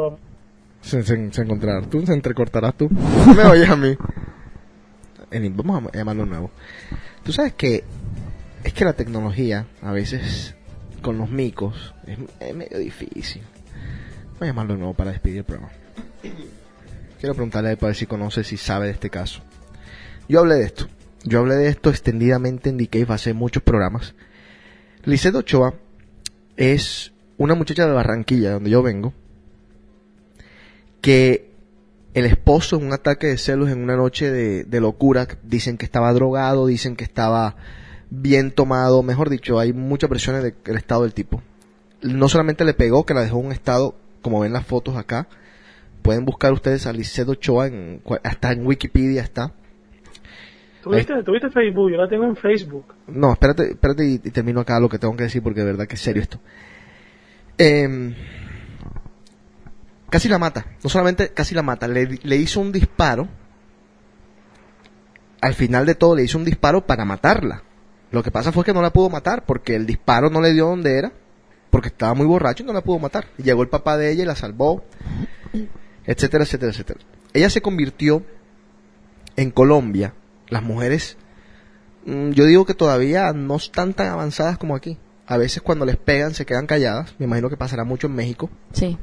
Se, 0.81 1.03
se, 1.03 1.33
se 1.33 1.43
encontrarán. 1.43 1.89
Tú 1.89 2.05
se 2.07 2.13
entrecortarás 2.13 2.75
tú. 2.75 2.89
No 3.27 3.35
me 3.35 3.45
oyes 3.45 3.69
a 3.69 3.77
mí. 3.77 3.97
Vamos 5.55 5.85
a 5.93 5.97
llamarlo 5.97 6.27
nuevo. 6.27 6.51
Tú 7.25 7.33
sabes 7.33 7.55
que 7.55 7.83
es 8.63 8.73
que 8.73 8.85
la 8.85 8.93
tecnología 8.93 9.67
a 9.83 9.91
veces 9.93 10.55
con 11.03 11.19
los 11.19 11.31
micos 11.31 11.95
es, 12.07 12.19
es 12.41 12.55
medio 12.55 12.79
difícil. 12.79 13.43
A 14.45 14.49
llamarlo 14.49 14.75
de 14.75 14.81
nuevo 14.81 14.93
para 14.93 15.11
despedir 15.11 15.39
el 15.39 15.45
programa. 15.45 15.73
Quiero 17.19 17.35
preguntarle 17.35 17.71
a 17.71 17.77
para 17.77 17.89
ver 17.89 17.97
si 17.97 18.05
conoce, 18.05 18.45
si 18.45 18.59
sabe 18.59 18.87
de 18.87 18.93
este 18.93 19.09
caso. 19.09 19.41
Yo 20.29 20.41
hablé 20.41 20.57
de 20.57 20.65
esto. 20.65 20.87
Yo 21.23 21.39
hablé 21.39 21.55
de 21.55 21.69
esto 21.69 21.89
extendidamente 21.89 22.69
en 22.69 22.85
Cave 22.85 23.07
hace 23.09 23.33
muchos 23.33 23.63
programas. 23.63 24.15
Lisette 25.05 25.37
Ochoa 25.37 25.73
es 26.59 27.15
una 27.39 27.55
muchacha 27.55 27.87
de 27.87 27.95
Barranquilla, 27.95 28.53
donde 28.53 28.69
yo 28.69 28.83
vengo, 28.83 29.15
que 31.01 31.51
el 32.13 32.27
esposo 32.27 32.77
en 32.77 32.85
un 32.85 32.93
ataque 32.93 33.29
de 33.29 33.39
celos 33.39 33.71
en 33.71 33.83
una 33.83 33.97
noche 33.97 34.31
de, 34.31 34.81
locura, 34.81 35.27
dicen 35.43 35.79
que 35.79 35.87
estaba 35.87 36.13
drogado, 36.13 36.67
dicen 36.67 36.97
que 36.97 37.05
estaba 37.05 37.57
bien 38.11 38.51
tomado, 38.51 39.03
mejor 39.03 39.31
dicho, 39.31 39.59
hay 39.59 39.73
muchas 39.73 40.11
versiones 40.11 40.43
del 40.43 40.55
del 40.63 40.77
estado 40.77 41.05
del 41.05 41.15
tipo. 41.15 41.41
No 42.03 42.29
solamente 42.29 42.67
le 42.67 42.75
pegó, 42.75 43.07
que 43.07 43.15
la 43.15 43.23
dejó 43.23 43.41
en 43.41 43.47
un 43.47 43.53
estado, 43.53 44.04
como 44.25 44.41
ven 44.41 44.55
las 44.55 44.67
fotos 44.67 44.97
acá, 44.97 45.29
pueden 46.01 46.25
buscar 46.25 46.53
ustedes 46.55 46.87
a 46.87 46.93
Lisette 46.95 47.29
Ochoa, 47.29 47.67
en, 47.67 48.01
hasta 48.25 48.53
en 48.53 48.67
Wikipedia 48.67 49.23
está. 49.23 49.53
¿Tuviste, 50.83 51.23
tuviste 51.23 51.51
Facebook? 51.51 51.91
Yo 51.91 51.99
la 51.99 52.09
tengo 52.09 52.25
en 52.25 52.35
Facebook. 52.35 52.95
No, 53.07 53.33
espérate, 53.33 53.73
espérate 53.73 54.05
y, 54.07 54.15
y 54.15 54.31
termino 54.31 54.61
acá 54.61 54.81
lo 54.81 54.89
que 54.89 54.99
tengo 54.99 55.15
que 55.15 55.25
decir 55.25 55.43
porque 55.43 55.61
de 55.61 55.67
verdad 55.67 55.87
que 55.87 55.97
es 55.97 56.01
serio 56.01 56.23
esto. 56.23 56.41
Em, 57.59 58.15
casi 60.09 60.29
la 60.29 60.39
mata. 60.39 60.67
No 60.83 60.89
solamente 60.89 61.29
casi 61.29 61.55
la 61.55 61.63
mata, 61.63 61.87
le, 61.87 62.19
le 62.23 62.37
hizo 62.37 62.61
un 62.61 62.73
disparo. 62.73 63.29
Al 65.43 65.53
final 65.53 65.85
de 65.85 65.95
todo 65.95 66.17
le 66.17 66.25
hizo 66.25 66.39
un 66.39 66.47
disparo 66.47 66.87
para 66.87 67.05
matarla. 67.05 67.63
Lo 68.11 68.23
que 68.23 68.31
pasa 68.31 68.53
fue 68.53 68.65
que 68.65 68.73
no 68.73 68.81
la 68.81 68.91
pudo 68.91 69.11
matar 69.11 69.45
porque 69.45 69.77
el 69.77 69.85
disparo 69.85 70.31
no 70.31 70.41
le 70.41 70.55
dio 70.55 70.67
donde 70.67 70.99
era. 70.99 71.13
Porque 71.75 71.89
estaba 71.89 72.15
muy 72.15 72.27
borracho 72.27 72.63
y 72.63 72.67
no 72.67 72.73
la 72.73 72.83
pudo 72.83 73.01
matar. 73.01 73.27
Y 73.37 73.43
llegó 73.43 73.63
el 73.63 73.69
papá 73.69 73.97
de 73.99 74.13
ella 74.13 74.23
y 74.23 74.27
la 74.27 74.37
salvó. 74.37 74.85
Etcétera, 76.07 76.45
etcétera, 76.45 76.71
etcétera. 76.71 77.01
Ella 77.33 77.51
se 77.51 77.61
convirtió 77.61 78.23
en 79.35 79.51
Colombia. 79.51 80.15
Las 80.49 80.63
mujeres 80.63 81.17
Mm, 82.07 82.31
yo 82.31 82.45
digo 82.45 82.67
que 82.67 82.75
todavía 82.75 83.33
no 83.33 83.57
están 83.57 83.95
tan 83.95 84.09
avanzadas 84.09 84.59
como 84.59 84.77
aquí. 84.77 84.99
A 85.27 85.37
veces 85.39 85.63
cuando 85.63 85.87
les 85.87 85.97
pegan 85.97 86.35
se 86.35 86.47
quedan 86.47 86.67
calladas. 86.67 87.15
Me 87.19 87.27
imagino 87.27 87.49
que 87.49 87.57
pasará 87.57 87.85
mucho 87.85 88.07
en 88.07 88.15
México. 88.15 88.51
Sí. 88.73 88.99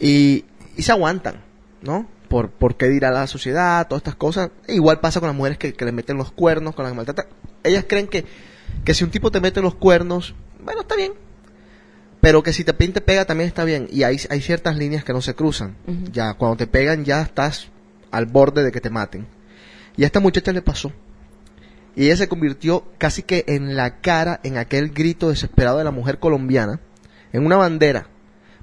Y, 0.00 0.44
y 0.76 0.82
se 0.82 0.92
aguantan, 0.92 1.42
¿no? 1.82 2.08
Por, 2.28 2.50
por 2.50 2.76
qué 2.76 2.88
dirá 2.88 3.10
la 3.10 3.26
sociedad, 3.26 3.86
todas 3.86 4.00
estas 4.00 4.16
cosas. 4.16 4.50
E 4.66 4.74
igual 4.74 5.00
pasa 5.00 5.20
con 5.20 5.28
las 5.28 5.36
mujeres 5.36 5.58
que, 5.58 5.74
que 5.74 5.84
les 5.84 5.94
meten 5.94 6.16
los 6.16 6.32
cuernos, 6.32 6.74
con 6.74 6.84
las 6.84 6.92
que 6.92 6.96
maltratan. 6.96 7.26
Ellas 7.62 7.84
creen 7.88 8.08
que, 8.08 8.24
que 8.84 8.94
si 8.94 9.04
un 9.04 9.10
tipo 9.10 9.30
te 9.30 9.40
mete 9.40 9.60
los 9.60 9.74
cuernos, 9.74 10.34
bueno, 10.64 10.80
está 10.80 10.96
bien. 10.96 11.12
Pero 12.22 12.44
que 12.44 12.52
si 12.52 12.62
te 12.62 12.72
pinte 12.72 13.00
pega 13.00 13.24
también 13.24 13.48
está 13.48 13.64
bien. 13.64 13.88
Y 13.90 14.04
hay, 14.04 14.16
hay 14.30 14.40
ciertas 14.40 14.76
líneas 14.76 15.02
que 15.02 15.12
no 15.12 15.20
se 15.20 15.34
cruzan. 15.34 15.76
Ya, 16.12 16.34
cuando 16.34 16.56
te 16.56 16.68
pegan 16.68 17.04
ya 17.04 17.20
estás 17.20 17.68
al 18.12 18.26
borde 18.26 18.62
de 18.62 18.70
que 18.70 18.80
te 18.80 18.90
maten. 18.90 19.26
Y 19.96 20.04
a 20.04 20.06
esta 20.06 20.20
muchacha 20.20 20.52
le 20.52 20.62
pasó. 20.62 20.92
Y 21.96 22.04
ella 22.04 22.16
se 22.16 22.28
convirtió 22.28 22.84
casi 22.96 23.24
que 23.24 23.44
en 23.48 23.74
la 23.74 24.00
cara, 24.00 24.38
en 24.44 24.56
aquel 24.56 24.90
grito 24.90 25.30
desesperado 25.30 25.78
de 25.78 25.84
la 25.84 25.90
mujer 25.90 26.20
colombiana, 26.20 26.78
en 27.32 27.44
una 27.44 27.56
bandera. 27.56 28.06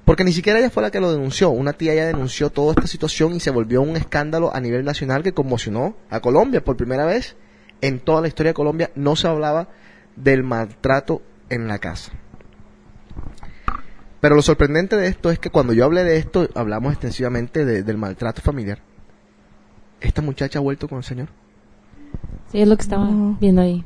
Porque 0.06 0.24
ni 0.24 0.32
siquiera 0.32 0.58
ella 0.58 0.70
fue 0.70 0.82
la 0.82 0.90
que 0.90 1.00
lo 1.00 1.12
denunció. 1.12 1.50
Una 1.50 1.74
tía 1.74 1.94
ya 1.94 2.06
denunció 2.06 2.48
toda 2.48 2.72
esta 2.72 2.86
situación 2.86 3.36
y 3.36 3.40
se 3.40 3.50
volvió 3.50 3.82
un 3.82 3.94
escándalo 3.94 4.56
a 4.56 4.60
nivel 4.62 4.86
nacional 4.86 5.22
que 5.22 5.34
conmocionó 5.34 5.96
a 6.08 6.20
Colombia. 6.20 6.64
Por 6.64 6.78
primera 6.78 7.04
vez 7.04 7.36
en 7.82 8.00
toda 8.00 8.22
la 8.22 8.28
historia 8.28 8.50
de 8.50 8.54
Colombia 8.54 8.90
no 8.94 9.16
se 9.16 9.28
hablaba 9.28 9.68
del 10.16 10.44
maltrato 10.44 11.20
en 11.50 11.68
la 11.68 11.78
casa. 11.78 12.12
Pero 14.20 14.34
lo 14.34 14.42
sorprendente 14.42 14.96
de 14.96 15.06
esto 15.08 15.30
es 15.30 15.38
que 15.38 15.50
cuando 15.50 15.72
yo 15.72 15.84
hablé 15.84 16.04
de 16.04 16.16
esto, 16.18 16.48
hablamos 16.54 16.92
extensivamente 16.92 17.64
de- 17.64 17.82
del 17.82 17.96
maltrato 17.96 18.42
familiar. 18.42 18.78
Esta 20.00 20.20
muchacha 20.22 20.58
ha 20.58 20.62
vuelto 20.62 20.88
con 20.88 20.98
el 20.98 21.04
Señor. 21.04 21.28
Sí, 22.52 22.60
es 22.60 22.68
lo 22.68 22.76
que 22.76 22.82
estaba 22.82 23.08
viendo 23.40 23.62
ahí. 23.62 23.84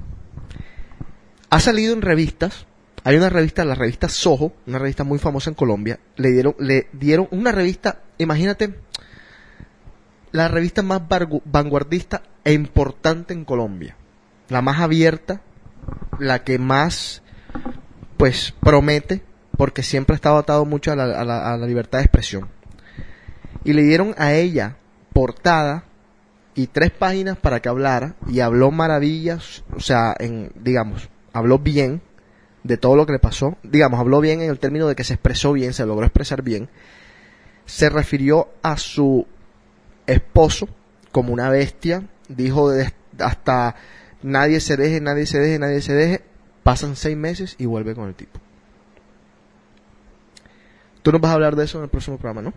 Ha 1.51 1.61
salido 1.61 1.93
en 1.95 2.03
revistas. 2.03 2.67
Hay 3.05 3.17
una 3.17 3.29
revista, 3.29 3.65
la 3.65 3.75
revista 3.75 4.09
Soho, 4.09 4.53
una 4.67 4.79
revista 4.79 5.05
muy 5.05 5.19
famosa 5.19 5.51
en 5.51 5.55
Colombia. 5.55 5.99
Le 6.17 6.31
dieron, 6.33 6.55
le 6.59 6.89
dieron 6.93 7.29
una 7.31 7.53
revista, 7.53 8.01
imagínate, 8.19 8.75
la 10.33 10.49
revista 10.49 10.83
más 10.83 11.03
vanguardista 11.45 12.23
e 12.45 12.55
importante 12.55 13.35
en 13.35 13.45
Colombia. 13.45 13.97
La 14.49 14.63
más 14.63 14.81
abierta, 14.81 15.43
la 16.19 16.43
que 16.45 16.59
más, 16.59 17.23
pues, 18.17 18.55
promete, 18.61 19.23
porque 19.57 19.83
siempre 19.83 20.15
ha 20.15 20.17
estado 20.17 20.37
atado 20.39 20.65
mucho 20.65 20.93
a 20.93 20.97
la, 20.97 21.05
a 21.21 21.25
la- 21.25 21.53
a 21.53 21.57
la 21.57 21.67
libertad 21.67 21.99
de 21.99 22.05
expresión. 22.05 22.49
Y 23.65 23.73
le 23.73 23.83
dieron 23.83 24.15
a 24.19 24.33
ella 24.35 24.77
portada 25.13 25.85
y 26.55 26.67
tres 26.69 26.91
páginas 26.91 27.37
para 27.39 27.61
que 27.61 27.69
hablara 27.69 28.15
y 28.29 28.41
habló 28.41 28.71
maravillas, 28.71 29.65
o 29.77 29.81
sea, 29.81 30.15
en, 30.19 30.53
digamos, 30.57 31.09
habló 31.33 31.59
bien 31.59 32.01
de 32.63 32.77
todo 32.77 32.97
lo 32.97 33.07
que 33.07 33.13
le 33.13 33.19
pasó, 33.19 33.57
digamos, 33.63 34.01
habló 34.01 34.21
bien 34.21 34.41
en 34.41 34.51
el 34.51 34.59
término 34.59 34.87
de 34.89 34.95
que 34.95 35.05
se 35.05 35.15
expresó 35.15 35.53
bien, 35.53 35.73
se 35.73 35.85
logró 35.87 36.07
expresar 36.07 36.43
bien, 36.43 36.69
se 37.67 37.89
refirió 37.91 38.49
a 38.63 38.77
su 38.77 39.27
esposo 40.07 40.69
como 41.13 41.33
una 41.33 41.49
bestia, 41.49 42.05
dijo 42.29 42.71
de- 42.71 42.93
hasta 43.19 43.75
nadie 44.23 44.61
se 44.61 44.77
deje, 44.77 45.01
nadie 45.01 45.27
se 45.27 45.39
deje, 45.39 45.59
nadie 45.59 45.81
se 45.83 45.93
deje, 45.95 46.23
pasan 46.63 46.97
seis 46.97 47.17
meses 47.17 47.55
y 47.59 47.67
vuelve 47.67 47.95
con 47.95 48.09
el 48.09 48.15
tipo. 48.15 48.41
Tú 51.05 51.13
nos 51.13 51.21
vas 51.21 51.31
a 51.31 51.35
hablar 51.35 51.55
de 51.55 51.63
eso 51.65 51.79
en 51.79 51.85
el 51.85 51.91
próximo 51.91 52.17
programa, 52.17 52.43
¿no? 52.51 52.53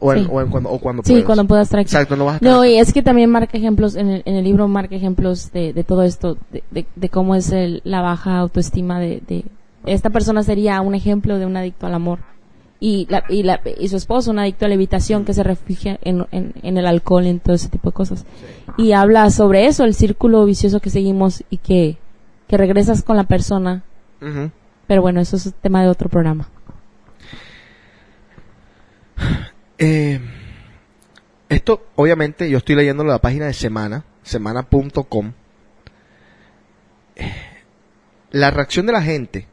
O, 0.00 0.12
en, 0.12 0.24
Sí. 0.24 0.28
o 0.32 0.40
en 0.40 0.48
cuando, 0.48 0.70
o 0.70 0.78
cuando 0.80 1.02
Sí, 1.04 1.12
puedas. 1.12 1.26
cuando 1.26 1.44
puedas 1.46 1.66
estar 1.68 1.78
aquí. 1.80 1.86
Exacto, 1.88 2.16
no 2.16 2.24
vas 2.24 2.34
a 2.34 2.36
estar 2.38 2.50
No, 2.50 2.64
y 2.64 2.76
es 2.78 2.92
que 2.92 3.02
también 3.02 3.30
marca 3.30 3.56
ejemplos, 3.56 3.94
en 3.94 4.08
el, 4.10 4.22
en 4.24 4.34
el 4.34 4.44
libro 4.44 4.66
marca 4.66 4.96
ejemplos 4.96 5.52
de, 5.52 5.72
de 5.72 5.84
todo 5.84 6.02
esto, 6.02 6.36
de, 6.50 6.64
de- 6.72 6.86
de 6.96 7.08
cómo 7.08 7.34
es 7.36 7.52
el- 7.52 7.82
la 7.84 8.00
baja 8.00 8.38
autoestima 8.38 8.98
de, 8.98 9.22
de- 9.28 9.44
Esta 9.86 10.10
persona 10.10 10.42
sería 10.42 10.80
un 10.80 10.94
ejemplo 10.94 11.38
de 11.38 11.46
un 11.46 11.56
adicto 11.56 11.86
al 11.86 11.94
amor. 11.94 12.18
Y, 12.80 13.06
la, 13.10 13.22
y, 13.28 13.42
la, 13.44 13.60
y 13.78 13.86
su 13.88 13.96
esposo, 13.96 14.30
un 14.32 14.40
adicto 14.40 14.64
a 14.64 14.68
la 14.68 14.74
evitación 14.74 15.24
que 15.24 15.34
se 15.34 15.42
refugia 15.44 15.98
en, 16.02 16.26
en, 16.32 16.52
en 16.64 16.78
el 16.78 16.86
alcohol, 16.86 17.26
en 17.26 17.38
todo 17.38 17.54
ese 17.54 17.68
tipo 17.68 17.90
de 17.90 17.94
cosas. 17.94 18.24
Y 18.76 18.90
habla 18.92 19.30
sobre 19.30 19.66
eso, 19.66 19.84
el 19.84 19.94
círculo 19.94 20.44
vicioso 20.44 20.80
que 20.80 20.90
seguimos 20.90 21.44
y 21.50 21.58
que, 21.58 21.96
que 22.48 22.56
regresas 22.56 23.02
con 23.04 23.16
la 23.16 23.24
persona. 23.24 23.84
Pero 24.86 25.02
bueno, 25.02 25.20
eso 25.20 25.36
es 25.36 25.52
tema 25.60 25.82
de 25.82 25.88
otro 25.88 26.08
programa. 26.08 26.48
Eh, 29.78 30.20
esto, 31.48 31.86
obviamente, 31.96 32.48
yo 32.48 32.58
estoy 32.58 32.76
leyendo 32.76 33.04
la 33.04 33.18
página 33.18 33.46
de 33.46 33.52
Semana, 33.52 34.04
semana.com. 34.22 35.32
Eh, 37.16 37.32
La 38.30 38.50
reacción 38.50 38.86
de 38.86 38.92
la 38.92 39.02
gente 39.02 39.46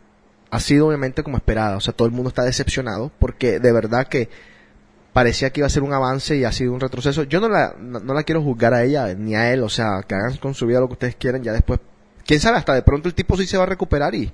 ha 0.51 0.59
sido 0.59 0.87
obviamente 0.87 1.23
como 1.23 1.37
esperada, 1.37 1.77
o 1.77 1.79
sea, 1.81 1.93
todo 1.93 2.07
el 2.07 2.13
mundo 2.13 2.29
está 2.29 2.43
decepcionado 2.43 3.11
porque 3.19 3.59
de 3.59 3.71
verdad 3.71 4.07
que 4.07 4.29
parecía 5.13 5.49
que 5.51 5.59
iba 5.61 5.67
a 5.67 5.69
ser 5.69 5.83
un 5.83 5.93
avance 5.93 6.37
y 6.37 6.43
ha 6.43 6.51
sido 6.51 6.73
un 6.73 6.79
retroceso. 6.79 7.23
Yo 7.23 7.39
no 7.41 7.49
la, 7.49 7.75
la 7.79 8.23
quiero 8.23 8.41
juzgar 8.41 8.73
a 8.73 8.83
ella 8.83 9.13
ni 9.15 9.35
a 9.35 9.51
él, 9.51 9.63
o 9.63 9.69
sea, 9.69 10.03
que 10.07 10.15
hagan 10.15 10.37
con 10.37 10.53
su 10.55 10.65
vida 10.65 10.79
lo 10.79 10.87
que 10.87 10.93
ustedes 10.93 11.15
quieran, 11.15 11.43
ya 11.43 11.51
después, 11.53 11.79
quién 12.25 12.39
sabe, 12.39 12.57
hasta 12.57 12.73
de 12.73 12.81
pronto 12.83 13.09
el 13.09 13.15
tipo 13.15 13.35
sí 13.37 13.45
se 13.45 13.57
va 13.57 13.63
a 13.63 13.67
recuperar 13.67 14.15
y, 14.15 14.31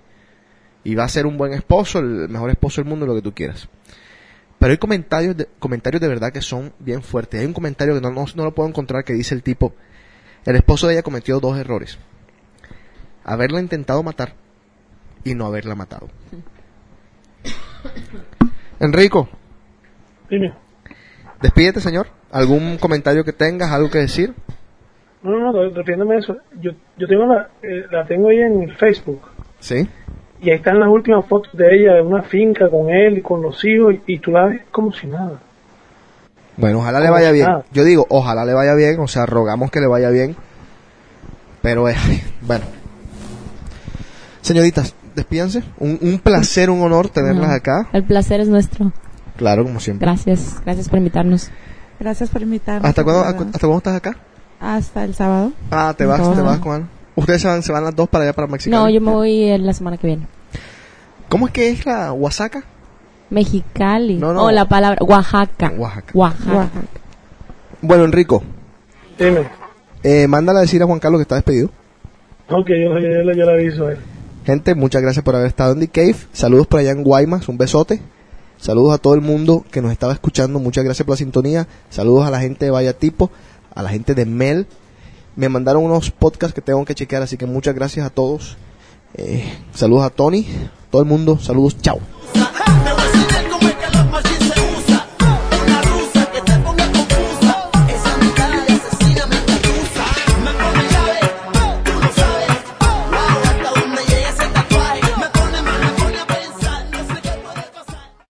y 0.83 0.95
va 0.95 1.05
a 1.05 1.09
ser 1.09 1.25
un 1.25 1.37
buen 1.37 1.53
esposo, 1.53 1.99
el 1.99 2.29
mejor 2.29 2.49
esposo 2.51 2.81
del 2.81 2.89
mundo, 2.89 3.05
lo 3.05 3.15
que 3.15 3.21
tú 3.21 3.33
quieras. 3.33 3.67
Pero 4.65 4.71
hay 4.71 4.77
comentarios 4.79 5.37
de, 5.37 5.47
comentarios 5.59 6.01
de 6.01 6.07
verdad 6.07 6.33
que 6.33 6.41
son 6.41 6.73
bien 6.79 7.03
fuertes. 7.03 7.39
Hay 7.39 7.45
un 7.45 7.53
comentario 7.53 7.93
que 7.93 8.01
no, 8.01 8.09
no, 8.09 8.25
no 8.35 8.43
lo 8.45 8.55
puedo 8.55 8.67
encontrar 8.67 9.03
que 9.03 9.13
dice 9.13 9.35
el 9.35 9.43
tipo, 9.43 9.75
el 10.43 10.55
esposo 10.55 10.87
de 10.87 10.93
ella 10.93 11.03
cometió 11.03 11.39
dos 11.39 11.55
errores. 11.59 11.99
Haberla 13.23 13.59
intentado 13.59 14.01
matar 14.01 14.33
y 15.23 15.35
no 15.35 15.45
haberla 15.45 15.75
matado. 15.75 16.09
Enrico, 18.79 19.29
Dime. 20.31 20.51
despídete 21.43 21.79
señor. 21.79 22.07
¿Algún 22.31 22.79
comentario 22.79 23.23
que 23.23 23.33
tengas, 23.33 23.71
algo 23.71 23.91
que 23.91 23.99
decir? 23.99 24.33
No, 25.21 25.29
no, 25.29 25.51
no, 25.51 25.59
a 25.61 26.17
eso. 26.17 26.37
Yo, 26.59 26.71
yo 26.97 27.07
tengo 27.07 27.27
la, 27.27 27.51
eh, 27.61 27.85
la 27.91 28.03
tengo 28.07 28.29
ahí 28.29 28.39
en 28.39 28.75
Facebook. 28.77 29.21
Sí. 29.59 29.87
Y 30.45 30.51
ahí 30.51 30.57
están 30.57 30.79
las 30.79 30.89
últimas 30.89 31.25
fotos 31.25 31.51
de 31.57 31.75
ella, 31.75 31.93
de 31.95 32.03
una 32.03 32.21
finca 32.21 32.69
con 32.69 32.91
él 32.91 33.17
y 33.17 33.21
con 33.23 33.41
los 33.41 33.65
hijos, 33.65 33.95
y, 34.05 34.13
y 34.13 34.19
tú 34.19 34.29
la 34.29 34.45
ves 34.45 34.61
como 34.71 34.91
si 34.93 35.07
nada. 35.07 35.39
Bueno, 36.55 36.79
ojalá 36.79 36.99
le 36.99 37.09
vaya 37.09 37.29
si 37.29 37.33
bien. 37.33 37.47
nada. 37.47 37.65
Yo 37.73 37.83
digo, 37.83 38.05
ojalá 38.09 38.45
le 38.45 38.53
vaya 38.53 38.75
bien, 38.75 38.99
o 38.99 39.07
sea, 39.07 39.25
rogamos 39.25 39.71
que 39.71 39.79
le 39.81 39.87
vaya 39.87 40.11
bien. 40.11 40.35
Pero, 41.63 41.89
eh, 41.89 41.95
bueno. 42.41 42.63
Señoritas, 44.41 44.93
despídanse. 45.15 45.63
Un, 45.79 45.97
un 45.99 46.19
placer, 46.19 46.69
un 46.69 46.79
honor 46.83 47.09
tenerlas 47.09 47.49
No, 47.49 47.55
acá. 47.55 47.87
El 47.91 48.03
placer 48.03 48.39
es 48.39 48.47
nuestro. 48.47 48.91
Claro, 49.37 49.63
como 49.63 49.79
siempre. 49.79 50.05
Gracias, 50.05 50.61
gracias 50.63 50.89
por 50.89 50.99
invitarnos. 50.99 51.49
Gracias 51.99 52.29
por 52.29 52.43
invitarme. 52.43 52.87
¿Hasta 52.87 53.03
cuándo. 53.03 53.23
¿Hasta 53.23 53.59
cuándo 53.59 53.77
estás 53.77 53.95
acá? 53.95 54.15
Hasta 54.59 55.03
el 55.05 55.15
sábado. 55.15 55.53
Ah, 55.71 55.95
te 55.97 56.05
vas, 56.05 56.21
Todo. 56.21 56.35
te 56.35 56.41
vas 56.41 56.59
con 56.59 56.75
Ana. 56.75 56.89
Ustedes 57.15 57.41
se 57.41 57.47
van, 57.47 57.63
se 57.63 57.71
van 57.71 57.83
las 57.83 57.95
dos 57.95 58.07
para 58.09 58.25
allá, 58.25 58.33
para 58.33 58.47
Mexicali. 58.47 58.75
No, 58.75 58.89
yo 58.89 59.01
me 59.01 59.11
voy 59.11 59.43
eh, 59.49 59.57
la 59.57 59.73
semana 59.73 59.97
que 59.97 60.05
viene. 60.07 60.27
¿Cómo 61.29 61.47
es 61.47 61.53
que 61.53 61.69
es 61.69 61.85
la 61.85 62.13
Oaxaca? 62.13 62.63
Mexicali. 63.29 64.15
No, 64.15 64.33
no. 64.33 64.43
Oh, 64.45 64.51
la 64.51 64.65
palabra 64.67 64.97
Oaxaca. 65.03 65.71
Oaxaca. 65.77 66.11
Oaxaca. 66.13 66.69
Bueno, 67.81 68.05
Enrico, 68.05 68.43
Dime. 69.19 69.47
eh, 70.03 70.27
mándale 70.27 70.59
a 70.59 70.61
decir 70.61 70.81
a 70.81 70.85
Juan 70.85 70.99
Carlos 70.99 71.19
que 71.19 71.23
está 71.23 71.35
despedido. 71.35 71.69
Ok, 72.49 72.67
yo, 72.69 72.97
yo, 72.97 72.99
yo, 72.99 73.31
yo 73.33 73.45
le 73.45 73.51
aviso 73.51 73.87
a 73.87 73.91
él. 73.93 73.97
Gente, 74.45 74.75
muchas 74.75 75.01
gracias 75.01 75.23
por 75.25 75.35
haber 75.35 75.47
estado 75.47 75.73
en 75.73 75.79
The 75.79 75.87
Cave. 75.87 76.15
Saludos 76.31 76.67
por 76.67 76.79
allá 76.79 76.91
en 76.91 77.03
Guaymas, 77.03 77.47
un 77.49 77.57
besote. 77.57 78.01
Saludos 78.57 78.93
a 78.93 78.97
todo 78.99 79.15
el 79.15 79.21
mundo 79.21 79.65
que 79.71 79.81
nos 79.81 79.91
estaba 79.91 80.13
escuchando. 80.13 80.59
Muchas 80.59 80.83
gracias 80.83 81.05
por 81.05 81.13
la 81.13 81.17
sintonía. 81.17 81.67
Saludos 81.89 82.25
a 82.27 82.31
la 82.31 82.39
gente 82.39 82.65
de 82.65 82.71
Vaya 82.71 82.93
Tipo, 82.93 83.31
a 83.73 83.81
la 83.83 83.89
gente 83.89 84.13
de 84.15 84.25
Mel. 84.25 84.67
Me 85.35 85.49
mandaron 85.49 85.83
unos 85.83 86.11
podcasts 86.11 86.53
que 86.55 86.61
tengo 86.61 86.85
que 86.85 86.95
chequear, 86.95 87.21
así 87.23 87.37
que 87.37 87.45
muchas 87.45 87.75
gracias 87.75 88.05
a 88.05 88.09
todos. 88.09 88.57
Eh, 89.13 89.43
saludos 89.73 90.05
a 90.05 90.09
Tony, 90.09 90.45
todo 90.91 91.01
el 91.01 91.07
mundo. 91.07 91.39
Saludos, 91.39 91.77
chao. 91.81 91.99